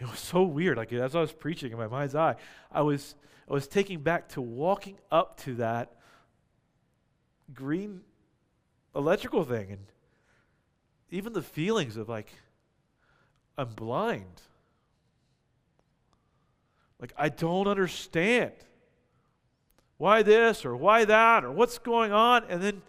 It 0.00 0.08
was 0.08 0.18
so 0.18 0.42
weird. 0.42 0.76
Like 0.76 0.92
as 0.92 1.16
I 1.16 1.20
was 1.20 1.32
preaching 1.32 1.72
in 1.72 1.78
my 1.78 1.88
mind's 1.88 2.14
eye, 2.14 2.36
I 2.70 2.82
was 2.82 3.14
I 3.48 3.52
was 3.52 3.66
taking 3.66 4.00
back 4.00 4.28
to 4.30 4.40
walking 4.40 4.98
up 5.10 5.38
to 5.40 5.54
that 5.56 5.92
green 7.52 8.02
electrical 8.94 9.44
thing 9.44 9.70
and 9.70 9.86
even 11.10 11.32
the 11.32 11.42
feelings 11.42 11.96
of 11.96 12.08
like 12.08 12.32
I'm 13.56 13.70
blind. 13.74 14.42
Like 17.00 17.12
I 17.16 17.28
don't 17.28 17.66
understand 17.66 18.52
why 19.96 20.22
this 20.22 20.64
or 20.64 20.76
why 20.76 21.04
that 21.04 21.44
or 21.44 21.50
what's 21.50 21.78
going 21.78 22.12
on 22.12 22.44
and 22.48 22.62
then 22.62 22.82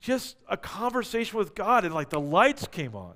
just 0.00 0.36
a 0.48 0.56
conversation 0.56 1.38
with 1.38 1.54
God 1.54 1.84
and 1.84 1.94
like 1.94 2.10
the 2.10 2.20
lights 2.20 2.66
came 2.66 2.94
on. 2.94 3.14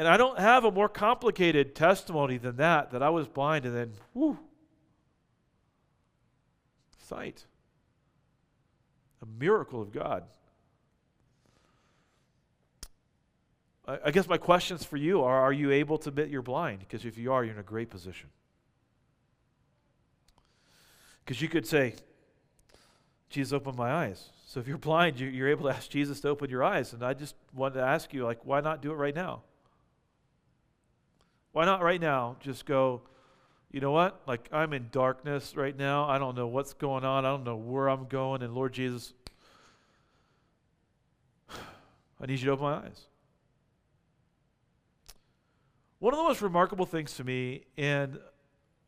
And 0.00 0.08
I 0.08 0.16
don't 0.16 0.38
have 0.38 0.64
a 0.64 0.70
more 0.70 0.88
complicated 0.88 1.74
testimony 1.74 2.38
than 2.38 2.56
that, 2.56 2.92
that 2.92 3.02
I 3.02 3.10
was 3.10 3.28
blind 3.28 3.66
and 3.66 3.76
then, 3.76 3.92
whoo, 4.14 4.38
sight. 7.06 7.44
A 9.20 9.26
miracle 9.38 9.82
of 9.82 9.92
God. 9.92 10.22
I, 13.86 13.98
I 14.06 14.10
guess 14.10 14.26
my 14.26 14.38
questions 14.38 14.84
for 14.84 14.96
you 14.96 15.22
are 15.22 15.38
Are 15.38 15.52
you 15.52 15.70
able 15.70 15.98
to 15.98 16.08
admit 16.08 16.30
you're 16.30 16.40
blind? 16.40 16.78
Because 16.78 17.04
if 17.04 17.18
you 17.18 17.34
are, 17.34 17.44
you're 17.44 17.52
in 17.52 17.60
a 17.60 17.62
great 17.62 17.90
position. 17.90 18.30
Because 21.22 21.42
you 21.42 21.48
could 21.48 21.66
say, 21.66 21.94
Jesus 23.28 23.52
opened 23.52 23.76
my 23.76 23.92
eyes. 23.92 24.30
So 24.46 24.60
if 24.60 24.66
you're 24.66 24.78
blind, 24.78 25.20
you, 25.20 25.44
are 25.44 25.48
able 25.48 25.68
to 25.68 25.76
ask 25.76 25.90
Jesus 25.90 26.22
to 26.22 26.28
open 26.30 26.48
your 26.48 26.64
eyes. 26.64 26.94
And 26.94 27.02
I 27.02 27.12
just 27.12 27.34
wanted 27.52 27.74
to 27.74 27.82
ask 27.82 28.14
you, 28.14 28.24
like, 28.24 28.46
why 28.46 28.62
not 28.62 28.80
do 28.80 28.92
it 28.92 28.94
right 28.94 29.14
now? 29.14 29.42
Why 31.52 31.64
not 31.64 31.82
right 31.82 32.00
now 32.00 32.36
just 32.40 32.64
go, 32.64 33.02
you 33.70 33.80
know 33.80 33.90
what? 33.90 34.20
Like, 34.26 34.48
I'm 34.52 34.72
in 34.72 34.88
darkness 34.90 35.56
right 35.56 35.76
now. 35.76 36.08
I 36.08 36.18
don't 36.18 36.36
know 36.36 36.46
what's 36.46 36.72
going 36.72 37.04
on. 37.04 37.24
I 37.24 37.30
don't 37.30 37.44
know 37.44 37.56
where 37.56 37.88
I'm 37.88 38.06
going. 38.06 38.42
And 38.42 38.54
Lord 38.54 38.72
Jesus, 38.72 39.12
I 41.50 42.26
need 42.26 42.38
you 42.38 42.46
to 42.46 42.52
open 42.52 42.64
my 42.64 42.74
eyes. 42.74 43.06
One 45.98 46.14
of 46.14 46.18
the 46.18 46.24
most 46.24 46.40
remarkable 46.40 46.86
things 46.86 47.14
to 47.16 47.24
me 47.24 47.64
in 47.76 48.18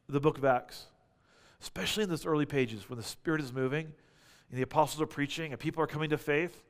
the 0.09 0.21
book 0.21 0.39
of 0.39 0.45
Acts, 0.45 0.87
especially 1.61 2.05
in 2.05 2.09
those 2.09 2.25
early 2.25 2.47
pages 2.47 2.89
when 2.89 2.97
the 2.97 3.05
Spirit 3.05 3.41
is 3.41 3.53
moving 3.53 3.85
and 4.51 4.59
the 4.59 4.63
apostles 4.63 5.01
are 5.03 5.07
preaching 5.07 5.53
and 5.53 5.61
people 5.61 5.83
are 5.83 5.87
coming 5.87 6.11
to 6.11 6.19
faith, 6.19 6.63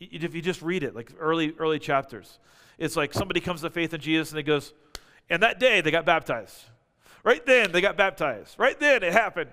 if 0.00 0.34
you 0.34 0.42
just 0.42 0.62
read 0.62 0.82
it, 0.82 0.96
like 0.96 1.12
early, 1.18 1.54
early 1.58 1.78
chapters, 1.78 2.40
it's 2.76 2.96
like 2.96 3.12
somebody 3.14 3.40
comes 3.40 3.60
to 3.60 3.70
faith 3.70 3.94
in 3.94 4.00
Jesus 4.00 4.30
and 4.30 4.40
it 4.40 4.42
goes, 4.42 4.72
and 5.30 5.42
that 5.42 5.58
day 5.58 5.80
they 5.80 5.90
got 5.90 6.04
baptized. 6.04 6.64
Right 7.24 7.44
then 7.44 7.72
they 7.72 7.80
got 7.80 7.96
baptized. 7.96 8.58
Right 8.58 8.78
then 8.78 9.02
it 9.02 9.12
happened. 9.12 9.50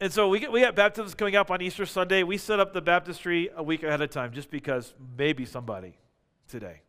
And 0.00 0.12
so 0.12 0.28
we 0.28 0.40
get 0.40 0.50
we 0.50 0.60
got 0.60 0.74
baptisms 0.74 1.14
coming 1.14 1.36
up 1.36 1.50
on 1.50 1.62
Easter 1.62 1.86
Sunday. 1.86 2.22
We 2.22 2.36
set 2.36 2.60
up 2.60 2.72
the 2.72 2.82
baptistry 2.82 3.50
a 3.54 3.62
week 3.62 3.82
ahead 3.82 4.00
of 4.00 4.10
time 4.10 4.32
just 4.32 4.50
because 4.50 4.94
maybe 5.16 5.44
somebody 5.44 5.94
today 6.48 6.82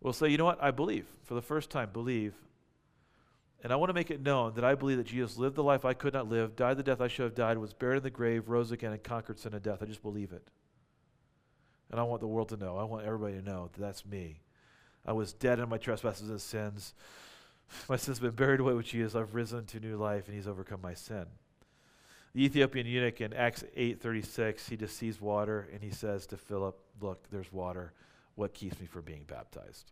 will 0.00 0.12
say, 0.12 0.28
you 0.28 0.38
know 0.38 0.44
what, 0.44 0.62
I 0.62 0.70
believe. 0.70 1.06
For 1.24 1.34
the 1.34 1.42
first 1.42 1.70
time, 1.70 1.90
believe. 1.92 2.34
And 3.62 3.72
I 3.72 3.76
want 3.76 3.90
to 3.90 3.94
make 3.94 4.10
it 4.12 4.20
known 4.22 4.54
that 4.54 4.64
I 4.64 4.76
believe 4.76 4.98
that 4.98 5.06
Jesus 5.06 5.36
lived 5.36 5.56
the 5.56 5.62
life 5.64 5.84
I 5.84 5.94
could 5.94 6.12
not 6.12 6.28
live, 6.28 6.54
died 6.54 6.76
the 6.76 6.84
death 6.84 7.00
I 7.00 7.08
should 7.08 7.24
have 7.24 7.34
died, 7.34 7.58
was 7.58 7.72
buried 7.72 7.98
in 7.98 8.02
the 8.04 8.10
grave, 8.10 8.48
rose 8.48 8.70
again, 8.70 8.92
and 8.92 9.02
conquered 9.02 9.40
sin 9.40 9.54
and 9.54 9.62
death. 9.62 9.82
I 9.82 9.86
just 9.86 10.02
believe 10.02 10.32
it. 10.32 10.46
And 11.90 11.98
I 11.98 12.04
want 12.04 12.20
the 12.20 12.28
world 12.28 12.50
to 12.50 12.56
know. 12.56 12.76
I 12.76 12.84
want 12.84 13.04
everybody 13.04 13.34
to 13.34 13.42
know 13.42 13.70
that 13.72 13.80
that's 13.80 14.06
me. 14.06 14.40
I 15.06 15.12
was 15.12 15.32
dead 15.32 15.60
in 15.60 15.68
my 15.68 15.78
trespasses 15.78 16.28
and 16.28 16.40
sins. 16.40 16.94
My 17.88 17.96
sins 17.96 18.18
have 18.18 18.22
been 18.22 18.46
buried 18.46 18.60
away 18.60 18.74
with 18.74 18.86
Jesus. 18.86 19.14
I've 19.14 19.34
risen 19.34 19.64
to 19.66 19.80
new 19.80 19.96
life, 19.96 20.26
and 20.26 20.36
He's 20.36 20.48
overcome 20.48 20.80
my 20.82 20.94
sin. 20.94 21.26
The 22.36 22.44
Ethiopian 22.44 22.86
eunuch 22.86 23.22
in 23.22 23.32
Acts 23.32 23.64
8:36, 23.74 24.68
he 24.68 24.76
just 24.76 24.96
sees 24.98 25.22
water 25.22 25.70
and 25.72 25.82
he 25.82 25.90
says 25.90 26.26
to 26.26 26.36
Philip, 26.36 26.78
"Look, 27.00 27.30
there's 27.30 27.50
water. 27.50 27.94
What 28.34 28.52
keeps 28.52 28.78
me 28.78 28.84
from 28.84 29.04
being 29.06 29.24
baptized?" 29.24 29.90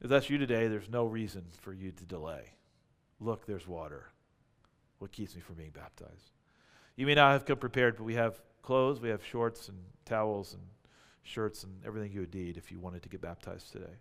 If 0.00 0.08
that's 0.08 0.30
you 0.30 0.38
today, 0.38 0.68
there's 0.68 0.88
no 0.88 1.06
reason 1.06 1.46
for 1.60 1.72
you 1.72 1.90
to 1.90 2.06
delay. 2.06 2.52
Look, 3.18 3.46
there's 3.46 3.66
water. 3.66 4.12
What 4.98 5.10
keeps 5.10 5.34
me 5.34 5.40
from 5.40 5.56
being 5.56 5.72
baptized? 5.72 6.30
You 6.94 7.06
may 7.06 7.16
not 7.16 7.32
have 7.32 7.44
come 7.44 7.58
prepared, 7.58 7.96
but 7.96 8.04
we 8.04 8.14
have 8.14 8.40
clothes, 8.62 9.00
we 9.00 9.08
have 9.08 9.24
shorts 9.24 9.68
and 9.68 9.78
towels 10.04 10.54
and 10.54 10.62
shirts 11.22 11.64
and 11.64 11.72
everything 11.84 12.12
you 12.12 12.20
would 12.20 12.34
need 12.34 12.56
if 12.56 12.70
you 12.70 12.78
wanted 12.78 13.02
to 13.02 13.08
get 13.08 13.20
baptized 13.20 13.72
today. 13.72 13.96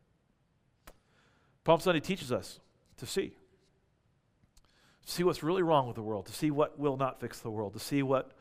Palm 1.63 1.79
Sunday 1.79 1.99
teaches 1.99 2.31
us 2.31 2.59
to 2.97 3.05
see. 3.05 3.33
To 5.05 5.11
see 5.11 5.23
what's 5.23 5.43
really 5.43 5.63
wrong 5.63 5.87
with 5.87 5.95
the 5.95 6.01
world, 6.01 6.25
to 6.27 6.33
see 6.33 6.51
what 6.51 6.79
will 6.79 6.97
not 6.97 7.19
fix 7.19 7.39
the 7.39 7.51
world, 7.51 7.73
to 7.73 7.79
see 7.79 8.03
what 8.03 8.31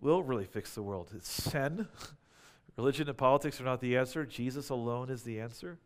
will 0.00 0.22
really 0.22 0.44
fix 0.44 0.74
the 0.74 0.82
world. 0.82 1.10
It's 1.14 1.28
sin. 1.28 1.88
Religion 2.76 3.08
and 3.08 3.16
politics 3.16 3.60
are 3.60 3.64
not 3.64 3.80
the 3.80 3.96
answer. 3.96 4.26
Jesus 4.26 4.68
alone 4.68 5.08
is 5.08 5.22
the 5.22 5.40
answer. 5.40 5.78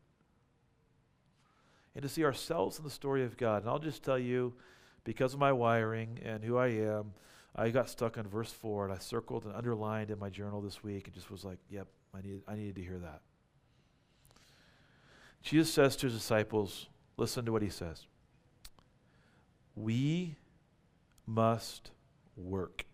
And 1.95 2.03
to 2.03 2.09
see 2.09 2.25
ourselves 2.25 2.79
in 2.79 2.85
the 2.85 2.91
story 2.91 3.25
of 3.25 3.37
God. 3.37 3.63
And 3.63 3.71
I'll 3.71 3.79
just 3.79 4.03
tell 4.03 4.19
you, 4.19 4.55
because 5.05 5.35
of 5.35 5.41
my 5.41 5.53
wiring 5.53 6.19
and 6.25 6.45
who 6.45 6.57
I 6.57 6.69
am, 6.69 7.13
I 7.55 7.71
got 7.71 7.89
stuck 7.89 8.17
on 8.17 8.27
verse 8.27 8.53
4 8.53 8.87
and 8.87 8.95
I 8.95 8.99
circled 8.99 9.45
and 9.45 9.55
underlined 9.55 10.11
in 10.11 10.19
my 10.19 10.31
journal 10.31 10.61
this 10.61 10.83
week 10.83 11.07
and 11.07 11.15
just 11.15 11.31
was 11.31 11.45
like, 11.45 11.59
yep, 11.69 11.89
I 12.15 12.21
needed, 12.21 12.43
I 12.47 12.55
needed 12.55 12.77
to 12.77 12.83
hear 12.83 12.99
that. 12.99 13.21
Jesus 15.43 15.73
says 15.73 15.97
to 15.97 16.07
his 16.07 16.15
disciples, 16.15 16.89
listen 17.17 17.45
to 17.47 17.53
what 17.53 17.63
he 17.63 17.71
says. 17.71 18.07
We 19.75 20.37
must 21.27 21.91
work. 22.37 22.87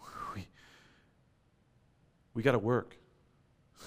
We, 0.34 0.46
we 2.34 2.42
got 2.42 2.52
to 2.52 2.58
work. 2.58 2.96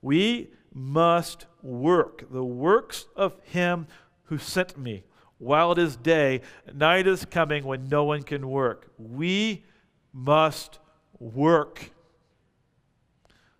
We 0.00 0.50
must 0.72 1.46
work 1.62 2.24
the 2.32 2.44
works 2.44 3.06
of 3.14 3.38
him 3.44 3.86
who 4.24 4.38
sent 4.38 4.76
me 4.78 5.04
while 5.42 5.72
it 5.72 5.78
is 5.78 5.96
day, 5.96 6.40
night 6.72 7.08
is 7.08 7.24
coming 7.24 7.64
when 7.64 7.88
no 7.88 8.04
one 8.04 8.22
can 8.22 8.48
work. 8.48 8.92
We 8.96 9.64
must 10.12 10.78
work. 11.18 11.90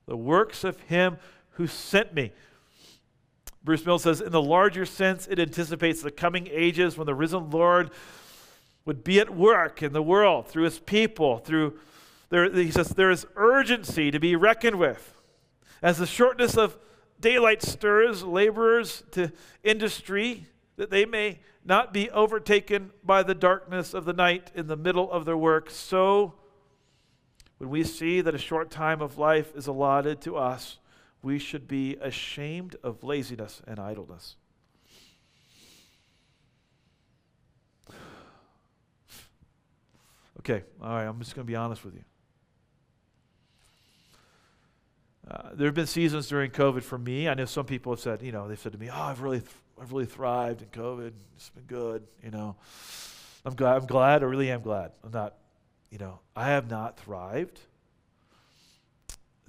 The 0.06 0.16
works 0.16 0.62
of 0.62 0.78
Him 0.82 1.18
who 1.50 1.66
sent 1.66 2.14
me. 2.14 2.30
Bruce 3.64 3.84
Milne 3.84 3.98
says, 3.98 4.20
in 4.20 4.30
the 4.30 4.40
larger 4.40 4.86
sense, 4.86 5.26
it 5.26 5.40
anticipates 5.40 6.02
the 6.02 6.12
coming 6.12 6.48
ages 6.52 6.96
when 6.96 7.06
the 7.06 7.14
risen 7.14 7.50
Lord 7.50 7.90
would 8.84 9.02
be 9.02 9.18
at 9.18 9.34
work 9.34 9.82
in 9.82 9.92
the 9.92 10.02
world 10.02 10.46
through 10.46 10.64
His 10.64 10.78
people, 10.78 11.38
through 11.38 11.78
there, 12.28 12.50
he 12.50 12.70
says 12.70 12.90
there 12.90 13.10
is 13.10 13.26
urgency 13.34 14.10
to 14.10 14.20
be 14.20 14.36
reckoned 14.36 14.78
with. 14.78 15.20
As 15.82 15.98
the 15.98 16.06
shortness 16.06 16.56
of 16.56 16.78
daylight 17.20 17.60
stirs 17.60 18.22
laborers 18.22 19.02
to 19.10 19.32
industry, 19.62 20.46
that 20.82 20.90
they 20.90 21.04
may 21.04 21.38
not 21.64 21.92
be 21.92 22.10
overtaken 22.10 22.90
by 23.04 23.22
the 23.22 23.36
darkness 23.36 23.94
of 23.94 24.04
the 24.04 24.12
night 24.12 24.50
in 24.52 24.66
the 24.66 24.76
middle 24.76 25.08
of 25.12 25.24
their 25.24 25.36
work. 25.36 25.70
So, 25.70 26.34
when 27.58 27.70
we 27.70 27.84
see 27.84 28.20
that 28.20 28.34
a 28.34 28.38
short 28.38 28.68
time 28.68 29.00
of 29.00 29.16
life 29.16 29.54
is 29.54 29.68
allotted 29.68 30.20
to 30.22 30.36
us, 30.36 30.78
we 31.22 31.38
should 31.38 31.68
be 31.68 31.94
ashamed 32.00 32.74
of 32.82 33.04
laziness 33.04 33.62
and 33.64 33.78
idleness. 33.78 34.34
Okay, 40.40 40.64
all 40.82 40.94
right, 40.94 41.04
I'm 41.04 41.20
just 41.20 41.36
going 41.36 41.46
to 41.46 41.48
be 41.48 41.54
honest 41.54 41.84
with 41.84 41.94
you. 41.94 42.02
Uh, 45.30 45.50
there 45.52 45.68
have 45.68 45.76
been 45.76 45.86
seasons 45.86 46.26
during 46.26 46.50
COVID 46.50 46.82
for 46.82 46.98
me. 46.98 47.28
I 47.28 47.34
know 47.34 47.44
some 47.44 47.66
people 47.66 47.92
have 47.92 48.00
said, 48.00 48.20
you 48.22 48.32
know, 48.32 48.48
they've 48.48 48.58
said 48.58 48.72
to 48.72 48.78
me, 48.78 48.90
"Oh, 48.90 49.00
I've 49.00 49.20
really, 49.20 49.42
I've 49.82 49.92
really 49.92 50.06
thrived 50.06 50.62
in 50.62 50.68
COVID. 50.68 51.12
It's 51.34 51.50
been 51.50 51.64
good." 51.64 52.06
You 52.22 52.30
know, 52.30 52.56
I'm 53.44 53.54
glad. 53.54 53.76
I'm 53.76 53.86
glad. 53.86 54.22
I 54.22 54.26
really 54.26 54.50
am 54.50 54.62
glad. 54.62 54.92
I'm 55.02 55.10
not, 55.10 55.34
you 55.90 55.98
know, 55.98 56.20
I 56.36 56.46
have 56.46 56.70
not 56.70 56.96
thrived 56.96 57.58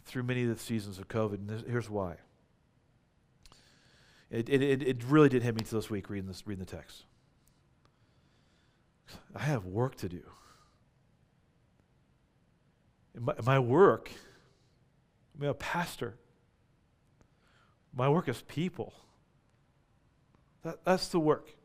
through 0.05 0.23
many 0.23 0.43
of 0.43 0.49
the 0.49 0.57
seasons 0.57 0.97
of 0.99 1.07
COVID, 1.07 1.33
and 1.35 1.63
here's 1.67 1.89
why. 1.89 2.15
It, 4.29 4.49
it, 4.49 4.81
it 4.81 5.03
really 5.03 5.29
did 5.29 5.43
hit 5.43 5.55
me 5.55 5.63
this 5.63 5.91
week 5.91 6.09
reading 6.09 6.27
this, 6.27 6.47
reading 6.47 6.65
the 6.65 6.71
text. 6.71 7.03
I 9.35 9.43
have 9.43 9.65
work 9.65 9.95
to 9.97 10.09
do. 10.09 10.23
My, 13.19 13.35
my 13.43 13.59
work, 13.59 14.11
I'm 15.39 15.47
a 15.47 15.53
pastor. 15.53 16.15
My 17.95 18.09
work 18.09 18.27
is 18.27 18.41
people. 18.47 18.93
That, 20.63 20.83
that's 20.83 21.07
the 21.09 21.19
work. 21.19 21.55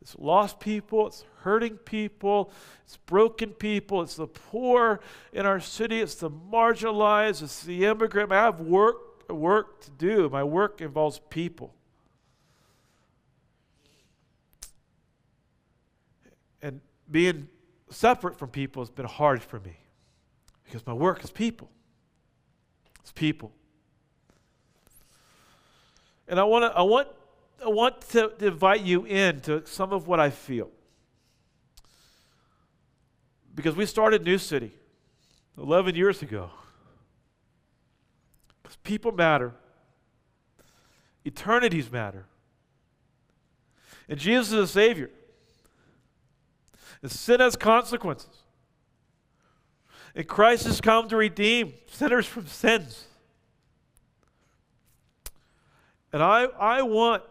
It's 0.00 0.16
lost 0.18 0.60
people, 0.60 1.08
it's 1.08 1.24
hurting 1.40 1.76
people, 1.76 2.52
it's 2.84 2.96
broken 2.96 3.50
people, 3.50 4.02
it's 4.02 4.14
the 4.16 4.26
poor 4.26 5.00
in 5.32 5.44
our 5.44 5.60
city, 5.60 6.00
it's 6.00 6.14
the 6.14 6.30
marginalized, 6.30 7.42
it's 7.42 7.62
the 7.62 7.84
immigrant. 7.84 8.32
I 8.32 8.44
have 8.44 8.60
work, 8.60 9.28
work 9.28 9.80
to 9.82 9.90
do. 9.90 10.28
My 10.30 10.44
work 10.44 10.80
involves 10.80 11.20
people. 11.30 11.74
And 16.62 16.80
being 17.10 17.48
separate 17.90 18.38
from 18.38 18.50
people 18.50 18.82
has 18.82 18.90
been 18.90 19.06
hard 19.06 19.42
for 19.42 19.60
me 19.60 19.76
because 20.64 20.86
my 20.86 20.92
work 20.92 21.24
is 21.24 21.30
people. 21.30 21.68
It's 23.00 23.12
people. 23.12 23.52
And 26.28 26.38
I 26.38 26.44
want 26.44 26.70
to 26.70 26.78
I 26.78 26.82
want 26.82 27.08
I 27.64 27.68
want 27.68 28.00
to, 28.10 28.30
to 28.38 28.46
invite 28.46 28.82
you 28.82 29.04
into 29.04 29.66
some 29.66 29.92
of 29.92 30.06
what 30.06 30.20
I 30.20 30.30
feel. 30.30 30.70
Because 33.54 33.74
we 33.74 33.86
started 33.86 34.22
New 34.22 34.38
City 34.38 34.72
11 35.56 35.96
years 35.96 36.22
ago. 36.22 36.50
Because 38.62 38.76
people 38.76 39.10
matter. 39.10 39.54
Eternities 41.24 41.90
matter. 41.90 42.26
And 44.08 44.18
Jesus 44.18 44.52
is 44.52 44.58
a 44.60 44.66
Savior. 44.68 45.10
And 47.02 47.10
sin 47.10 47.40
has 47.40 47.56
consequences. 47.56 48.44
And 50.14 50.26
Christ 50.28 50.64
has 50.66 50.80
come 50.80 51.08
to 51.08 51.16
redeem 51.16 51.74
sinners 51.90 52.26
from 52.26 52.46
sins. 52.46 53.07
And 56.12 56.22
I, 56.22 56.44
I 56.58 56.82
want 56.82 57.22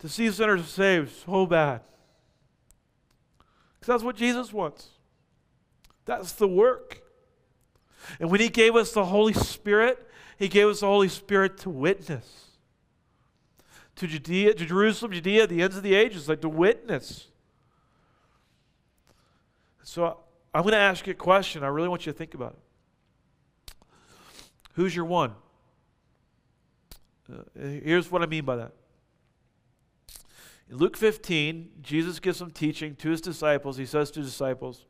to 0.00 0.08
see 0.08 0.30
sinners 0.30 0.66
saved 0.66 1.10
so 1.26 1.46
bad. 1.46 1.80
Because 3.78 3.94
that's 3.94 4.02
what 4.02 4.16
Jesus 4.16 4.52
wants. 4.52 4.88
That's 6.04 6.32
the 6.32 6.48
work. 6.48 7.02
And 8.20 8.30
when 8.30 8.40
He 8.40 8.48
gave 8.48 8.76
us 8.76 8.92
the 8.92 9.04
Holy 9.06 9.32
Spirit, 9.32 10.06
He 10.38 10.48
gave 10.48 10.68
us 10.68 10.80
the 10.80 10.86
Holy 10.86 11.08
Spirit 11.08 11.58
to 11.58 11.70
witness. 11.70 12.46
To 13.96 14.06
Judea, 14.06 14.54
to 14.54 14.64
Jerusalem, 14.64 15.12
Judea, 15.12 15.46
the 15.46 15.62
ends 15.62 15.76
of 15.76 15.82
the 15.82 15.94
ages, 15.94 16.28
like 16.28 16.40
to 16.42 16.48
witness. 16.48 17.26
So 19.82 20.18
I'm 20.54 20.62
going 20.62 20.72
to 20.72 20.78
ask 20.78 21.06
you 21.06 21.12
a 21.12 21.16
question. 21.16 21.64
I 21.64 21.68
really 21.68 21.88
want 21.88 22.06
you 22.06 22.12
to 22.12 22.18
think 22.18 22.34
about 22.34 22.52
it. 22.52 23.74
Who's 24.74 24.94
your 24.94 25.06
one? 25.06 25.34
Uh, 27.30 27.42
here's 27.54 28.10
what 28.10 28.22
I 28.22 28.26
mean 28.26 28.44
by 28.44 28.56
that. 28.56 28.72
In 30.70 30.76
Luke 30.76 30.96
15, 30.96 31.70
Jesus 31.82 32.20
gives 32.20 32.38
some 32.38 32.50
teaching 32.50 32.94
to 32.96 33.10
his 33.10 33.20
disciples. 33.20 33.76
He 33.76 33.86
says 33.86 34.10
to 34.12 34.20
his 34.20 34.30
disciples, 34.30 34.84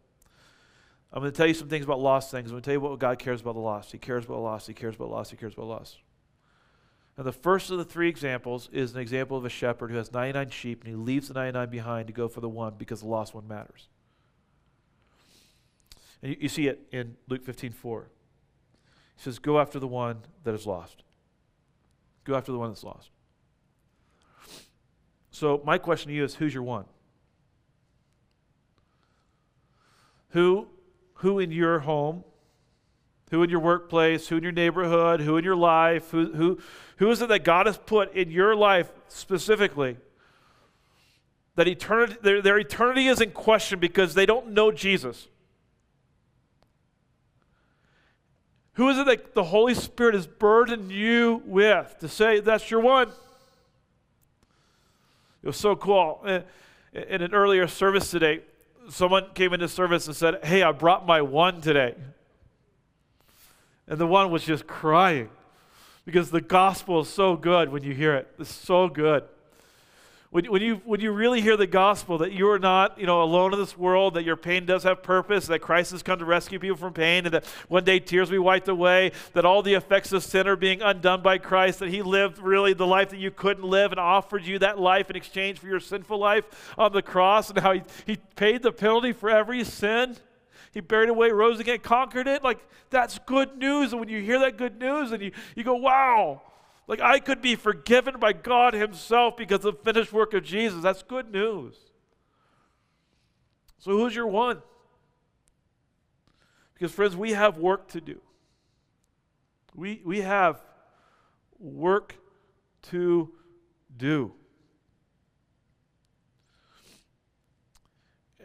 I'm 1.12 1.20
going 1.20 1.32
to 1.32 1.36
tell 1.36 1.46
you 1.46 1.54
some 1.54 1.68
things 1.68 1.84
about 1.84 2.00
lost 2.00 2.30
things. 2.30 2.46
I'm 2.50 2.54
going 2.54 2.62
to 2.62 2.66
tell 2.66 2.74
you 2.74 2.80
what 2.80 2.98
God 2.98 3.18
cares 3.18 3.40
about 3.40 3.54
the 3.54 3.60
lost. 3.60 3.92
He 3.92 3.98
cares 3.98 4.24
about 4.24 4.34
the 4.34 4.40
lost. 4.40 4.66
He 4.66 4.74
cares 4.74 4.96
about 4.96 5.06
the 5.06 5.14
lost. 5.14 5.30
He 5.30 5.36
cares 5.36 5.54
about 5.54 5.66
lost. 5.66 5.98
And 7.16 7.26
the 7.26 7.32
first 7.32 7.70
of 7.70 7.78
the 7.78 7.84
three 7.84 8.08
examples 8.08 8.68
is 8.72 8.94
an 8.94 9.00
example 9.00 9.36
of 9.36 9.44
a 9.44 9.48
shepherd 9.48 9.90
who 9.90 9.96
has 9.96 10.12
99 10.12 10.50
sheep 10.50 10.84
and 10.84 10.90
he 10.90 10.94
leaves 10.94 11.28
the 11.28 11.34
99 11.34 11.68
behind 11.70 12.06
to 12.06 12.12
go 12.12 12.28
for 12.28 12.40
the 12.40 12.48
one 12.48 12.74
because 12.78 13.00
the 13.00 13.08
lost 13.08 13.34
one 13.34 13.48
matters. 13.48 13.88
And 16.22 16.32
you, 16.32 16.38
you 16.42 16.48
see 16.48 16.68
it 16.68 16.86
in 16.92 17.16
Luke 17.28 17.44
15 17.44 17.72
4. 17.72 18.08
He 19.16 19.22
says, 19.22 19.38
Go 19.38 19.58
after 19.58 19.80
the 19.80 19.88
one 19.88 20.18
that 20.44 20.54
is 20.54 20.66
lost. 20.66 21.02
Go 22.28 22.36
after 22.36 22.52
the 22.52 22.58
one 22.58 22.68
that's 22.68 22.84
lost. 22.84 23.08
So, 25.30 25.62
my 25.64 25.78
question 25.78 26.10
to 26.10 26.14
you 26.14 26.24
is 26.24 26.34
who's 26.34 26.52
your 26.52 26.62
one? 26.62 26.84
Who, 30.30 30.66
who 31.14 31.38
in 31.38 31.50
your 31.50 31.78
home, 31.78 32.24
who 33.30 33.42
in 33.42 33.48
your 33.48 33.60
workplace, 33.60 34.28
who 34.28 34.36
in 34.36 34.42
your 34.42 34.52
neighborhood, 34.52 35.22
who 35.22 35.38
in 35.38 35.44
your 35.44 35.56
life, 35.56 36.10
who, 36.10 36.30
who, 36.34 36.58
who 36.98 37.10
is 37.10 37.22
it 37.22 37.30
that 37.30 37.44
God 37.44 37.64
has 37.64 37.78
put 37.78 38.12
in 38.12 38.30
your 38.30 38.54
life 38.54 38.92
specifically 39.08 39.96
that 41.54 41.66
eternity, 41.66 42.16
their, 42.20 42.42
their 42.42 42.58
eternity 42.58 43.06
is 43.06 43.22
in 43.22 43.30
question 43.30 43.80
because 43.80 44.12
they 44.12 44.26
don't 44.26 44.50
know 44.50 44.70
Jesus? 44.70 45.28
Who 48.78 48.88
is 48.90 48.98
it 48.98 49.06
that 49.06 49.34
the 49.34 49.42
Holy 49.42 49.74
Spirit 49.74 50.14
has 50.14 50.28
burdened 50.28 50.92
you 50.92 51.42
with 51.44 51.96
to 51.98 52.08
say 52.08 52.38
that's 52.38 52.70
your 52.70 52.78
one? 52.78 53.08
It 55.42 55.48
was 55.48 55.56
so 55.56 55.74
cool. 55.74 56.22
Eh, 56.24 56.42
eh, 56.94 57.02
in 57.08 57.20
an 57.20 57.34
earlier 57.34 57.66
service 57.66 58.08
today, 58.08 58.42
someone 58.88 59.30
came 59.34 59.52
into 59.52 59.66
service 59.66 60.06
and 60.06 60.14
said, 60.14 60.44
Hey, 60.44 60.62
I 60.62 60.70
brought 60.70 61.06
my 61.06 61.20
one 61.22 61.60
today. 61.60 61.96
And 63.88 63.98
the 63.98 64.06
one 64.06 64.30
was 64.30 64.44
just 64.44 64.68
crying 64.68 65.28
because 66.04 66.30
the 66.30 66.40
gospel 66.40 67.00
is 67.00 67.08
so 67.08 67.34
good 67.34 67.70
when 67.70 67.82
you 67.82 67.94
hear 67.94 68.14
it. 68.14 68.28
It's 68.38 68.54
so 68.54 68.86
good. 68.86 69.24
When, 70.30 70.44
when, 70.44 70.60
you, 70.60 70.82
when 70.84 71.00
you 71.00 71.12
really 71.12 71.40
hear 71.40 71.56
the 71.56 71.66
gospel 71.66 72.18
that 72.18 72.32
you 72.32 72.50
are 72.50 72.58
not 72.58 72.98
you 72.98 73.06
know, 73.06 73.22
alone 73.22 73.54
in 73.54 73.58
this 73.58 73.78
world, 73.78 74.12
that 74.12 74.24
your 74.24 74.36
pain 74.36 74.66
does 74.66 74.82
have 74.82 75.02
purpose, 75.02 75.46
that 75.46 75.60
Christ 75.60 75.92
has 75.92 76.02
come 76.02 76.18
to 76.18 76.26
rescue 76.26 76.58
people 76.58 76.76
from 76.76 76.92
pain, 76.92 77.24
and 77.24 77.32
that 77.32 77.46
one 77.68 77.82
day 77.82 77.98
tears 77.98 78.28
will 78.28 78.34
be 78.34 78.38
wiped 78.38 78.68
away, 78.68 79.12
that 79.32 79.46
all 79.46 79.62
the 79.62 79.72
effects 79.72 80.12
of 80.12 80.22
sin 80.22 80.46
are 80.46 80.54
being 80.54 80.82
undone 80.82 81.22
by 81.22 81.38
Christ, 81.38 81.78
that 81.78 81.88
He 81.88 82.02
lived 82.02 82.38
really 82.38 82.74
the 82.74 82.86
life 82.86 83.08
that 83.08 83.18
you 83.18 83.30
couldn't 83.30 83.64
live 83.64 83.90
and 83.90 83.98
offered 83.98 84.44
you 84.44 84.58
that 84.58 84.78
life 84.78 85.08
in 85.08 85.16
exchange 85.16 85.60
for 85.60 85.66
your 85.66 85.80
sinful 85.80 86.18
life 86.18 86.74
on 86.76 86.92
the 86.92 87.00
cross, 87.00 87.48
and 87.48 87.58
how 87.60 87.72
He, 87.72 87.82
he 88.04 88.16
paid 88.36 88.62
the 88.62 88.72
penalty 88.72 89.12
for 89.12 89.30
every 89.30 89.64
sin. 89.64 90.14
He 90.74 90.80
buried 90.80 91.08
away, 91.08 91.30
rose 91.30 91.58
again, 91.58 91.78
conquered 91.78 92.28
it. 92.28 92.44
Like, 92.44 92.58
that's 92.90 93.18
good 93.20 93.56
news. 93.56 93.92
And 93.92 94.00
when 94.00 94.10
you 94.10 94.20
hear 94.20 94.40
that 94.40 94.58
good 94.58 94.78
news 94.78 95.12
and 95.12 95.22
you, 95.22 95.32
you 95.56 95.64
go, 95.64 95.76
wow, 95.76 96.42
like 96.88 97.00
I 97.00 97.20
could 97.20 97.42
be 97.42 97.54
forgiven 97.54 98.18
by 98.18 98.32
God 98.32 98.72
Himself 98.74 99.36
because 99.36 99.64
of 99.64 99.76
the 99.76 99.82
finished 99.84 100.12
work 100.12 100.32
of 100.34 100.42
Jesus. 100.42 100.82
That's 100.82 101.02
good 101.02 101.30
news. 101.30 101.76
So, 103.78 103.92
who's 103.92 104.16
your 104.16 104.26
one? 104.26 104.62
Because, 106.74 106.90
friends, 106.90 107.14
we 107.14 107.32
have 107.32 107.58
work 107.58 107.88
to 107.88 108.00
do. 108.00 108.20
We, 109.74 110.00
we 110.04 110.22
have 110.22 110.60
work 111.58 112.14
to 112.90 113.30
do. 113.96 114.32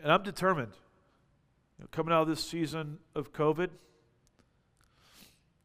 And 0.01 0.11
I'm 0.11 0.23
determined, 0.23 0.73
you 1.77 1.83
know, 1.83 1.87
coming 1.91 2.13
out 2.13 2.23
of 2.23 2.27
this 2.27 2.43
season 2.43 2.97
of 3.15 3.31
COVID, 3.31 3.69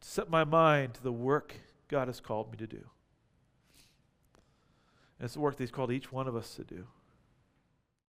to 0.01 0.07
set 0.07 0.29
my 0.29 0.45
mind 0.45 0.93
to 0.93 1.03
the 1.03 1.11
work 1.11 1.55
God 1.89 2.07
has 2.07 2.21
called 2.21 2.51
me 2.51 2.57
to 2.57 2.67
do. 2.67 2.85
And 5.17 5.25
it's 5.25 5.33
the 5.33 5.41
work 5.41 5.57
that 5.57 5.63
He's 5.63 5.71
called 5.71 5.91
each 5.91 6.11
one 6.11 6.27
of 6.27 6.35
us 6.35 6.55
to 6.55 6.63
do. 6.63 6.87